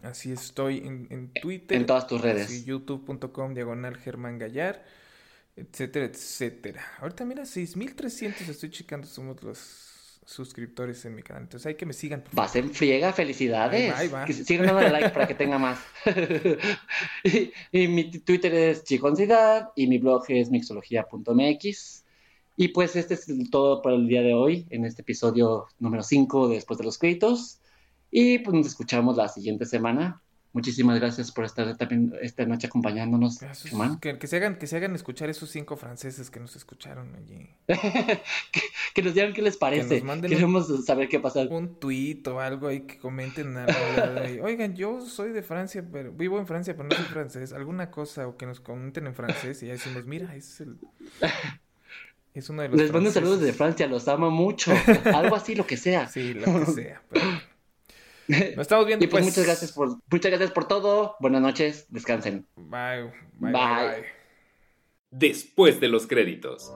Así 0.03 0.33
estoy 0.33 0.79
en, 0.79 1.33
Twitter. 1.41 1.77
En 1.77 1.87
todas 1.87 2.07
tus 2.07 2.21
redes. 2.21 2.65
youtube.com 2.65 3.55
diagonal 3.55 3.97
Germán 3.97 4.39
Gallar, 4.39 4.85
etcétera, 5.57 6.07
etcétera. 6.07 6.83
Ahorita 7.01 7.25
mira, 7.25 7.47
6300 7.47 8.49
estoy 8.49 8.71
checando, 8.71 9.07
somos 9.07 9.43
los 9.43 9.92
suscriptores 10.25 11.05
en 11.05 11.15
mi 11.15 11.23
canal. 11.23 11.43
Entonces 11.45 11.67
hay 11.67 11.75
que 11.75 11.87
me 11.87 11.93
sigan. 11.93 12.25
Vas 12.33 12.57
en 12.57 12.71
friega, 12.71 13.13
felicidades. 13.13 13.95
Ahí 13.95 14.09
va, 14.09 14.27
sigan 14.27 14.67
dándole 14.67 14.91
like 14.91 15.11
para 15.11 15.27
que 15.27 15.35
tenga 15.35 15.59
más. 15.59 15.79
y, 17.73 17.89
mi 17.89 18.11
Twitter 18.11 18.55
es 18.55 18.85
Chiconcidad 18.85 19.71
y 19.77 19.87
mi 19.87 19.99
blog 19.99 20.25
es 20.29 20.51
mixología.mx. 20.51 22.05
Y 22.57 22.69
pues 22.69 22.97
este 22.97 23.15
es 23.15 23.27
todo 23.51 23.83
por 23.83 23.93
el 23.93 24.07
día 24.07 24.23
de 24.23 24.35
hoy, 24.35 24.67
en 24.71 24.85
este 24.85 25.03
episodio 25.03 25.67
número 25.79 26.03
5 26.03 26.49
después 26.49 26.79
de 26.79 26.85
los 26.85 26.99
créditos. 26.99 27.61
Y 28.11 28.39
pues 28.39 28.55
nos 28.55 28.67
escuchamos 28.67 29.17
la 29.17 29.29
siguiente 29.29 29.65
semana. 29.65 30.22
Muchísimas 30.55 31.01
gracias 31.01 31.33
por 31.33 31.47
estar 31.47 31.77
también 31.79 32.13
esta 32.21 32.45
noche 32.45 32.67
acompañándonos, 32.67 33.39
que, 34.01 34.19
que, 34.19 34.27
se 34.27 34.37
hagan, 34.37 34.59
que 34.59 34.67
se 34.67 34.77
hagan 34.77 34.95
escuchar 34.95 35.31
esos 35.31 35.49
cinco 35.49 35.77
franceses 35.77 36.31
que 36.31 36.41
nos 36.41 36.57
escucharon 36.57 37.15
allí. 37.15 37.49
que, 38.95 39.03
nos 39.03 39.15
digan 39.15 39.33
qué 39.33 39.41
les 39.41 39.57
parece. 39.57 40.03
Queremos 40.21 40.85
saber 40.85 41.09
qué 41.09 41.21
pasa. 41.21 41.41
Un 41.49 41.77
tuit 41.81 42.27
o 42.29 42.39
algo 42.39 42.69
ahí 42.69 42.81
que 42.81 42.99
comenten. 42.99 43.57
Oigan, 44.43 44.77
yo 44.77 45.01
soy 45.01 45.33
de 45.33 45.43
Francia, 45.43 45.83
pero 45.91 46.13
vivo 46.13 46.39
en 46.39 46.47
Francia, 46.47 46.77
pero 46.77 46.87
no 46.89 46.97
soy 46.97 47.07
francés. 47.07 47.55
Alguna 47.55 47.91
cosa 47.91 48.29
o 48.29 48.37
que 48.37 48.45
nos 48.45 48.61
comenten 48.61 49.07
en 49.07 49.15
francés 49.15 49.63
y 49.63 49.69
ya 49.69 49.73
decimos, 49.73 50.05
mira, 50.05 50.35
es 50.37 50.61
el... 50.61 50.77
Es 52.35 52.49
uno 52.49 52.63
de 52.63 52.71
los 52.71 52.81
Les 52.81 52.91
mando 52.91 53.11
saludos 53.11 53.43
de 53.43 53.53
Francia, 53.53 53.87
los 53.87 54.09
amo 54.09 54.31
mucho. 54.31 54.73
Algo 55.13 55.37
así, 55.37 55.55
lo 55.55 55.67
que 55.67 55.77
sea. 55.77 56.09
Sí, 56.09 56.33
lo 56.33 56.65
que 56.65 56.73
sea. 56.73 57.03
Nos 58.29 58.59
estamos 58.59 58.87
viendo. 58.87 59.05
Y 59.05 59.09
pues, 59.09 59.25
pues, 59.25 59.37
muchas 59.37 59.45
gracias 59.45 59.73
por 59.73 59.99
muchas 60.11 60.31
gracias 60.31 60.51
por 60.51 60.69
todo. 60.69 61.17
Buenas 61.21 61.43
noches, 61.43 61.87
descansen. 61.89 62.47
bye. 62.57 63.11
bye. 63.39 63.53
bye. 63.53 64.05
Después 65.11 65.81
de 65.81 65.89
los 65.89 66.07
créditos. 66.07 66.73